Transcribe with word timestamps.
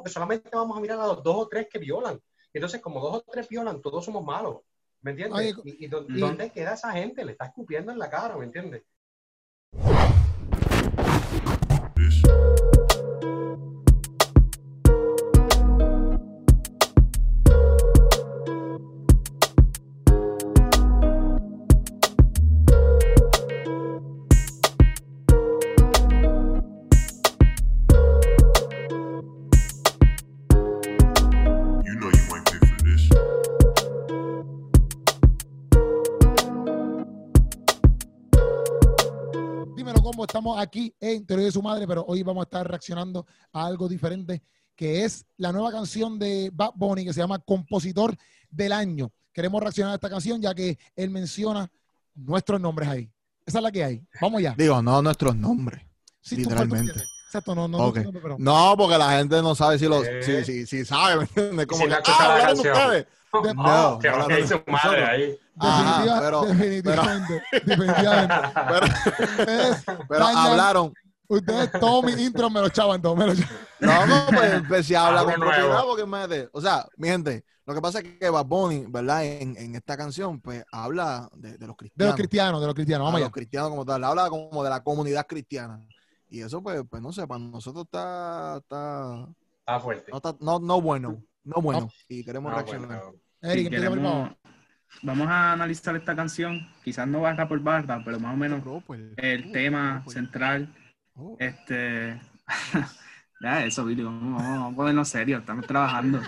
porque 0.00 0.10
solamente 0.12 0.48
vamos 0.52 0.76
a 0.76 0.80
mirar 0.80 0.98
a 0.98 1.06
los 1.06 1.22
dos 1.22 1.36
o 1.36 1.48
tres 1.48 1.68
que 1.70 1.78
violan. 1.78 2.18
Entonces, 2.54 2.80
como 2.80 3.00
dos 3.00 3.16
o 3.16 3.24
tres 3.30 3.48
violan, 3.48 3.82
todos 3.82 4.04
somos 4.04 4.24
malos. 4.24 4.58
¿Me 5.02 5.12
entiendes? 5.12 5.54
Oye, 5.54 5.70
¿Y, 5.78 5.84
y- 5.84 5.88
dónde 5.88 6.50
queda 6.50 6.74
esa 6.74 6.92
gente? 6.92 7.24
Le 7.24 7.32
está 7.32 7.46
escupiendo 7.46 7.92
en 7.92 7.98
la 7.98 8.08
cara, 8.10 8.36
¿me 8.36 8.46
entiendes? 8.46 8.82
Aquí 40.60 40.94
en 41.00 41.26
Teoría 41.26 41.46
de 41.46 41.52
su 41.52 41.62
madre, 41.62 41.86
pero 41.86 42.04
hoy 42.06 42.22
vamos 42.22 42.42
a 42.42 42.44
estar 42.44 42.68
reaccionando 42.68 43.26
a 43.52 43.66
algo 43.66 43.88
diferente, 43.88 44.42
que 44.76 45.04
es 45.04 45.24
la 45.36 45.52
nueva 45.52 45.70
canción 45.72 46.18
de 46.18 46.50
Bad 46.52 46.72
Bunny 46.74 47.04
que 47.04 47.12
se 47.12 47.20
llama 47.20 47.38
Compositor 47.38 48.16
del 48.50 48.72
Año. 48.72 49.10
Queremos 49.32 49.60
reaccionar 49.62 49.92
a 49.92 49.94
esta 49.96 50.10
canción 50.10 50.40
ya 50.40 50.54
que 50.54 50.78
él 50.96 51.10
menciona 51.10 51.70
nuestros 52.14 52.60
nombres 52.60 52.88
ahí. 52.88 53.10
Esa 53.46 53.58
es 53.58 53.62
la 53.64 53.72
que 53.72 53.84
hay. 53.84 54.02
Vamos 54.20 54.42
ya. 54.42 54.54
Digo, 54.56 54.80
no 54.82 55.00
nuestros 55.02 55.34
nombres. 55.36 55.82
Sí, 56.20 56.36
literalmente. 56.36 56.92
tú. 56.92 57.00
Exacto, 57.26 57.54
no, 57.54 57.68
no, 57.68 57.78
Ok. 57.78 57.98
no, 57.98 58.12
no, 58.12 58.20
pero- 58.20 58.36
No, 58.38 58.74
porque 58.76 58.98
la 58.98 59.16
gente 59.18 59.40
no 59.40 59.54
sabe 59.54 59.78
si 59.78 59.86
lo, 59.86 60.02
Eh. 60.04 60.22
si, 60.22 60.44
si, 60.44 60.66
si 60.66 60.84
sabe, 60.84 61.16
¿me 61.16 61.22
entiendes? 61.22 61.66
Como 61.66 61.82
si 61.84 61.88
que, 61.88 61.94
ah, 61.94 62.36
la 62.38 62.46
canción. 62.46 62.76
ustedes. 62.76 63.06
De- 63.42 63.54
No, 63.54 63.98
que 63.98 64.10
no, 64.10 64.18
no, 64.18 64.28
no, 64.28 64.46
su 64.46 64.60
madre 64.66 65.04
ahí. 65.04 65.38
Ajá, 65.58 66.20
pero- 66.20 66.42
definitivamente, 66.46 67.42
definitivamente. 67.64 68.34
Pero, 68.68 68.86
Ustedes, 68.86 69.84
pero 70.08 70.20
dañan- 70.24 70.36
hablaron. 70.50 70.94
ustedes 71.28 71.70
todos 71.78 72.04
mis 72.04 72.18
intros 72.18 72.50
me 72.50 72.60
lo 72.60 72.68
chavan, 72.70 73.00
todos 73.02 73.16
me 73.16 73.26
lo 73.26 73.34
chavan. 73.34 73.56
No, 73.80 74.06
no, 74.06 74.26
pues 74.28 74.52
empecé 74.54 74.96
a 74.96 75.06
hablar 75.06 75.20
Algo 75.20 75.32
con 75.32 75.40
propiedad 75.48 75.82
porque 75.84 76.06
me 76.06 76.26
de, 76.28 76.48
O 76.52 76.60
sea, 76.60 76.86
mi 76.96 77.08
gente, 77.08 77.44
lo 77.66 77.74
que 77.74 77.80
pasa 77.80 78.00
es 78.00 78.04
que 78.18 78.30
Bad 78.30 78.46
Bunny, 78.46 78.86
¿verdad? 78.88 79.24
En, 79.24 79.56
en 79.56 79.74
esta 79.76 79.96
canción, 79.96 80.40
pues 80.40 80.64
habla 80.72 81.28
de, 81.34 81.56
de 81.58 81.66
los 81.66 81.76
De 81.76 81.76
cristianos. 81.76 82.08
los 82.12 82.16
cristianos, 82.16 82.60
de 82.60 82.66
los 82.66 82.74
cristianos. 82.74 83.04
Vamos 83.06 83.20
los 83.20 83.26
allá. 83.26 83.32
cristianos 83.32 83.70
como 83.70 83.84
tal. 83.84 84.02
Habla 84.04 84.28
como 84.28 84.64
de 84.64 84.70
la 84.70 84.82
comunidad 84.82 85.26
cristiana. 85.26 85.86
Y 86.28 86.40
eso, 86.42 86.62
pues, 86.62 86.82
pues 86.88 87.02
no 87.02 87.12
sé, 87.12 87.26
para 87.26 87.40
nosotros 87.40 87.84
está, 87.84 88.56
está, 88.58 89.26
Está 89.60 89.80
fuerte. 89.80 90.10
no, 90.10 90.16
está- 90.16 90.36
no, 90.40 90.58
no 90.58 90.80
bueno, 90.80 91.22
no 91.54 91.62
bueno. 91.62 91.80
No. 91.82 91.90
Y 92.08 92.24
queremos 92.24 92.50
No, 92.50 92.56
reaccionar. 92.58 92.88
bueno. 93.02 93.14
Eric, 93.42 93.64
Si 93.64 93.70
queremos- 93.70 94.30
vamos 95.02 95.28
a 95.28 95.52
analizar 95.52 95.96
esta 95.96 96.14
canción, 96.16 96.66
quizás 96.84 97.06
no 97.08 97.20
barra 97.22 97.48
por 97.48 97.60
barra, 97.60 98.02
pero 98.04 98.18
más 98.20 98.34
o 98.34 98.36
menos 98.36 98.62
Oh, 98.66 98.80
pues, 98.86 99.00
el 99.16 99.46
oh, 99.48 99.52
tema 99.52 100.04
central. 100.08 100.74
oh. 101.14 101.36
Este. 101.38 102.20
ya, 103.40 103.64
eso, 103.64 103.84
Billy, 103.84 104.02
vamos, 104.02 104.42
vamos 104.42 104.72
a 104.72 104.76
ponernos 104.76 105.08
serios, 105.08 105.40
estamos 105.40 105.66
trabajando. 105.66 106.20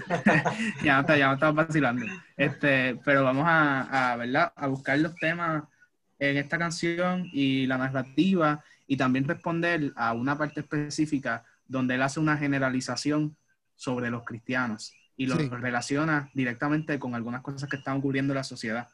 ya, 0.84 1.00
está, 1.00 1.16
ya 1.16 1.32
estamos 1.32 1.54
vacilando. 1.66 2.06
Este, 2.36 2.96
pero 3.04 3.24
vamos 3.24 3.44
a, 3.46 4.12
a, 4.12 4.16
¿verdad? 4.16 4.52
a 4.54 4.66
buscar 4.68 4.98
los 4.98 5.14
temas 5.16 5.64
en 6.18 6.36
esta 6.36 6.58
canción 6.58 7.28
y 7.32 7.66
la 7.66 7.78
narrativa 7.78 8.62
y 8.86 8.96
también 8.96 9.26
responder 9.26 9.92
a 9.96 10.12
una 10.12 10.38
parte 10.38 10.60
específica 10.60 11.44
donde 11.66 11.94
él 11.96 12.02
hace 12.02 12.20
una 12.20 12.36
generalización 12.36 13.36
sobre 13.76 14.10
los 14.10 14.24
cristianos 14.24 14.92
y 15.16 15.26
lo 15.26 15.36
Sí. 15.38 15.48
relaciona 15.48 16.30
directamente 16.34 16.98
con 16.98 17.14
algunas 17.14 17.42
cosas 17.42 17.68
que 17.68 17.76
están 17.76 17.98
ocurriendo 17.98 18.32
en 18.32 18.36
la 18.38 18.44
sociedad. 18.44 18.88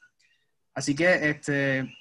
Así 0.75 0.95
que 0.95 1.31
este, 1.31 1.95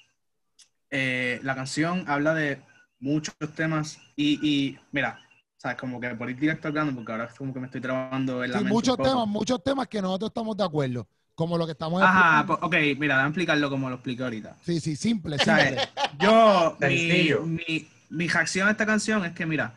eh, 0.90 1.40
la 1.42 1.54
canción 1.54 2.04
habla 2.08 2.34
de 2.34 2.62
muchos 3.00 3.34
temas 3.54 3.98
y, 4.16 4.38
y 4.46 4.78
mira, 4.92 5.20
sabes, 5.56 5.78
como 5.78 6.00
que 6.00 6.10
por 6.14 6.28
ir 6.30 6.38
directo 6.38 6.68
al 6.68 6.74
grano, 6.74 6.94
porque 6.94 7.12
ahora 7.12 7.24
es 7.24 7.34
como 7.34 7.52
que 7.54 7.60
me 7.60 7.66
estoy 7.66 7.80
trabando 7.80 8.44
en 8.44 8.52
la 8.52 8.58
Sí, 8.58 8.64
mente 8.64 8.74
muchos 8.74 8.96
temas, 8.96 9.28
muchos 9.28 9.62
temas 9.62 9.88
que 9.88 10.02
nosotros 10.02 10.30
estamos 10.30 10.56
de 10.56 10.64
acuerdo. 10.64 11.08
Como 11.34 11.56
lo 11.56 11.64
que 11.64 11.72
estamos 11.72 12.02
Ajá, 12.02 12.40
explicando. 12.42 12.58
po- 12.60 12.66
ok, 12.66 12.74
mira, 12.98 13.14
déjame 13.14 13.28
explicarlo 13.28 13.70
como 13.70 13.88
lo 13.88 13.94
expliqué 13.96 14.22
ahorita. 14.24 14.56
Sí, 14.62 14.80
sí, 14.80 14.96
simple, 14.96 15.38
¿Sabes? 15.38 15.70
simple. 15.70 15.88
Yo, 16.18 16.76
mi, 16.80 17.32
mi, 17.46 17.88
mi 18.10 18.28
reacción 18.28 18.68
a 18.68 18.72
esta 18.72 18.84
canción 18.84 19.24
es 19.24 19.32
que, 19.32 19.46
mira, 19.46 19.74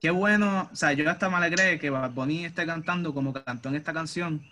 qué 0.00 0.10
bueno, 0.10 0.68
o 0.72 0.76
sea, 0.76 0.92
yo 0.92 1.08
hasta 1.10 1.28
me 1.30 1.36
alegré 1.36 1.78
que 1.78 1.90
Bad 1.90 2.12
Bunny 2.12 2.44
esté 2.44 2.66
cantando 2.66 3.14
como 3.14 3.32
cantó 3.32 3.68
en 3.68 3.76
esta 3.76 3.92
canción, 3.92 4.42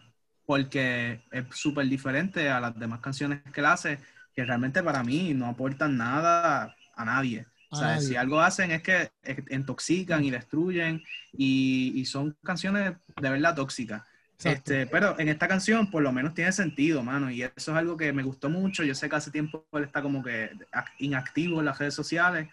porque 0.46 1.20
es 1.30 1.44
súper 1.52 1.86
diferente 1.88 2.50
a 2.50 2.60
las 2.60 2.78
demás 2.78 3.00
canciones 3.00 3.42
que 3.52 3.60
él 3.60 3.66
hace, 3.66 3.98
que 4.34 4.44
realmente 4.44 4.82
para 4.82 5.02
mí 5.04 5.34
no 5.34 5.46
aportan 5.46 5.96
nada 5.96 6.74
a 6.94 7.04
nadie. 7.04 7.46
O 7.70 7.76
sea, 7.76 7.98
si 8.00 8.16
algo 8.16 8.40
hacen 8.40 8.70
es 8.70 8.82
que 8.82 9.10
intoxican 9.50 10.24
y 10.24 10.30
destruyen 10.30 11.02
y, 11.32 11.92
y 11.96 12.04
son 12.06 12.36
canciones 12.44 12.94
de 13.20 13.30
verdad 13.30 13.54
tóxicas. 13.56 14.02
Exacto. 14.38 14.70
Este, 14.70 14.86
pero 14.86 15.18
en 15.18 15.28
esta 15.28 15.48
canción 15.48 15.90
por 15.90 16.02
lo 16.02 16.12
menos 16.12 16.34
tiene 16.34 16.52
sentido, 16.52 17.02
mano, 17.02 17.30
y 17.30 17.42
eso 17.42 17.52
es 17.56 17.68
algo 17.78 17.96
que 17.96 18.12
me 18.12 18.22
gustó 18.22 18.50
mucho. 18.50 18.84
Yo 18.84 18.94
sé 18.94 19.08
que 19.08 19.16
hace 19.16 19.30
tiempo 19.30 19.66
él 19.72 19.84
está 19.84 20.02
como 20.02 20.22
que 20.22 20.50
ac- 20.72 20.92
inactivo 20.98 21.60
en 21.60 21.64
las 21.66 21.78
redes 21.78 21.94
sociales 21.94 22.48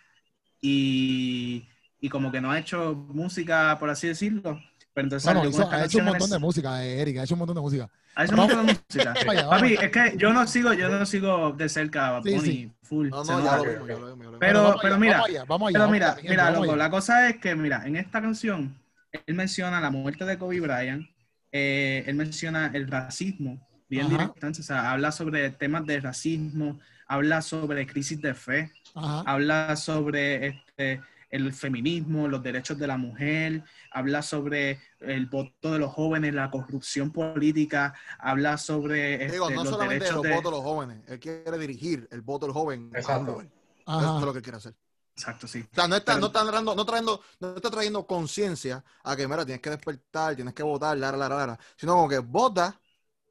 y, 0.62 1.68
y 2.01 2.09
como 2.09 2.31
que 2.31 2.41
no 2.41 2.51
ha 2.51 2.59
hecho 2.59 2.94
música, 2.95 3.78
por 3.79 3.89
así 3.89 4.07
decirlo. 4.07 4.59
Pero 4.94 5.06
entonces 5.06 5.31
Bueno, 5.34 5.47
hizo- 5.50 5.72
ha 5.72 5.85
hecho 5.85 6.00
un 6.00 6.06
montón 6.06 6.29
de 6.29 6.39
música, 6.39 6.84
eh, 6.85 7.00
Eric, 7.01 7.17
ha 7.19 7.23
hecho 7.23 7.35
un 7.35 7.39
montón 7.39 7.56
de 7.56 7.62
música. 7.62 7.89
ha 8.16 8.23
hecho 8.25 8.34
un 8.34 8.39
montón 8.41 8.66
de 8.66 8.73
música. 8.73 9.13
Papi, 9.50 9.73
es 9.75 9.89
que 9.91 10.16
yo 10.17 10.34
no 10.34 10.45
sigo, 10.47 10.73
yo 10.73 10.89
no 10.89 11.06
sigo 11.06 11.51
de 11.53 11.69
cerca 11.69 12.17
a 12.17 12.23
Sí, 12.23 12.39
sí. 12.41 12.72
full. 12.84 13.07
No, 13.09 13.23
no, 13.23 13.41
ya 13.41 13.57
lo 13.57 13.88
ya 13.88 13.95
lo. 13.97 14.39
Pero- 14.39 14.75
pero 14.81 14.97
mira, 14.97 15.23
Pero 15.25 15.88
mira, 15.89 16.17
mira, 16.22 16.51
loco, 16.51 16.75
la 16.75 16.89
cosa 16.89 17.29
es 17.29 17.38
que, 17.38 17.56
mira, 17.56 17.85
en 17.88 17.95
esta 17.95 18.22
canción, 18.22 18.75
él 19.25 19.35
menciona 19.35 19.79
la 19.79 19.91
muerte 19.91 20.25
de 20.25 20.38
Kobe 20.38 20.59
Bryant, 20.59 21.07
eh, 21.53 22.03
él 22.06 22.16
menciona 22.16 22.69
el 22.73 22.88
racismo, 22.89 23.66
bien 23.88 24.09
directamente, 24.09 24.59
o 24.62 24.63
sea, 24.63 24.91
habla 24.91 25.12
sobre 25.13 25.50
temas 25.51 25.85
de 25.85 26.00
racismo, 26.01 26.79
habla 27.07 27.41
sobre 27.41 27.85
crisis 27.88 28.22
de 28.22 28.33
fe, 28.33 28.72
Ajá. 28.95 29.23
habla 29.25 29.75
sobre 29.78 30.47
este, 30.47 31.01
el 31.31 31.53
feminismo, 31.53 32.28
los 32.28 32.44
derechos 32.44 32.78
de 32.78 32.88
la 32.88 32.97
mujer, 32.97 33.64
habla 33.90 34.22
sobre 34.22 34.80
el 35.00 35.25
voto 35.28 35.72
de 35.72 35.80
los 35.80 35.92
jóvenes, 35.92 36.34
la 36.34 36.52
corrupción 36.52 37.12
política, 37.12 37.94
habla 38.19 38.58
sobre 38.58 39.16
este, 39.16 39.31
Digo, 39.34 39.50
no 39.50 39.64
los 39.64 39.69
solamente 39.74 40.06
derechos 40.06 40.24
los 40.24 40.36
votos 40.36 40.52
de 40.52 40.58
los 40.58 40.62
jóvenes, 40.62 40.97
él 41.08 41.19
quiere 41.19 41.58
dirigir 41.58 42.08
el 42.12 42.22
voto 42.22 42.46
del 42.46 42.53
joven. 42.53 42.92
Exacto. 42.94 43.42
Eso 43.42 44.19
es 44.19 44.25
lo 44.25 44.34
que 44.34 44.42
quiere 44.42 44.58
hacer. 44.58 44.75
Exacto, 45.16 45.47
sí. 45.47 45.66
O 45.72 45.75
sea, 45.75 45.88
no 45.88 45.96
está, 45.96 46.14
Pero- 46.14 46.22
no 46.22 46.28
está 46.28 46.46
trayendo, 46.46 46.75
no 46.75 46.86
trayendo, 46.86 47.22
no 47.40 47.56
está 47.56 47.69
trayendo 47.72 48.06
conciencia 48.08 48.84
a 49.03 49.16
que, 49.16 49.28
mira, 49.28 49.46
tienes 49.46 49.62
que 49.62 49.69
despertar, 49.69 50.36
tienes 50.36 50.53
que 50.53 50.63
votar, 50.63 50.98
la, 50.98 51.12
la, 51.12 51.30
la, 51.30 51.48
la, 51.48 51.59
sino 51.75 51.94
como 51.96 52.09
que 52.09 52.19
vota, 52.19 52.80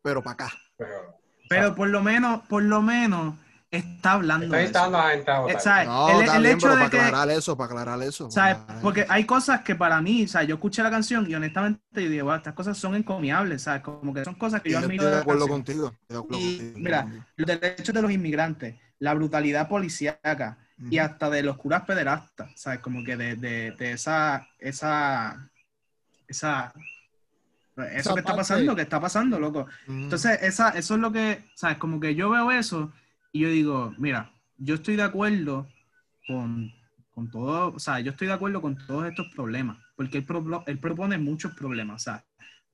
pero 0.02 0.22
para 0.22 0.34
acá. 0.34 0.52
Pero, 0.76 1.20
Pero 1.48 1.74
por 1.74 1.88
lo 1.88 2.02
menos, 2.02 2.46
por 2.48 2.62
lo 2.62 2.80
menos, 2.80 3.34
está 3.70 4.12
hablando 4.12 4.46
está 4.46 4.56
de 4.56 4.62
eso. 4.64 4.68
invitando 4.70 4.98
a 4.98 5.04
la 5.06 5.10
gente 5.14 5.30
a 5.30 5.40
votar. 5.40 5.60
¿sabes? 5.60 5.86
No, 5.88 6.08
el, 6.10 6.20
está 6.24 6.36
el 6.36 6.42
bien, 6.42 6.54
hecho 6.56 6.66
pero 6.66 6.74
de 6.74 6.78
para 6.80 6.90
que, 6.90 7.00
aclarar 7.00 7.30
eso, 7.30 7.56
para 7.56 7.66
aclarar 7.66 8.02
eso. 8.02 8.30
¿sabes? 8.30 8.54
para 8.54 8.62
aclarar 8.64 8.82
Porque 8.82 9.00
eso. 9.02 9.12
hay 9.12 9.24
cosas 9.24 9.60
que 9.62 9.74
para 9.76 10.00
mí, 10.00 10.24
o 10.24 10.28
sea, 10.28 10.42
yo 10.42 10.54
escuché 10.56 10.82
la 10.82 10.90
canción 10.90 11.30
y 11.30 11.34
honestamente 11.34 11.80
yo 11.94 12.08
digo, 12.10 12.26
wow, 12.26 12.34
estas 12.36 12.54
cosas 12.54 12.76
son 12.78 12.94
encomiables, 12.96 13.62
¿sabes? 13.62 13.82
Como 13.82 14.12
que 14.12 14.24
son 14.24 14.34
cosas 14.34 14.60
que 14.62 14.70
Y 14.70 14.72
yo 14.72 14.80
yo 14.80 14.84
admiro 14.86 15.02
estoy 15.04 15.14
de 15.16 15.20
acuerdo 15.22 15.48
contigo. 15.48 15.86
estoy 16.02 16.16
de 16.16 16.18
acuerdo 16.18 16.38
Y, 16.44 16.56
contigo, 16.56 16.78
mira. 16.78 17.26
Los 17.36 17.46
derechos 17.46 17.94
de 17.94 18.02
los 18.02 18.10
inmigrantes, 18.10 18.74
la 18.98 19.14
brutalidad 19.14 19.68
policíaca 19.68 20.58
y 20.90 20.96
hasta 20.98 21.28
de 21.28 21.42
los 21.42 21.56
curas 21.58 21.82
pederastas, 21.82 22.50
¿sabes? 22.56 22.80
Como 22.80 23.04
que 23.04 23.16
de, 23.16 23.36
de, 23.36 23.72
de 23.72 23.92
esa, 23.92 24.48
esa, 24.58 25.50
esa, 26.26 26.72
eso 27.92 28.14
que 28.14 28.20
está 28.20 28.34
pasando, 28.34 28.74
que 28.74 28.82
está 28.82 28.98
pasando, 28.98 29.38
loco. 29.38 29.66
Entonces, 29.86 30.38
esa, 30.42 30.70
eso 30.70 30.94
es 30.94 31.00
lo 31.00 31.12
que, 31.12 31.44
¿sabes? 31.54 31.76
Como 31.76 32.00
que 32.00 32.14
yo 32.14 32.30
veo 32.30 32.50
eso 32.50 32.92
y 33.32 33.40
yo 33.40 33.48
digo, 33.50 33.94
mira, 33.98 34.32
yo 34.58 34.74
estoy 34.76 34.96
de 34.96 35.02
acuerdo 35.02 35.68
con, 36.26 36.72
con 37.14 37.30
todo, 37.30 37.74
o 37.74 37.78
sea, 37.78 38.00
yo 38.00 38.12
estoy 38.12 38.28
de 38.28 38.34
acuerdo 38.34 38.60
con 38.60 38.76
todos 38.86 39.06
estos 39.06 39.28
problemas, 39.34 39.78
porque 39.96 40.18
él, 40.18 40.24
pro- 40.24 40.64
él 40.66 40.78
propone 40.78 41.18
muchos 41.18 41.54
problemas, 41.54 42.02
o 42.02 42.04
sea, 42.04 42.24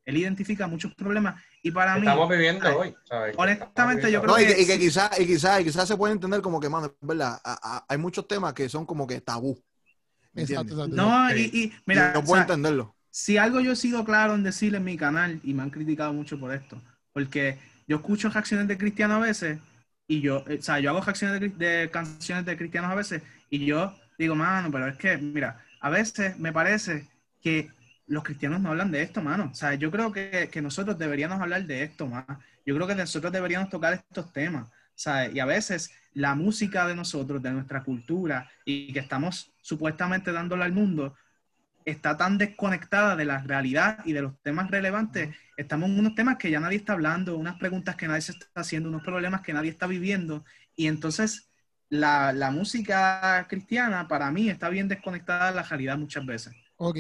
él 0.05 0.17
identifica 0.19 0.67
muchos 0.69 0.95
problemas 0.95 1.43
y 1.63 1.71
para 1.71 1.97
mí, 1.99 2.07
Estamos 2.07 2.29
viviendo 2.29 2.61
¿sabes? 2.63 2.79
hoy. 2.79 2.95
¿sabes? 3.05 3.35
Honestamente, 3.39 3.67
Estamos 3.69 3.95
yo 4.13 4.23
viviendo 4.23 4.23
creo 4.23 4.37
No, 4.37 4.41
y 4.43 4.47
que, 4.47 4.63
y 4.63 4.67
que- 4.67 4.73
que 4.73 4.79
quizás 4.79 5.21
y 5.21 5.27
quizá, 5.27 5.61
y 5.61 5.65
quizá 5.65 5.87
se 5.87 5.97
puede 5.97 6.13
entender 6.15 6.41
como 6.43 6.61
que, 6.61 6.69
mano, 6.69 6.95
verdad, 7.01 7.39
a- 7.45 7.59
a- 7.79 7.85
hay 7.89 7.99
muchos 7.99 8.27
temas 8.29 8.55
que 8.55 8.69
son 8.69 8.87
como 8.87 9.07
que 9.07 9.21
tabú. 9.21 9.63
¿me 10.35 10.43
Exacto, 10.43 10.75
exacto. 10.75 10.97
no, 10.97 11.35
y, 11.35 11.43
y 11.53 11.63
Y 11.65 11.75
mira, 11.87 12.15
yo 12.15 12.23
o 12.23 12.27
puedo 12.27 12.37
sea, 12.37 12.43
entenderlo. 12.43 12.97
si 13.11 13.39
algo 13.39 13.61
yo 13.61 13.73
he 13.73 13.77
sido 13.77 14.05
claro 14.05 14.35
en 14.35 14.43
decirle 14.43 14.79
en 14.79 14.85
mi 14.85 14.97
canal 14.97 15.41
y 15.43 15.55
me 15.55 15.63
han 15.63 15.71
criticado 15.71 16.13
mucho 16.13 16.39
por 16.39 16.53
esto, 16.53 16.81
porque 17.13 17.59
yo 17.89 17.97
escucho 17.97 18.29
reacciones 18.31 18.69
de 18.69 18.79
cristianos 18.79 19.17
a 19.19 19.21
veces 19.21 19.59
y 20.09 20.21
yo, 20.21 20.45
eh, 20.49 20.59
o 20.59 20.63
sea, 20.63 20.79
yo 20.81 20.91
hago 20.91 21.05
de 21.05 21.91
canciones 21.93 22.45
de 22.45 22.57
cristianos 22.57 22.91
a 22.91 22.95
veces 22.95 23.23
y 23.51 23.65
yo 23.65 23.95
digo, 24.19 24.35
mano, 24.35 24.71
pero 24.71 24.87
es 24.89 24.97
que, 24.97 25.17
mira, 25.17 25.65
a 25.81 25.91
veces 25.91 26.39
me 26.39 26.53
parece 26.53 27.09
que 27.43 27.71
los 28.07 28.23
cristianos 28.23 28.61
no 28.61 28.71
hablan 28.71 28.91
de 28.91 29.03
esto, 29.03 29.21
mano. 29.21 29.51
O 29.53 29.55
sea, 29.55 29.75
yo 29.75 29.91
creo 29.91 30.13
que, 30.13 30.49
que 30.51 30.63
nosotros 30.63 30.99
deberíamos 30.99 31.41
hablar 31.41 31.65
de 31.65 31.83
esto 31.83 32.07
más. 32.07 32.25
Yo 32.65 32.75
creo 32.75 32.87
que 32.87 32.95
nosotros 32.95 33.33
deberíamos 33.33 33.69
tocar 33.69 33.95
estos 33.95 34.33
temas. 34.33 34.69
¿sabes? 34.97 35.35
Y 35.35 35.41
a 35.41 35.45
veces 35.45 35.93
la 36.15 36.35
música 36.35 36.87
de 36.87 36.97
nosotros, 36.97 37.43
de 37.43 37.53
nuestra 37.53 37.85
cultura, 37.85 38.51
y 38.65 38.93
que 38.93 39.01
estamos 39.01 39.53
supuestamente 39.61 40.33
dándole 40.33 40.65
al 40.65 40.73
mundo, 40.73 41.15
está 41.87 42.17
tan 42.19 42.39
desconectada 42.39 43.17
de 43.17 43.25
la 43.25 43.39
realidad 43.43 44.01
y 44.05 44.13
de 44.13 44.23
los 44.23 44.39
temas 44.43 44.71
relevantes. 44.71 45.35
Estamos 45.57 45.89
en 45.91 45.99
unos 46.01 46.15
temas 46.15 46.37
que 46.37 46.51
ya 46.51 46.61
nadie 46.61 46.79
está 46.79 46.93
hablando, 46.95 47.39
unas 47.39 47.57
preguntas 47.59 47.97
que 47.97 48.09
nadie 48.09 48.23
se 48.23 48.33
está 48.33 48.49
haciendo, 48.57 48.91
unos 48.91 49.03
problemas 49.05 49.41
que 49.43 49.55
nadie 49.55 49.71
está 49.71 49.87
viviendo. 49.87 50.45
Y 50.77 50.89
entonces 50.89 51.51
la, 51.89 52.33
la 52.35 52.51
música 52.51 53.47
cristiana 53.49 54.09
para 54.09 54.31
mí 54.33 54.51
está 54.51 54.69
bien 54.69 54.89
desconectada 54.89 55.51
de 55.51 55.57
la 55.57 55.63
realidad 55.63 55.97
muchas 55.99 56.27
veces. 56.27 56.55
Ok. 56.77 56.99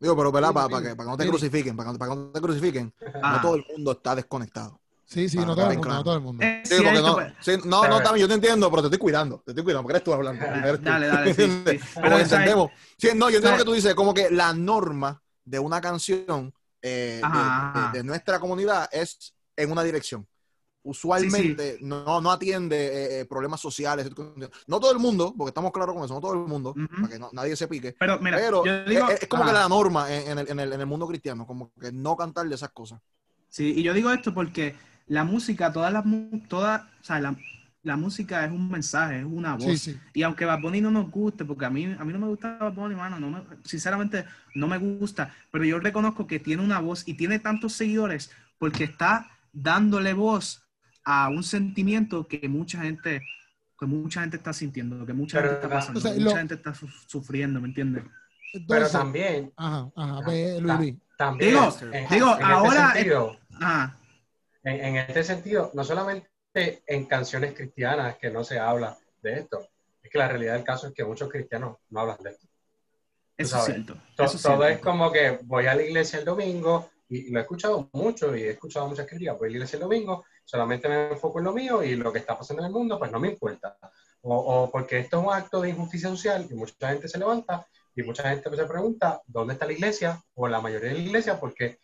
Digo, 0.00 0.16
pero 0.16 0.32
Para, 0.32 0.52
para 0.52 0.82
que, 0.82 0.96
para 0.96 1.06
que 1.06 1.10
no 1.12 1.16
te 1.16 1.28
crucifiquen, 1.28 1.76
para 1.76 1.92
que, 1.92 1.98
para 1.98 2.10
que 2.12 2.16
no 2.16 2.32
te 2.32 2.40
crucifiquen, 2.40 2.92
Ah. 3.22 3.34
no 3.36 3.40
todo 3.40 3.54
el 3.56 3.64
mundo 3.72 3.92
está 3.92 4.16
desconectado. 4.16 4.81
Sí, 5.12 5.28
sí, 5.28 5.36
no 5.38 5.54
todo 5.54 5.70
el 5.70 5.78
mundo, 5.78 5.94
no 5.94 6.04
todo 6.04 6.14
el 6.14 6.20
mundo. 6.22 6.42
Es 6.44 6.68
Sí, 6.68 6.74
porque 6.76 6.90
cierto, 6.90 7.06
no, 7.08 7.14
pues. 7.14 7.32
sí, 7.40 7.52
no, 7.64 7.80
Pero- 7.82 7.94
no, 7.94 8.02
también 8.02 8.22
yo 8.22 8.28
te 8.28 8.34
entiendo, 8.34 8.70
pero 8.70 8.82
te 8.82 8.86
estoy 8.86 8.98
cuidando, 8.98 9.42
te 9.44 9.50
estoy 9.52 9.62
cuidando, 9.64 9.82
porque 9.82 9.96
eres 9.96 10.04
tú 10.04 10.12
hablando. 10.14 10.44
eres 10.44 10.78
tú. 10.78 10.84
Dale, 10.84 11.06
dale, 11.06 11.34
sí, 11.34 11.62
Pero, 12.02 12.18
entendemos. 12.18 12.70
Sí, 12.96 13.08
no, 13.14 13.28
yo 13.30 13.36
entiendo 13.36 13.50
lo 13.50 13.58
que 13.58 13.64
tú 13.64 13.72
dices, 13.74 13.94
como 13.94 14.14
que 14.14 14.30
la 14.30 14.52
norma 14.54 15.20
de 15.44 15.58
una 15.58 15.80
canción 15.80 16.52
eh, 16.80 17.18
de- 17.18 17.20
Ajá, 17.22 17.72
de, 17.74 17.80
ajá. 17.80 17.92
de 17.92 18.02
nuestra 18.04 18.40
comunidad 18.40 18.88
es 18.90 19.34
en 19.56 19.70
una 19.70 19.82
dirección. 19.82 20.26
Usualmente 20.84 21.78
No, 21.80 22.20
no 22.20 22.32
atiende 22.32 22.76
eh, 22.76 23.20
eh, 23.20 23.24
problemas 23.24 23.60
sociales. 23.60 24.10
No 24.66 24.80
todo 24.80 24.90
el 24.90 24.98
mundo, 24.98 25.32
porque 25.36 25.50
estamos 25.50 25.70
claros 25.70 25.94
con 25.94 26.04
eso, 26.04 26.14
no 26.14 26.20
todo 26.20 26.32
el 26.32 26.40
mundo, 26.40 26.74
para 26.96 27.08
que 27.08 27.18
no- 27.20 27.30
nadie 27.32 27.54
se 27.54 27.68
pique. 27.68 27.94
Pero 27.98 28.18
mira, 28.18 28.36
pero 28.36 28.64
yo 28.64 28.84
digo, 28.84 29.08
es, 29.08 29.22
es 29.22 29.28
como 29.28 29.44
ajá. 29.44 29.52
que 29.52 29.58
la 29.60 29.68
norma 29.68 30.12
en, 30.12 30.32
en 30.32 30.38
el, 30.40 30.50
en 30.50 30.58
el- 30.60 30.72
en 30.72 30.80
el 30.80 30.86
mundo 30.86 31.06
cristiano, 31.06 31.46
como 31.46 31.70
que 31.80 31.92
no 31.92 32.16
cantar 32.16 32.48
de 32.48 32.54
esas 32.56 32.70
cosas. 32.70 33.00
Sí, 33.48 33.74
y 33.76 33.82
yo 33.84 33.92
digo 33.94 34.10
esto 34.10 34.34
porque 34.34 34.74
la 35.06 35.24
música, 35.24 35.72
todas 35.72 35.92
las, 35.92 36.04
todas, 36.48 36.82
o 36.82 37.04
sea, 37.04 37.20
la, 37.20 37.36
la 37.82 37.96
música 37.96 38.44
es 38.44 38.52
un 38.52 38.70
mensaje, 38.70 39.18
es 39.20 39.24
una 39.24 39.54
voz. 39.54 39.64
Sí, 39.64 39.92
sí. 39.92 40.00
Y 40.14 40.22
aunque 40.22 40.44
Bad 40.44 40.60
Bunny 40.60 40.80
no 40.80 40.90
nos 40.90 41.10
guste, 41.10 41.44
porque 41.44 41.64
a 41.64 41.70
mí, 41.70 41.84
a 41.98 42.04
mí 42.04 42.12
no 42.12 42.18
me 42.18 42.28
gusta 42.28 42.56
Bad 42.58 42.72
Bunny, 42.74 42.94
mano, 42.94 43.18
no 43.18 43.30
me- 43.30 43.42
sinceramente 43.64 44.24
no 44.54 44.68
me 44.68 44.78
gusta, 44.78 45.34
pero 45.50 45.64
yo 45.64 45.78
reconozco 45.80 46.26
que 46.26 46.38
tiene 46.38 46.62
una 46.62 46.78
voz 46.80 47.02
y 47.06 47.14
tiene 47.14 47.38
tantos 47.38 47.72
seguidores 47.72 48.30
porque 48.58 48.84
está 48.84 49.28
dándole 49.52 50.12
voz 50.12 50.62
a 51.04 51.28
un 51.28 51.42
sentimiento 51.42 52.28
que 52.28 52.48
mucha 52.48 52.80
gente, 52.82 53.22
que 53.78 53.86
mucha 53.86 54.20
gente 54.20 54.36
está 54.36 54.52
sintiendo, 54.52 55.04
que 55.04 55.12
mucha 55.12 55.38
Pero, 55.38 55.50
gente 55.50 55.64
está 55.66 55.74
pasando, 55.76 55.98
o 55.98 56.02
sea, 56.02 56.12
que 56.14 56.20
lo- 56.20 56.24
mucha 56.26 56.38
gente 56.38 56.54
está 56.54 56.74
su- 56.74 56.86
sufriendo, 57.06 57.60
¿me 57.60 57.68
entiendes? 57.68 58.04
Pero 58.68 58.88
también, 58.88 59.50
ajá, 59.56 59.90
ajá, 59.96 60.20
ve, 60.26 60.60
Luis, 60.60 60.76
Luis. 60.78 60.94
también 61.16 61.50
Digo, 61.52 61.74
en, 61.90 62.08
digo, 62.10 62.36
en 62.38 62.44
ahora- 62.44 62.86
este 62.88 62.98
sentido, 62.98 63.36
Ajá, 63.60 63.96
en, 64.64 64.84
en 64.84 64.96
este 64.96 65.24
sentido, 65.24 65.70
no 65.74 65.84
solamente 65.84 66.28
en 66.86 67.06
canciones 67.06 67.54
cristianas 67.54 68.16
que 68.18 68.30
no 68.30 68.44
se 68.44 68.58
habla 68.58 68.96
de 69.22 69.34
esto, 69.40 69.66
es 70.02 70.10
que 70.10 70.18
la 70.18 70.28
realidad 70.28 70.54
del 70.54 70.64
caso 70.64 70.88
es 70.88 70.92
que 70.94 71.04
muchos 71.04 71.28
cristianos 71.30 71.78
no 71.90 72.00
hablan 72.00 72.18
de 72.22 72.30
esto. 72.30 72.46
eso 73.36 73.56
es 73.58 73.64
cierto. 73.64 73.94
To- 74.16 74.24
eso 74.24 74.36
es 74.36 74.42
todo 74.42 74.66
es 74.66 74.78
como 74.78 75.10
que 75.12 75.38
voy 75.44 75.66
a 75.66 75.74
la 75.74 75.82
iglesia 75.82 76.18
el 76.18 76.24
domingo 76.24 76.90
y 77.08 77.30
lo 77.30 77.38
he 77.38 77.42
escuchado 77.42 77.88
mucho 77.92 78.34
y 78.36 78.42
he 78.42 78.50
escuchado 78.50 78.88
muchas 78.88 79.06
críticas. 79.06 79.38
Voy 79.38 79.48
a 79.48 79.50
la 79.50 79.56
iglesia 79.56 79.76
el 79.76 79.82
domingo, 79.82 80.24
solamente 80.44 80.88
me 80.88 81.08
enfoco 81.12 81.38
en 81.38 81.44
lo 81.44 81.52
mío 81.52 81.82
y 81.82 81.94
lo 81.94 82.12
que 82.12 82.18
está 82.20 82.38
pasando 82.38 82.62
en 82.62 82.66
el 82.68 82.72
mundo, 82.72 82.98
pues 82.98 83.10
no 83.12 83.20
me 83.20 83.28
importa. 83.28 83.76
O, 84.22 84.34
o 84.36 84.70
porque 84.70 84.98
esto 85.00 85.18
es 85.20 85.26
un 85.26 85.32
acto 85.32 85.60
de 85.60 85.70
injusticia 85.70 86.08
social 86.08 86.46
y 86.50 86.54
mucha 86.54 86.88
gente 86.88 87.08
se 87.08 87.18
levanta 87.18 87.66
y 87.94 88.02
mucha 88.02 88.28
gente 88.30 88.54
se 88.54 88.64
pregunta 88.66 89.20
dónde 89.26 89.54
está 89.54 89.66
la 89.66 89.72
iglesia 89.72 90.22
o 90.34 90.48
la 90.48 90.60
mayoría 90.60 90.90
de 90.90 90.94
la 90.96 91.00
iglesia 91.02 91.38
porque 91.40 91.78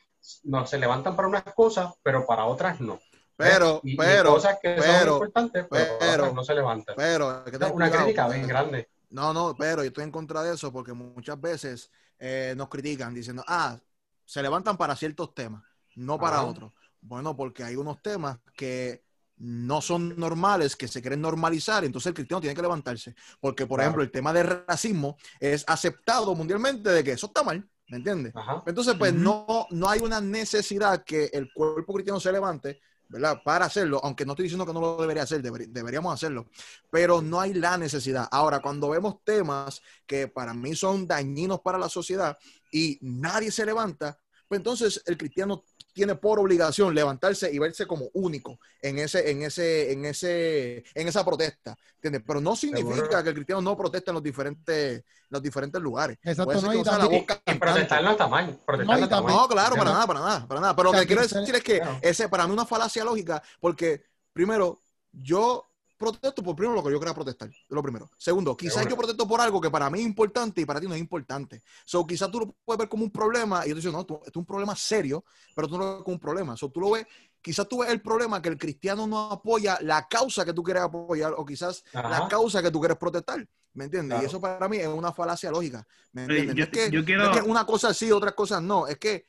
no 0.44 0.66
se 0.66 0.78
levantan 0.78 1.16
para 1.16 1.28
unas 1.28 1.42
cosas, 1.54 1.92
pero 2.02 2.26
para 2.26 2.44
otras 2.44 2.80
no. 2.80 2.98
Pero, 3.36 3.80
Y- 3.84 3.92
y 3.92 3.96
pero, 3.96 4.34
cosas 4.34 4.58
que 4.60 4.76
son 4.78 4.86
pero, 4.86 5.12
importantes, 5.14 5.66
pero, 5.70 5.98
pero, 6.00 6.32
no 6.32 6.44
se 6.44 6.54
levantan. 6.54 6.96
pero, 6.96 7.44
que 7.44 7.52
tener 7.52 7.72
una 7.72 7.86
cuidado, 7.86 8.04
crítica 8.04 8.28
bien 8.28 8.48
grande. 8.48 8.88
No, 9.10 9.32
no, 9.32 9.54
pero 9.56 9.82
yo 9.82 9.88
estoy 9.88 10.04
en 10.04 10.10
contra 10.10 10.42
de 10.42 10.54
eso 10.54 10.72
porque 10.72 10.92
muchas 10.92 11.40
veces 11.40 11.90
eh, 12.18 12.54
nos 12.56 12.68
critican 12.68 13.14
diciendo, 13.14 13.42
ah, 13.46 13.78
se 14.24 14.42
levantan 14.42 14.76
para 14.76 14.94
ciertos 14.96 15.34
temas, 15.34 15.62
no 15.96 16.18
para 16.18 16.42
otros. 16.42 16.72
Bueno, 17.00 17.34
porque 17.36 17.62
hay 17.64 17.76
unos 17.76 18.02
temas 18.02 18.38
que 18.54 19.04
no 19.36 19.80
son 19.80 20.18
normales, 20.18 20.74
que 20.74 20.88
se 20.88 21.00
quieren 21.00 21.20
normalizar, 21.20 21.84
entonces 21.84 22.08
el 22.08 22.14
cristiano 22.14 22.40
tiene 22.40 22.56
que 22.56 22.62
levantarse. 22.62 23.14
Porque, 23.40 23.66
por 23.66 23.78
Claro. 23.78 23.82
ejemplo, 23.90 24.02
el 24.02 24.10
tema 24.10 24.32
del 24.32 24.64
racismo 24.66 25.16
es 25.38 25.64
aceptado 25.68 26.34
mundialmente 26.34 26.90
de 26.90 27.04
que 27.04 27.12
eso 27.12 27.26
está 27.28 27.42
mal, 27.44 27.66
¿me 27.88 27.96
entiendes? 27.98 28.34
Ajá. 28.36 28.62
Entonces, 28.66 28.94
pues 28.98 29.14
no, 29.14 29.66
no 29.70 29.88
hay 29.88 30.00
una 30.00 30.20
necesidad 30.20 31.04
que 31.04 31.26
el 31.32 31.52
cuerpo 31.52 31.94
cristiano 31.94 32.20
se 32.20 32.32
levante, 32.32 32.80
¿verdad? 33.08 33.40
Para 33.44 33.66
hacerlo, 33.66 34.00
aunque 34.04 34.26
no 34.26 34.32
estoy 34.32 34.44
diciendo 34.44 34.66
que 34.66 34.72
no 34.72 34.80
lo 34.80 34.98
debería 35.00 35.22
hacer, 35.22 35.42
deber- 35.42 35.68
deberíamos 35.68 36.12
hacerlo, 36.12 36.48
pero 36.90 37.22
no 37.22 37.40
hay 37.40 37.54
la 37.54 37.78
necesidad. 37.78 38.28
Ahora, 38.30 38.60
cuando 38.60 38.90
vemos 38.90 39.22
temas 39.24 39.80
que 40.06 40.28
para 40.28 40.52
mí 40.54 40.74
son 40.74 41.06
dañinos 41.06 41.60
para 41.60 41.78
la 41.78 41.88
sociedad 41.88 42.36
y 42.70 42.98
nadie 43.00 43.50
se 43.50 43.64
levanta, 43.64 44.18
pues 44.46 44.58
entonces 44.58 45.02
el 45.06 45.16
cristiano 45.16 45.64
tiene 45.92 46.14
por 46.14 46.38
obligación 46.38 46.94
levantarse 46.94 47.52
y 47.52 47.58
verse 47.58 47.86
como 47.86 48.08
único 48.12 48.58
en 48.80 48.98
ese, 48.98 49.30
en 49.30 49.42
ese, 49.42 49.92
en 49.92 50.04
ese, 50.04 50.84
en 50.94 51.08
esa 51.08 51.24
protesta, 51.24 51.76
¿entiendes? 51.96 52.22
Pero 52.26 52.40
no 52.40 52.54
significa 52.54 52.94
Seguro. 52.94 53.22
que 53.22 53.28
el 53.30 53.34
cristiano 53.34 53.60
no 53.62 53.76
proteste 53.76 54.10
en 54.10 54.14
los 54.14 54.22
diferentes, 54.22 55.02
los 55.30 55.42
diferentes 55.42 55.80
lugares. 55.80 56.18
Exacto, 56.22 56.60
no, 56.60 56.74
y 56.74 56.82
también- 56.82 57.26
protestar 57.58 58.02
no 58.02 58.10
está 58.12 58.28
mal. 58.28 58.58
Protestar 58.64 58.98
No, 58.98 59.04
está 59.04 59.22
mal. 59.22 59.34
No, 59.34 59.48
claro, 59.48 59.76
para 59.76 59.90
nada, 59.92 60.06
para 60.06 60.20
nada, 60.20 60.46
para 60.48 60.60
nada. 60.60 60.76
Pero 60.76 60.92
lo 60.92 60.98
que 61.00 61.06
quiero 61.06 61.22
decir 61.22 61.54
es 61.54 61.62
que 61.62 61.78
Claro. 61.80 61.98
ese 62.02 62.28
para 62.28 62.46
mí 62.46 62.52
una 62.52 62.66
falacia 62.66 63.04
lógica, 63.04 63.42
porque 63.60 64.04
primero, 64.32 64.80
yo 65.12 65.68
protesto 65.98 66.42
por 66.42 66.56
primero 66.56 66.76
lo 66.76 66.84
que 66.84 66.92
yo 66.92 66.98
quiera 66.98 67.12
protestar, 67.14 67.50
lo 67.68 67.82
primero. 67.82 68.10
Segundo, 68.16 68.56
quizás 68.56 68.86
yo 68.86 68.96
protesto 68.96 69.26
por 69.28 69.40
algo 69.40 69.60
que 69.60 69.70
para 69.70 69.90
mí 69.90 70.00
es 70.00 70.06
importante 70.06 70.60
y 70.60 70.64
para 70.64 70.80
ti 70.80 70.86
no 70.88 70.94
es 70.94 71.00
importante. 71.00 71.62
So, 71.84 72.06
quizás 72.06 72.30
tú 72.30 72.40
lo 72.40 72.54
puedes 72.64 72.78
ver 72.78 72.88
como 72.88 73.04
un 73.04 73.10
problema 73.10 73.66
y 73.66 73.70
yo 73.70 73.74
te 73.74 73.80
digo, 73.82 73.92
no, 73.92 74.06
tú- 74.06 74.14
esto 74.16 74.30
es 74.30 74.36
un 74.36 74.46
problema 74.46 74.76
serio, 74.76 75.24
pero 75.54 75.68
tú 75.68 75.76
no 75.76 75.84
lo 75.84 75.94
ves 75.96 76.04
como 76.04 76.14
un 76.14 76.20
problema. 76.20 76.56
So, 76.56 76.70
tú 76.70 76.80
lo 76.80 76.92
ves, 76.92 77.06
quizás 77.42 77.68
tú 77.68 77.78
ves 77.80 77.90
el 77.90 78.00
problema 78.00 78.40
que 78.40 78.48
el 78.48 78.58
cristiano 78.58 79.06
no 79.06 79.30
apoya 79.32 79.78
la 79.82 80.06
causa 80.08 80.44
que 80.44 80.52
tú 80.52 80.62
quieres 80.62 80.84
apoyar 80.84 81.34
o 81.36 81.44
quizás 81.44 81.84
la 81.92 82.28
causa 82.28 82.62
que 82.62 82.70
tú 82.70 82.80
quieres 82.80 82.96
protestar. 82.98 83.46
¿Me 83.74 83.84
entiendes? 83.84 84.20
Y 84.22 84.24
eso 84.24 84.40
para 84.40 84.68
mí 84.68 84.78
es 84.78 84.88
una 84.88 85.12
falacia 85.12 85.50
lógica. 85.50 85.86
¿Me 86.12 86.24
Oye, 86.24 86.38
entiendes? 86.40 86.56
yo- 86.56 86.64
no, 86.64 86.64
es 86.64 86.70
que, 86.70 86.90
yo 86.92 87.00
no 87.00 87.06
quiero- 87.06 87.24
es 87.24 87.30
que 87.42 87.50
una 87.50 87.66
cosa 87.66 87.94
sí, 87.94 88.10
otras 88.10 88.34
cosas 88.34 88.62
no. 88.62 88.86
Es 88.86 88.98
que 88.98 89.26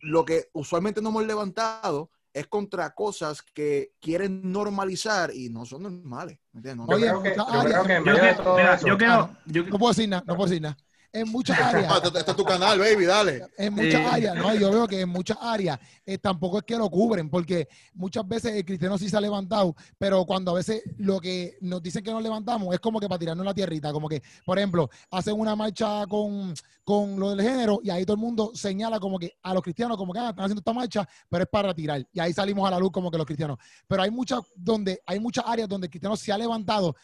lo 0.00 0.24
que 0.24 0.48
usualmente 0.52 1.00
no 1.02 1.08
hemos 1.10 1.26
levantado 1.26 2.10
es 2.32 2.46
contra 2.46 2.94
cosas 2.94 3.42
que 3.42 3.92
quieren 4.00 4.52
normalizar 4.52 5.32
y 5.34 5.48
no 5.48 5.64
son 5.64 5.82
normales. 5.84 6.38
¿me 6.52 6.58
entiendes? 6.58 6.86
No- 6.86 6.92
Yo 6.92 6.96
Oye, 6.96 7.06
creo 7.08 7.22
que, 7.22 7.36
yo 7.36 7.60
creo 7.64 7.84
que 7.84 7.92
en 7.94 8.04
Yo, 8.04 8.12
medio 8.12 8.22
de 8.24 8.36
que- 8.36 8.42
todo 8.42 8.56
mira, 8.56 8.74
eso, 8.74 8.86
yo 8.86 8.96
Ah, 9.06 9.30
yo- 9.46 9.64
No 9.64 9.78
puedo 9.78 9.90
decir 9.92 10.08
nada, 10.08 10.24
no 10.26 10.36
puedo 10.36 10.48
decir 10.48 10.62
nada. 10.62 10.76
En 11.12 11.28
muchas 11.30 11.58
áreas, 11.60 12.00
este, 12.04 12.18
este 12.18 12.30
es 12.30 12.36
tu 12.36 12.44
canal, 12.44 12.78
baby, 12.78 13.04
dale. 13.06 13.46
en 13.56 13.74
muchas 13.74 14.12
áreas, 14.12 14.36
no, 14.36 14.54
yo 14.54 14.70
veo 14.70 14.86
que 14.86 15.00
en 15.00 15.08
muchas 15.08 15.38
áreas 15.40 15.78
eh, 16.04 16.18
tampoco 16.18 16.58
es 16.58 16.64
que 16.64 16.76
lo 16.76 16.90
cubren, 16.90 17.30
porque 17.30 17.68
muchas 17.94 18.26
veces 18.28 18.54
el 18.54 18.64
cristiano 18.64 18.98
sí 18.98 19.08
se 19.08 19.16
ha 19.16 19.20
levantado, 19.20 19.74
pero 19.96 20.24
cuando 20.26 20.50
a 20.50 20.54
veces 20.54 20.82
lo 20.98 21.20
que 21.20 21.56
nos 21.60 21.82
dicen 21.82 22.04
que 22.04 22.10
nos 22.10 22.22
levantamos 22.22 22.74
es 22.74 22.80
como 22.80 23.00
que 23.00 23.08
para 23.08 23.18
tirarnos 23.18 23.44
la 23.44 23.54
tierrita, 23.54 23.92
como 23.92 24.08
que, 24.08 24.22
por 24.44 24.58
ejemplo, 24.58 24.90
hacen 25.10 25.38
una 25.38 25.56
marcha 25.56 26.06
con, 26.06 26.54
con 26.84 27.18
lo 27.18 27.34
del 27.34 27.42
género 27.42 27.80
y 27.82 27.90
ahí 27.90 28.04
todo 28.04 28.14
el 28.14 28.20
mundo 28.20 28.52
señala 28.54 29.00
como 29.00 29.18
que 29.18 29.36
a 29.42 29.54
los 29.54 29.62
cristianos 29.62 29.96
como 29.96 30.12
que 30.12 30.18
ah, 30.18 30.30
están 30.30 30.44
haciendo 30.44 30.60
esta 30.60 30.72
marcha, 30.72 31.08
pero 31.28 31.44
es 31.44 31.48
para 31.48 31.74
tirar. 31.74 32.06
Y 32.12 32.20
ahí 32.20 32.32
salimos 32.32 32.66
a 32.66 32.70
la 32.70 32.78
luz 32.78 32.90
como 32.92 33.10
que 33.10 33.18
los 33.18 33.26
cristianos. 33.26 33.58
Pero 33.86 34.02
hay 34.02 34.10
muchas 34.10 34.40
donde 34.54 35.00
hay 35.06 35.20
muchas 35.20 35.44
áreas 35.46 35.68
donde 35.68 35.86
el 35.86 35.90
cristiano 35.90 36.16
se 36.16 36.32
ha 36.32 36.38
levantado 36.38 36.94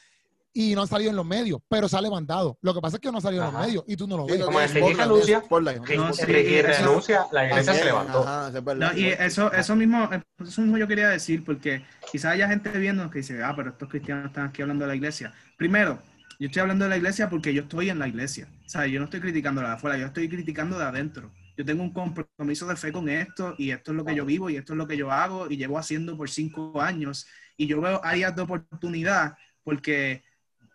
y 0.56 0.74
no 0.74 0.82
ha 0.82 0.86
salido 0.86 1.10
en 1.10 1.16
los 1.16 1.26
medios, 1.26 1.60
pero 1.68 1.88
se 1.88 1.96
ha 1.96 2.00
levantado. 2.00 2.56
Lo 2.62 2.72
que 2.72 2.80
pasa 2.80 2.96
es 2.96 3.00
que 3.00 3.10
no 3.10 3.18
ha 3.18 3.20
salido 3.20 3.44
en 3.44 3.52
los 3.52 3.60
medios 3.60 3.84
y 3.88 3.96
tú 3.96 4.06
no 4.06 4.16
lo 4.16 4.26
ves. 4.26 4.42
Como 4.44 4.60
spotlight, 4.60 5.84
renuncia, 5.84 6.26
renuncia, 6.26 7.26
la 7.32 7.46
iglesia 7.46 7.74
se 7.74 7.80
También, 7.80 7.86
levantó. 7.86 8.22
ajá, 8.22 8.52
es. 8.56 8.64
No, 8.76 8.96
y 8.96 9.06
eso, 9.08 9.52
eso 9.52 9.74
mismo, 9.74 10.08
eso 10.40 10.60
mismo 10.62 10.78
yo 10.78 10.86
quería 10.86 11.08
decir, 11.08 11.44
porque 11.44 11.84
quizás 12.10 12.32
haya 12.32 12.48
gente 12.48 12.70
viendo 12.70 13.10
que 13.10 13.18
dice, 13.18 13.42
ah, 13.42 13.52
pero 13.56 13.70
estos 13.70 13.88
cristianos 13.88 14.26
están 14.26 14.46
aquí 14.46 14.62
hablando 14.62 14.84
de 14.84 14.90
la 14.90 14.94
iglesia. 14.96 15.34
Primero, 15.56 16.00
yo 16.38 16.46
estoy 16.46 16.60
hablando 16.60 16.84
de 16.84 16.90
la 16.90 16.96
iglesia 16.98 17.28
porque 17.28 17.52
yo 17.52 17.62
estoy 17.62 17.90
en 17.90 17.98
la 17.98 18.06
iglesia. 18.06 18.48
O 18.64 18.68
sea, 18.68 18.86
yo 18.86 19.00
no 19.00 19.06
estoy 19.06 19.20
criticando 19.20 19.60
la 19.60 19.70
de 19.70 19.74
afuera, 19.74 19.98
yo 19.98 20.06
estoy 20.06 20.28
criticando 20.28 20.78
de 20.78 20.84
adentro. 20.84 21.32
Yo 21.56 21.64
tengo 21.64 21.82
un 21.82 21.92
compromiso 21.92 22.66
de 22.66 22.76
fe 22.76 22.92
con 22.92 23.08
esto 23.08 23.54
y 23.58 23.70
esto 23.70 23.90
es 23.92 23.96
lo 23.96 24.04
que 24.04 24.14
yo 24.14 24.24
vivo 24.24 24.50
y 24.50 24.56
esto 24.56 24.72
es 24.72 24.76
lo 24.76 24.86
que 24.86 24.96
yo 24.96 25.10
hago 25.10 25.48
y 25.50 25.56
llevo 25.56 25.78
haciendo 25.78 26.16
por 26.16 26.30
cinco 26.30 26.80
años. 26.80 27.26
Y 27.56 27.66
yo 27.66 27.80
veo 27.80 28.00
áreas 28.04 28.34
de 28.34 28.42
oportunidad 28.42 29.36
porque, 29.62 30.24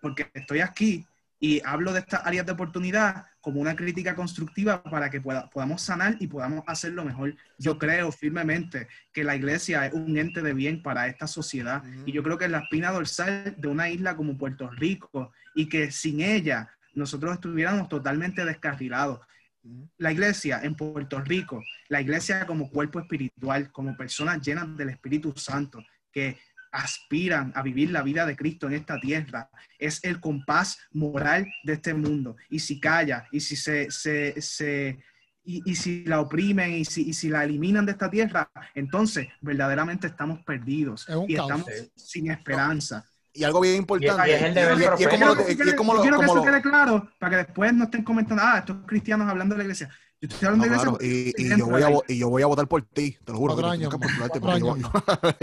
porque 0.02 0.30
estoy 0.34 0.60
aquí 0.62 1.06
y 1.40 1.62
hablo 1.64 1.94
de 1.94 2.00
estas 2.00 2.26
áreas 2.26 2.46
de 2.46 2.52
oportunidad 2.52 3.26
como 3.40 3.62
una 3.62 3.76
crítica 3.76 4.14
constructiva 4.14 4.84
para 4.84 5.10
que 5.10 5.22
pueda- 5.22 5.50
podamos 5.50 5.82
sanar 5.82 6.18
y 6.20 6.28
podamos 6.28 6.64
hacerlo 6.68 7.06
mejor. 7.06 7.36
Yo 7.58 7.78
creo 7.78 8.12
firmemente 8.12 8.88
que 9.14 9.24
la 9.24 9.36
iglesia 9.38 9.86
es 9.86 9.94
un 9.94 10.18
ente 10.18 10.42
de 10.42 10.54
bien 10.54 10.84
para 10.84 11.08
esta 11.08 11.28
sociedad 11.28 11.82
y 12.06 12.12
yo 12.12 12.22
creo 12.24 12.38
que 12.38 12.46
es 12.46 12.52
la 12.52 12.60
espina 12.60 12.92
dorsal 12.92 13.56
de 13.58 13.68
una 13.70 13.90
isla 13.90 14.18
como 14.18 14.38
Puerto 14.38 14.70
Rico 14.70 15.32
y 15.56 15.70
que 15.70 15.92
sin 15.92 16.20
ella 16.20 16.70
nosotros 16.94 17.34
estuviéramos 17.34 17.88
totalmente 17.88 18.44
descarrilados. 18.44 19.22
La 19.98 20.12
iglesia 20.12 20.60
en 20.64 20.76
Puerto 20.76 21.22
Rico, 21.22 21.64
la 21.88 22.02
iglesia 22.02 22.46
como 22.46 22.70
cuerpo 22.70 23.00
espiritual, 23.00 23.72
como 23.72 23.96
personas 23.96 24.42
llenas 24.42 24.76
del 24.76 24.90
Espíritu 24.90 25.34
Santo, 25.38 25.82
que 26.12 26.38
aspiran 26.72 27.52
a 27.56 27.62
vivir 27.62 27.92
la 27.92 28.02
vida 28.04 28.26
de 28.26 28.36
Cristo 28.36 28.68
en 28.68 28.74
esta 28.74 29.00
tierra, 29.00 29.50
es 29.78 30.04
el 30.04 30.20
compás 30.20 30.78
moral 30.92 31.48
de 31.64 31.74
este 31.74 31.94
mundo. 31.94 32.36
Y 32.50 32.60
si 32.60 32.80
calla, 32.80 33.28
y 33.32 33.40
si 33.40 33.56
se, 33.56 33.90
se, 33.92 34.40
se- 34.42 35.00
y, 35.44 35.64
y 35.72 35.76
si 35.76 36.04
la 36.06 36.20
oprimen, 36.22 36.72
y 36.74 36.86
si, 36.86 37.10
y 37.10 37.14
si 37.14 37.30
la 37.30 37.44
eliminan 37.44 37.86
de 37.86 37.94
esta 37.94 38.10
tierra, 38.10 38.52
entonces 38.76 39.28
verdaderamente 39.42 40.08
estamos 40.08 40.44
perdidos 40.46 41.08
Es 41.10 41.16
y 41.28 41.36
caos. 41.36 41.50
estamos 41.50 41.92
sin 41.96 42.30
esperanza. 42.32 43.04
Y 43.34 43.44
algo 43.44 43.62
bien 43.62 43.76
importante. 43.78 44.30
Y 44.30 44.34
es 44.34 44.42
el 44.42 44.54
deber 44.54 44.78
y- 44.78 44.80
y 44.80 44.84
es 44.84 44.88
profético. 44.88 45.18
como 45.20 45.34
lo- 45.36 45.42
Yo 45.46 45.52
y 45.52 45.56
quiero, 45.56 45.70
es 45.72 45.76
como 45.78 45.92
yo 45.94 45.98
lo- 45.98 46.02
quiero 46.02 46.20
que 46.20 46.26
como 46.26 46.38
eso 46.40 46.46
lo- 46.46 46.52
quede 46.52 46.62
claro 46.62 47.10
para 47.20 47.30
que 47.32 47.38
después 47.38 47.74
no 47.74 47.84
estén 47.86 48.04
comentando, 48.04 48.44
ah, 48.46 48.58
estos 48.60 48.78
cristianos 48.86 49.28
hablando 49.28 49.56
de 49.56 49.60
la 49.60 49.64
iglesia. 49.64 49.90
Yo 50.22 50.28
estoy 50.28 50.48
hablando 50.48 50.66
No, 50.66 50.72
de 50.72 50.78
la 50.78 50.84
claro, 50.84 50.98
iglesia. 51.02 51.34
y, 51.38 51.58
yo 51.58 51.66
voy 51.68 51.82
a, 51.82 51.86
dentro 51.86 52.00
vo- 52.02 52.06
y 52.10 52.18
yo 52.20 52.30
voy 52.30 52.42
a 52.44 52.46
votar 52.48 52.68
por 52.68 52.82
ti, 52.84 53.18
te 53.24 53.32
lo 53.32 53.38
juro. 53.38 53.54
Otro 53.54 53.68
que 53.68 53.72
año 53.72 53.90
más, 53.90 54.30
otro 54.36 54.52
año 54.52 54.76
yo- 54.78 54.92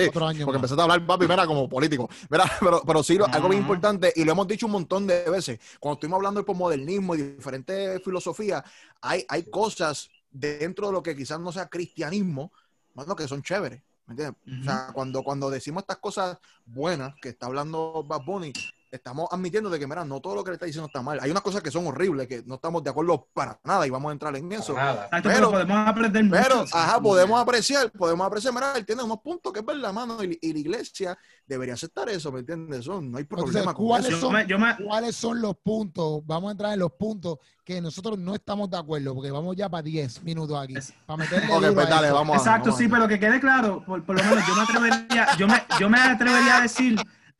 Otro 0.08 0.26
año 0.26 0.44
Porque 0.44 0.58
más. 0.58 0.70
empezaste 0.70 0.80
a 0.80 0.84
hablar, 0.84 1.06
papi, 1.06 1.26
mira, 1.26 1.46
como 1.46 1.68
político. 1.68 2.08
Mira, 2.28 2.44
pero, 2.60 2.82
pero 2.86 3.02
sí, 3.02 3.14
lo- 3.16 3.26
algo 3.26 3.48
bien 3.48 3.62
importante, 3.62 4.12
y 4.14 4.24
lo 4.24 4.32
hemos 4.32 4.46
dicho 4.46 4.66
un 4.66 4.72
montón 4.72 5.06
de 5.06 5.24
veces, 5.30 5.58
cuando 5.80 5.94
estuvimos 5.94 6.16
hablando 6.18 6.40
del 6.40 6.44
posmodernismo 6.44 7.14
y 7.14 7.22
diferentes 7.22 8.02
filosofías, 8.04 8.62
hay, 9.00 9.24
hay 9.28 9.44
cosas 9.48 10.10
dentro 10.30 10.88
de 10.88 10.92
lo 10.92 11.02
que 11.02 11.16
quizás 11.16 11.40
no 11.40 11.52
sea 11.52 11.68
cristianismo, 11.68 12.52
bueno, 12.92 13.16
que 13.16 13.26
son 13.28 13.42
chéveres. 13.42 13.82
¿Me 14.06 14.12
entiendes? 14.12 14.36
O 14.60 14.62
sea, 14.62 14.90
cuando, 14.92 15.22
cuando 15.22 15.50
decimos 15.50 15.82
estas 15.82 15.96
cosas 15.98 16.38
buenas 16.64 17.14
que 17.20 17.30
está 17.30 17.46
hablando 17.46 18.04
Bad 18.06 18.22
Bunny, 18.24 18.52
estamos 18.90 19.28
admitiendo 19.30 19.68
de 19.70 19.78
que, 19.78 19.86
mira, 19.86 20.04
no 20.04 20.20
todo 20.20 20.34
lo 20.36 20.44
que 20.44 20.50
le 20.50 20.54
está 20.54 20.66
diciendo 20.66 20.86
está 20.86 21.02
mal. 21.02 21.18
Hay 21.20 21.30
unas 21.30 21.42
cosas 21.42 21.62
que 21.62 21.70
son 21.70 21.86
horribles, 21.86 22.26
que 22.28 22.42
no 22.46 22.54
estamos 22.56 22.82
de 22.84 22.90
acuerdo 22.90 23.26
para 23.34 23.58
nada 23.64 23.86
y 23.86 23.90
vamos 23.90 24.10
a 24.10 24.12
entrar 24.12 24.34
en 24.36 24.50
eso. 24.52 24.74
Nada. 24.74 25.04
Exacto, 25.06 25.28
Pero- 25.28 25.34
pero, 25.34 25.50
podemos 25.50 25.88
aprender 25.88 26.24
mucho. 26.24 26.40
Pero, 26.42 26.64
ajá, 26.72 27.00
podemos 27.00 27.40
apreciar, 27.40 27.90
podemos 27.92 28.26
apreciar, 28.26 28.54
mira, 28.54 28.72
él 28.76 28.86
tiene 28.86 29.02
unos 29.02 29.18
puntos 29.20 29.52
que 29.52 29.60
es 29.60 29.66
verdad, 29.66 29.92
mano, 29.92 30.22
y, 30.22 30.38
y 30.40 30.52
la 30.52 30.58
iglesia 30.58 31.18
debería 31.46 31.74
aceptar 31.74 32.08
eso, 32.08 32.30
¿me 32.32 32.40
entiendes? 32.40 32.80
Eso, 32.80 33.00
no 33.00 33.18
hay 33.18 33.24
problema 33.24 33.74
con 33.74 33.86
¿cuáles 33.86 34.08
eso. 34.12 34.20
Yo 34.20 34.30
me, 34.30 34.46
yo 34.46 34.58
me- 34.58 34.76
¿Cuáles 34.76 35.16
son 35.16 35.40
los 35.40 35.56
puntos? 35.56 36.20
Vamos 36.24 36.48
a 36.48 36.52
entrar 36.52 36.72
en 36.72 36.78
los 36.80 36.92
puntos 36.92 37.38
que 37.64 37.80
nosotros 37.80 38.16
no 38.18 38.34
estamos 38.34 38.70
de 38.70 38.78
acuerdo, 38.78 39.14
porque 39.14 39.30
vamos 39.30 39.56
ya 39.56 39.68
para 39.68 39.82
10 39.82 40.22
minutos 40.22 40.56
aquí. 40.58 40.76
Es- 40.76 40.92
Para 41.04 41.18
meterle 41.18 41.46
Ok, 41.52 41.60
duro 41.60 41.74
pues 41.74 41.86
a 41.86 41.90
dale, 41.90 42.10
vamos 42.12 42.34
a 42.34 42.38
Exacto, 42.38 42.66
vamos 42.70 42.80
a- 42.80 42.82
sí, 42.82 42.88
pero 42.88 43.08
que 43.08 43.18
quede 43.18 43.40
claro, 43.40 43.82
por, 43.84 44.04
por 44.04 44.16
lo 44.16 44.22
menos 44.24 44.46
yo 44.46 44.54
me 44.54 44.62
atrevería, 44.62 45.36
yo 45.36 45.48
me, 45.48 45.62
yo 45.80 45.88
me 45.90 45.98
atrevería 46.00 46.58
a 46.58 46.60
decir, 46.62 46.96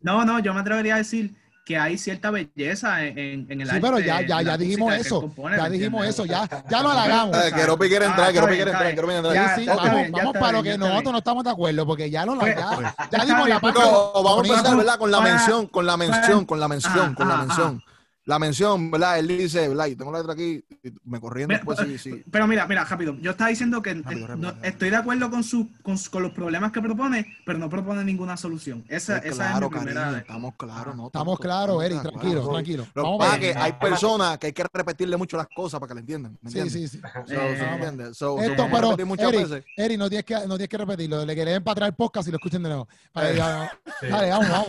no, 0.07 0.25
no, 0.25 0.39
yo 0.39 0.55
me 0.55 0.61
atrevería 0.61 0.95
a 0.95 0.99
decir 0.99 1.35
que 1.65 1.77
hay 1.77 1.99
cierta 1.99 2.31
belleza 2.31 3.05
en, 3.05 3.19
en, 3.19 3.47
en 3.51 3.61
el 3.61 3.67
Sí, 3.69 3.75
arte, 3.75 3.81
pero 3.89 3.99
ya, 3.99 4.21
ya, 4.25 4.41
ya 4.41 4.57
dijimos 4.57 4.95
eso. 4.95 5.21
compone, 5.23 5.57
Ya 5.57 5.65
¿me 5.65 5.71
dijimos 5.71 6.07
eso, 6.07 6.25
ya, 6.25 6.49
ya 6.71 6.81
lo 6.81 6.91
halagamos. 6.93 7.37
Quiero 7.53 7.77
quiere 7.77 8.05
Ah, 8.05 8.09
entrar, 8.11 8.31
quiero 8.31 8.47
quiere 8.47 8.71
está 8.71 8.89
entrar, 8.89 8.95
quiero 8.95 9.11
entrar. 9.11 9.35
Ya, 9.35 9.55
Sí, 9.57 9.61
sí, 9.63 9.67
ya 9.67 9.73
está 9.73 9.83
vamos, 9.85 10.01
bien, 10.01 10.13
ya 10.13 10.19
vamos 10.19 10.33
para 10.35 10.53
lo 10.53 10.63
que 10.63 10.69
ya 10.69 10.77
nosotros 10.79 11.03
bien. 11.03 11.13
no 11.13 11.19
estamos 11.19 11.43
de 11.45 11.51
acuerdo, 11.51 11.87
porque 11.87 12.09
ya 12.09 12.25
lo 12.25 12.39
Pues, 12.39 12.57
ya, 12.57 12.71
pues, 12.71 12.87
ya 13.11 13.19
está 13.19 13.25
dimos 13.25 13.49
la 13.49 13.59
pues, 13.61 13.75
parte. 13.75 13.91
No, 13.91 14.13
vamos 14.23 14.49
a 14.49 14.53
empezar, 14.53 14.77
¿verdad? 14.77 14.99
Con 14.99 15.11
la 15.11 15.21
mención, 15.21 15.67
con 15.67 15.87
la 15.87 15.97
mención, 15.97 16.45
con 16.45 16.61
la 16.61 16.69
mención, 16.69 17.15
con 17.17 17.29
la 17.29 17.37
mención. 17.39 17.83
La 18.27 18.39
mención, 18.41 18.91
¿verdad? 18.91 19.21
Él 19.21 19.29
dice, 19.29 19.69
¿verdad? 19.69 19.87
Yo 19.87 19.97
tengo 19.97 20.11
la 20.11 20.19
letra 20.19 20.33
aquí, 20.33 20.63
y 20.83 20.93
me 21.05 21.21
corriendo 21.21 21.55
después 21.55 21.79
sí, 21.79 21.97
sí. 21.97 22.25
Pero 22.31 22.47
mira, 22.49 22.67
mira, 22.67 22.85
rápido. 22.85 23.15
Yo 23.21 23.31
estaba 23.31 23.51
diciendo 23.51 23.81
que 23.81 23.95
Rápido, 23.95 24.25
eh, 24.25 24.27
rápido, 24.27 24.37
no- 24.37 24.49
rápido. 24.51 24.65
estoy 24.69 24.91
de 24.91 24.97
acuerdo 24.97 25.31
con, 25.31 25.45
su, 25.45 25.71
con, 25.83 25.97
con 26.11 26.23
los 26.25 26.33
problemas 26.33 26.73
que 26.73 26.83
propone, 26.83 27.25
pero 27.47 27.59
no 27.61 27.71
propone 27.71 28.03
ninguna 28.05 28.37
solución. 28.37 28.85
Esa, 28.89 29.21
Sí, 29.23 29.29
esa 29.29 29.51
claro, 29.51 29.67
es 29.67 29.73
mi 29.73 29.79
primera. 29.79 30.01
cariño, 30.03 30.19
estamos 30.19 30.55
claros, 30.57 30.97
¿no? 30.97 31.07
Estamos 31.07 31.39
claros, 31.39 31.85
Eric, 31.85 32.03
tranquilo, 32.03 32.49
tranquilo. 32.51 32.83
Lo 32.83 32.93
que 32.93 33.01
Vamos 33.01 33.19
pasa 33.21 33.33
a 33.33 33.37
es 33.37 33.41
que 33.41 33.59
hay 33.59 33.73
personas 33.75 34.39
que 34.39 34.47
hay 34.49 34.53
que 34.53 34.65
repetirle 34.73 35.17
mucho 35.17 35.37
las 35.37 35.47
cosas 35.55 35.79
para 35.79 35.89
que 35.89 35.95
la 35.95 36.01
entiendan, 36.01 36.37
¿me 36.43 36.51
Sí, 36.51 36.59
entiendes? 36.59 36.91
sí, 36.91 36.99
sí. 36.99 37.03
So, 37.27 37.33
Eh, 37.33 37.59
so. 37.59 38.07
So, 38.13 38.37
so, 38.39 38.43
Esto, 38.43 38.63
a 38.65 38.71
pero, 38.71 38.93
Eric, 39.29 39.49
veces. 39.49 39.65
Eric, 39.77 39.99
no 39.99 40.09
tienes 40.09 40.25
que, 40.25 40.35
no 40.35 40.57
tienes 40.57 40.69
que 40.69 40.79
repetirlo. 40.79 41.25
Le 41.25 41.35
que 41.37 41.45
le 41.45 41.53
den 41.53 41.63
para 41.63 41.73
atrás 41.73 41.89
el 41.91 41.95
podcast 41.95 42.27
y 42.27 42.33
lo 42.33 42.39
escuchen 42.39 42.61
de 42.65 42.71
nuevo. 42.71 42.89
Para 43.13 43.31
que 43.31 43.37
ya- 43.37 43.79
Sí. 44.01 44.07
Dale, 44.09 44.31
vamos, 44.31 44.49
vamos. 44.51 44.69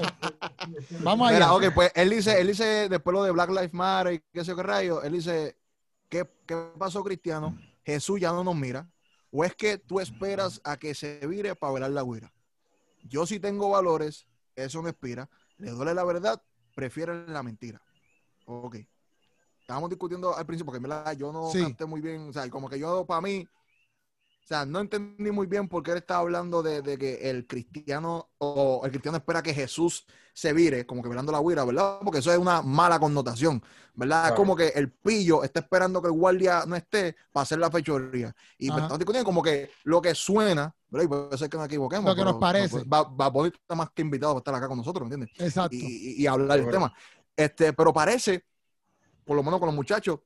Vamos 0.99 1.27
allá. 1.29 1.37
Mira, 1.37 1.53
ok, 1.53 1.73
pues 1.73 1.91
él 1.95 2.09
dice, 2.09 2.39
él 2.39 2.47
dice, 2.47 2.89
después 2.89 3.13
lo 3.13 3.23
de 3.23 3.31
Black 3.31 3.49
Lives 3.49 3.73
Matter 3.73 4.13
y 4.13 4.19
qué 4.33 4.41
sé 4.41 4.47
yo 4.47 4.55
qué 4.55 4.63
rayo, 4.63 5.01
él 5.03 5.13
dice, 5.13 5.57
¿qué, 6.09 6.29
qué 6.45 6.55
pasó, 6.77 7.03
Cristiano? 7.03 7.57
Jesús 7.85 8.19
ya 8.19 8.31
no 8.31 8.43
nos 8.43 8.55
mira. 8.55 8.89
¿O 9.31 9.43
es 9.43 9.55
que 9.55 9.77
tú 9.77 9.99
esperas 9.99 10.61
a 10.63 10.77
que 10.77 10.95
se 10.95 11.25
vire 11.27 11.55
para 11.55 11.73
velar 11.73 11.91
la 11.91 12.01
güira? 12.01 12.31
Yo 13.03 13.25
sí 13.25 13.39
tengo 13.39 13.69
valores, 13.69 14.27
eso 14.55 14.81
me 14.81 14.89
inspira. 14.89 15.29
Le 15.57 15.71
duele 15.71 15.93
la 15.93 16.03
verdad, 16.03 16.41
prefieren 16.75 17.31
la 17.33 17.43
mentira. 17.43 17.81
Ok. 18.45 18.77
Estábamos 19.59 19.89
discutiendo 19.89 20.35
al 20.35 20.45
principio, 20.45 20.67
porque 20.71 20.77
en 20.77 20.83
verdad 20.83 21.11
yo 21.17 21.31
no 21.33 21.51
Sí. 21.51 21.75
muy 21.85 21.99
bien, 21.99 22.29
o 22.29 22.33
sea, 22.33 22.49
como 22.49 22.69
que 22.69 22.79
yo 22.79 23.05
para 23.05 23.19
mí, 23.21 23.45
o 24.47 24.49
sea, 24.49 24.65
no 24.65 24.79
entendí 24.79 25.29
muy 25.29 25.45
bien 25.45 25.67
por 25.67 25.83
qué 25.83 25.91
él 25.91 25.97
estaba 25.97 26.21
hablando 26.21 26.63
de, 26.63 26.81
de 26.81 26.97
que 26.97 27.29
el 27.29 27.45
cristiano 27.45 28.29
o 28.37 28.81
el 28.85 28.91
cristiano 28.91 29.17
espera 29.17 29.43
que 29.43 29.53
Jesús 29.53 30.05
se 30.33 30.53
vire, 30.53 30.85
como 30.85 31.03
que 31.03 31.09
velando 31.09 31.33
la 31.33 31.41
huira, 31.41 31.65
¿verdad? 31.65 31.99
Porque 32.01 32.19
eso 32.19 32.31
es 32.31 32.37
una 32.37 32.61
mala 32.61 32.97
connotación, 32.97 33.61
¿verdad? 33.93 34.27
Es 34.27 34.33
como 34.33 34.55
que 34.55 34.67
el 34.69 34.89
pillo 34.91 35.43
está 35.43 35.59
esperando 35.59 36.01
que 36.01 36.07
el 36.07 36.13
guardia 36.13 36.63
no 36.65 36.77
esté 36.77 37.17
para 37.33 37.41
hacer 37.43 37.59
la 37.59 37.69
fechoría. 37.69 38.33
Y 38.57 38.69
estamos 38.69 38.97
discutiendo 38.97 39.25
como 39.25 39.43
que 39.43 39.69
lo 39.83 40.01
que 40.01 40.15
suena, 40.15 40.73
¿verdad? 40.89 41.05
Y 41.05 41.07
puede 41.09 41.37
ser 41.37 41.49
que 41.49 41.57
nos 41.57 41.65
equivoquemos. 41.65 42.05
Lo 42.09 42.15
que 42.15 42.23
nos 42.23 42.35
parece. 42.37 42.83
Va, 42.85 43.03
va, 43.03 43.29
Bonnie 43.29 43.51
está 43.53 43.75
más 43.75 43.89
que 43.89 44.01
invitado 44.01 44.33
para 44.35 44.39
estar 44.39 44.55
acá 44.55 44.67
con 44.69 44.77
nosotros, 44.77 45.09
¿me 45.09 45.13
entiendes? 45.15 45.45
Exacto. 45.45 45.75
y, 45.75 45.79
y- 46.19 46.23
y 46.23 46.27
hablar 46.27 46.59
del 46.61 46.69
tema. 46.71 46.93
Este, 47.35 47.73
pero 47.73 47.91
parece, 47.91 48.45
por 49.25 49.35
lo 49.35 49.43
menos 49.43 49.59
con 49.59 49.67
los 49.67 49.75
muchachos, 49.75 50.19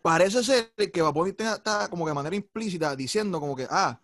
parece 0.00 0.42
ser 0.42 0.72
que 0.92 1.02
Baboni 1.02 1.34
está 1.38 1.88
como 1.88 2.04
que 2.04 2.10
de 2.10 2.14
manera 2.14 2.36
implícita 2.36 2.96
diciendo 2.96 3.40
como 3.40 3.54
que, 3.54 3.66
ah, 3.68 4.00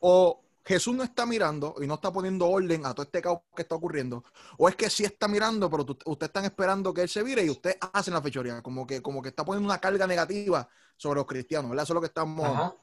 o 0.00 0.40
Jesús 0.64 0.94
no 0.94 1.02
está 1.02 1.26
mirando 1.26 1.74
y 1.80 1.86
no 1.86 1.94
está 1.94 2.10
poniendo 2.12 2.48
orden 2.48 2.86
a 2.86 2.94
todo 2.94 3.04
este 3.04 3.20
caos 3.20 3.40
que 3.54 3.62
está 3.62 3.74
ocurriendo, 3.74 4.24
o 4.56 4.68
es 4.68 4.76
que 4.76 4.88
sí 4.88 5.04
está 5.04 5.28
mirando, 5.28 5.70
pero 5.70 5.84
ustedes 6.06 6.28
están 6.28 6.44
esperando 6.44 6.92
que 6.94 7.02
él 7.02 7.08
se 7.08 7.22
vire 7.22 7.44
y 7.44 7.50
ustedes 7.50 7.76
hacen 7.92 8.14
la 8.14 8.22
fechoría, 8.22 8.62
como 8.62 8.86
que, 8.86 9.02
como 9.02 9.20
que 9.20 9.28
está 9.28 9.44
poniendo 9.44 9.68
una 9.68 9.78
carga 9.78 10.06
negativa 10.06 10.68
sobre 10.96 11.18
los 11.18 11.26
cristianos, 11.26 11.70
¿verdad? 11.70 11.84
Eso 11.84 11.92
es 11.92 11.94
lo 11.96 12.00
que 12.00 12.06
estamos, 12.06 12.74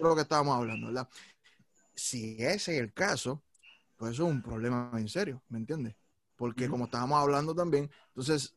lo 0.00 0.14
que 0.14 0.22
estábamos 0.22 0.56
hablando, 0.56 0.86
¿verdad? 0.86 1.08
Si 1.94 2.36
ese 2.38 2.76
es 2.76 2.80
el 2.80 2.92
caso, 2.92 3.42
pues 3.96 4.12
eso 4.12 4.26
es 4.26 4.30
un 4.32 4.42
problema 4.42 4.90
en 4.94 5.08
serio, 5.08 5.42
¿me 5.48 5.58
entiendes? 5.58 5.94
Porque 6.36 6.68
como 6.68 6.84
estábamos 6.86 7.18
hablando 7.18 7.54
también, 7.54 7.90
entonces 8.08 8.54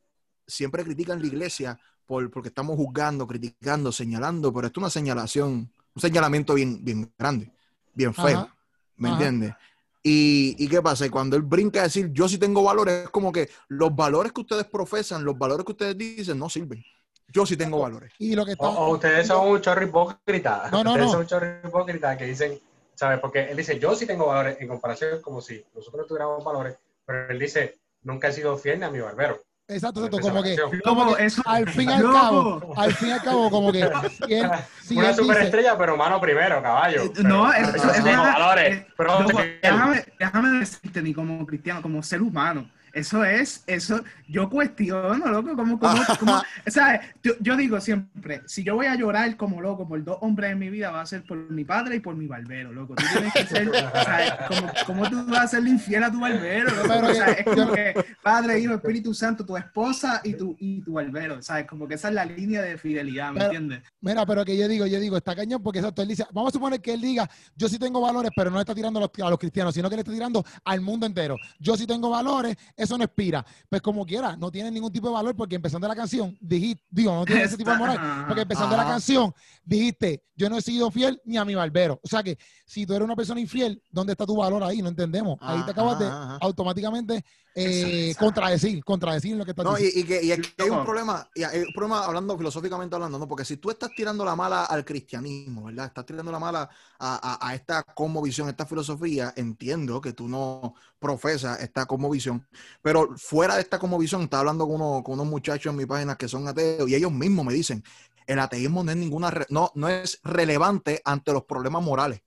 siempre 0.48 0.84
critican 0.84 1.20
la 1.22 1.28
iglesia 1.28 1.80
por, 2.10 2.32
porque 2.32 2.50
estamos 2.50 2.76
juzgando, 2.76 3.28
criticando, 3.28 3.92
señalando, 3.92 4.52
pero 4.52 4.66
esto 4.66 4.80
es 4.80 4.84
una 4.84 4.90
señalación, 4.90 5.72
un 5.94 6.02
señalamiento 6.02 6.56
bien, 6.56 6.84
bien 6.84 7.14
grande, 7.20 7.52
bien 7.94 8.16
feo, 8.16 8.26
Ajá. 8.40 8.56
¿me 8.98 9.10
Ajá. 9.10 9.18
entiendes? 9.18 9.54
Y, 10.02 10.56
¿Y 10.58 10.68
qué 10.68 10.82
pasa? 10.82 11.06
Y 11.06 11.12
cuando 11.12 11.36
él 11.36 11.44
brinca 11.44 11.82
a 11.82 11.84
decir, 11.84 12.12
yo 12.12 12.28
sí 12.28 12.40
tengo 12.40 12.64
valores, 12.64 13.04
es 13.04 13.10
como 13.12 13.32
que 13.32 13.48
los 13.68 13.96
valores 13.96 14.32
que 14.32 14.42
ustedes 14.42 14.66
profesan, 14.66 15.24
los 15.24 15.38
valores 15.38 15.64
que 15.64 15.72
ustedes 15.74 15.96
dicen, 15.96 16.40
no 16.40 16.50
sirven. 16.50 16.84
Yo 17.32 17.46
sí 17.46 17.56
tengo 17.56 17.80
valores. 17.80 18.12
Y 18.18 18.36
lo 18.36 18.44
que 18.44 18.54
O, 18.54 18.54
está. 18.54 18.68
o 18.70 18.94
ustedes 18.96 19.28
son 19.28 19.48
un 19.48 19.62
chorro 19.62 19.84
hipócrita. 19.84 20.68
No, 20.72 20.84
no, 20.84 20.90
ustedes 20.92 21.06
no. 21.06 21.12
son 21.12 21.22
un 21.22 21.28
chorro 21.28 21.48
hipócrita 21.64 22.18
que 22.18 22.26
dicen, 22.26 22.60
¿sabes? 22.96 23.20
Porque 23.20 23.52
él 23.52 23.56
dice, 23.58 23.78
yo 23.78 23.94
sí 23.94 24.08
tengo 24.08 24.26
valores 24.26 24.58
en 24.60 24.68
comparación 24.68 25.22
como 25.22 25.42
si 25.42 25.64
nosotros 25.76 26.02
no 26.02 26.08
tuviéramos 26.08 26.44
valores, 26.44 26.76
pero 27.06 27.30
él 27.30 27.38
dice, 27.38 27.78
nunca 28.02 28.30
he 28.30 28.34
sido 28.34 28.58
fiel 28.58 28.80
ni 28.80 28.86
a 28.86 28.90
mi 28.90 29.00
barbero. 29.00 29.40
Exacto, 29.70 30.04
exacto. 30.06 30.20
Como 30.20 30.42
que, 30.44 30.56
canción. 30.56 30.82
como 30.84 31.16
que 31.16 31.26
eso- 31.26 31.42
al 31.46 31.70
fin 31.70 31.90
y 31.90 31.94
al 31.94 32.02
cabo, 32.12 32.74
al 32.76 32.94
fin 32.94 33.10
y 33.10 33.12
al 33.12 33.22
cabo, 33.22 33.50
como 33.52 33.72
que 33.72 33.88
si 34.28 34.34
él, 34.34 34.50
si 34.82 34.98
Una 34.98 35.10
él 35.10 35.16
dice, 35.16 35.22
superestrella, 35.22 35.78
pero 35.78 35.96
mano 35.96 36.20
primero, 36.20 36.62
caballo. 36.62 37.04
Eh, 37.04 37.12
no, 37.24 37.52
Pero- 37.56 37.70
eso- 37.76 37.88
pero 37.96 38.10
es 38.10 38.18
valores, 38.18 38.76
Eh, 38.78 38.88
pero 38.98 39.20
Loco, 39.22 39.38
fiel. 39.38 39.60
déjame, 39.62 40.06
déjame 40.18 40.60
decirte, 40.60 41.02
ni 41.04 41.14
como 41.14 41.46
cristiano, 41.46 41.82
como 41.84 42.02
ser 42.02 42.22
humano. 42.22 42.68
Eso 43.00 43.24
es, 43.24 43.64
eso, 43.66 44.02
yo 44.28 44.50
cuestiono, 44.50 45.26
loco, 45.28 45.56
como, 45.56 45.80
como, 45.80 46.02
como- 46.20 46.42
sea, 46.68 47.02
yo, 47.24 47.32
yo 47.40 47.56
digo 47.56 47.80
siempre, 47.80 48.42
si 48.46 48.64
yo 48.64 48.76
voy 48.76 48.88
a 48.88 48.96
llorar 48.96 49.38
como 49.38 49.62
loco 49.62 49.88
por 49.88 50.04
dos 50.04 50.18
hombres 50.22 50.52
en 50.52 50.60
mi 50.60 50.70
vida, 50.70 50.92
va 50.92 51.02
a 51.02 51.06
ser 51.06 51.24
por 51.24 51.38
mi 51.50 51.64
padre 51.64 51.96
y 51.96 52.00
por 52.02 52.16
mi 52.16 52.28
barbero, 52.28 52.74
loco. 52.74 52.96
Tú 52.96 53.04
tienes 53.14 53.34
que 53.34 53.46
ser, 53.46 53.72
sea, 53.72 54.48
como, 54.48 54.72
como 54.86 55.10
tú 55.10 55.26
vas 55.32 55.46
a 55.46 55.48
serle 55.48 55.70
infiel 55.70 56.04
a 56.04 56.12
tu 56.12 56.20
barbero, 56.20 56.70
loco. 56.76 56.88
Pero 56.90 57.08
O 57.08 57.14
sea, 57.14 57.36
que- 57.36 57.42
es 57.42 57.46
como 57.46 57.72
que 57.72 58.06
Padre, 58.22 58.60
Hijo, 58.60 58.74
Espíritu 58.74 59.14
Santo, 59.14 59.46
tu 59.46 59.56
esposa 59.56 60.20
y 60.26 60.34
tu, 60.34 60.56
y 60.60 60.82
tu 60.82 60.94
barbero, 60.94 61.42
¿sabes? 61.42 61.66
Como 61.68 61.88
que 61.88 61.94
esa 61.96 62.10
es 62.10 62.14
la 62.16 62.26
línea 62.26 62.62
de 62.62 62.78
fidelidad, 62.78 63.30
¿me 63.32 63.40
Pero- 63.40 63.46
entiendes? 63.46 63.82
Mira, 64.02 64.26
pero 64.26 64.44
que 64.44 64.58
yo 64.58 64.68
digo, 64.68 64.86
yo 64.88 65.00
digo, 65.00 65.16
está 65.18 65.36
cañón 65.36 65.64
porque 65.64 65.80
exacto, 65.80 66.02
él 66.02 66.08
dice, 66.10 66.26
vamos 66.34 66.50
a 66.50 66.54
suponer 66.54 66.82
que 66.82 66.94
él 66.94 67.02
diga, 67.02 67.30
yo 67.56 67.68
sí 67.70 67.80
tengo 67.80 68.02
valores, 68.02 68.32
pero 68.36 68.50
no 68.50 68.58
le 68.58 68.62
está 68.62 68.76
tirando 68.76 69.00
a 69.00 69.04
los, 69.04 69.12
a 69.26 69.30
los 69.30 69.40
cristianos, 69.40 69.74
sino 69.74 69.90
que 69.90 69.96
le 69.96 70.02
está 70.02 70.12
tirando 70.12 70.44
al 70.66 70.82
mundo 70.82 71.06
entero. 71.06 71.36
Yo 71.60 71.76
sí 71.78 71.86
tengo 71.88 72.10
valores, 72.10 72.56
eso 72.76 72.89
no 72.98 73.04
expira. 73.04 73.46
Pues 73.70 73.82
como 73.82 74.06
quiera, 74.06 74.36
no 74.36 74.52
tiene 74.52 74.72
ningún 74.72 74.92
tipo 74.92 75.08
de 75.08 75.14
valor 75.14 75.36
porque 75.36 75.56
empezando 75.56 75.88
la 75.88 75.96
canción, 75.96 76.38
dijiste, 76.40 76.86
digo, 76.90 77.14
no 77.14 77.26
tiene 77.26 77.44
ese 77.44 77.58
tipo 77.58 77.72
de 77.72 77.78
moral, 77.78 78.26
porque 78.28 78.42
empezando 78.42 78.76
la 78.76 78.86
canción, 78.86 79.34
dijiste, 79.64 80.24
yo 80.36 80.50
no 80.50 80.58
he 80.58 80.62
sido 80.62 80.90
fiel 80.92 81.22
ni 81.26 81.38
a 81.38 81.46
mi 81.46 81.56
barbero. 81.56 82.00
O 82.04 82.08
sea 82.08 82.24
que 82.24 82.38
si 82.66 82.86
tú 82.86 82.94
eres 82.94 83.06
una 83.06 83.16
persona 83.16 83.40
infiel, 83.40 83.82
¿dónde 83.92 84.14
está 84.14 84.26
tu 84.26 84.36
valor 84.36 84.64
ahí? 84.64 84.82
No 84.82 84.90
entendemos. 84.90 85.38
Ahí 85.42 85.64
te 85.64 85.72
acabas 85.72 86.00
de 86.00 86.08
automáticamente 86.42 87.24
eh, 87.64 88.16
contradecir, 88.18 88.84
contradecir 88.84 89.36
lo 89.36 89.46
que 89.46 89.52
está 89.52 89.64
No, 89.64 89.78
diciendo. 89.78 89.94
y 89.94 90.06
que, 90.06 90.24
y 90.24 90.32
es 90.32 90.40
que 90.40 90.64
hay 90.64 90.70
un 90.70 90.80
problema, 90.80 91.30
y 91.36 91.44
hay 91.44 91.60
un 91.64 91.74
problema 91.74 92.06
hablando 92.06 92.38
filosóficamente 92.38 92.96
hablando, 92.96 93.20
¿no? 93.20 93.28
Porque 93.28 93.44
si 93.44 93.58
tú 93.58 93.70
estás 93.70 93.94
tirando 93.94 94.24
la 94.24 94.34
mala 94.34 94.64
al 94.64 94.86
cristianismo, 94.86 95.66
¿verdad? 95.66 95.88
Estás 95.88 96.06
tirando 96.06 96.32
la 96.32 96.40
mala 96.40 96.70
a, 96.98 97.38
a, 97.38 97.50
a 97.50 97.56
esta 97.56 97.84
cosmovisión, 97.84 98.48
esta 98.48 98.66
filosofía, 98.66 99.34
entiendo 99.36 100.00
que 100.00 100.14
tú 100.14 100.30
no 100.30 100.76
profesas 100.98 101.60
esta 101.60 101.86
cosmovisión, 101.86 102.48
pero 102.82 103.18
fuera 103.18 103.56
de 103.56 103.62
esta 103.62 103.80
cosmovisión, 103.80 104.22
estaba 104.22 104.40
hablando 104.42 104.66
con, 104.66 104.76
uno- 104.82 105.04
con 105.04 105.16
unos 105.16 105.28
muchachos 105.28 105.72
en 105.72 105.78
mi 105.78 105.86
página 105.86 106.16
que 106.16 106.30
son 106.30 106.48
ateos 106.48 106.90
y 106.90 106.96
ellos 106.96 107.12
mismos 107.12 107.46
me 107.46 107.54
dicen, 107.54 107.84
el 108.28 108.40
ateísmo 108.40 108.82
no 108.86 108.92
es 108.92 108.98
ninguna, 108.98 109.30
re- 109.30 109.48
no, 109.50 109.72
no 109.76 109.90
es 109.90 110.20
relevante 110.24 111.02
ante 111.04 111.34
los 111.34 111.44
problemas 111.44 111.84
morales. 111.84 112.22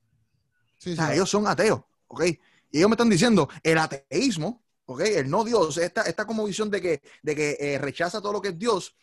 Sí, 0.79 0.97
O 0.97 1.03
sea, 1.03 1.15
sí. 1.15 1.15
ellos 1.15 1.31
son 1.31 1.47
ateos, 1.47 1.83
¿ok? 2.09 2.25
Y 2.71 2.79
ellos 2.79 2.89
me 2.89 2.95
están 2.95 3.11
diciendo, 3.11 3.49
el 3.63 3.79
ateísmo, 3.79 4.62
El 5.01 5.31
no 5.31 5.45
Dios, 5.45 5.77
esta, 5.79 6.03
esta 6.03 6.27
como 6.27 6.45
visión 6.45 6.71
de 6.71 6.81
que, 6.81 7.03
de 7.23 7.37
que 7.37 7.57
eh, 7.59 7.79
rechaza 7.79 8.21
todo 8.21 8.33
lo 8.33 8.43
que 8.43 8.49
es 8.49 8.59
Dios, 8.59 8.97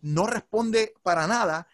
no 0.00 0.26
responde 0.26 0.94
para 1.02 1.26
nada 1.26 1.66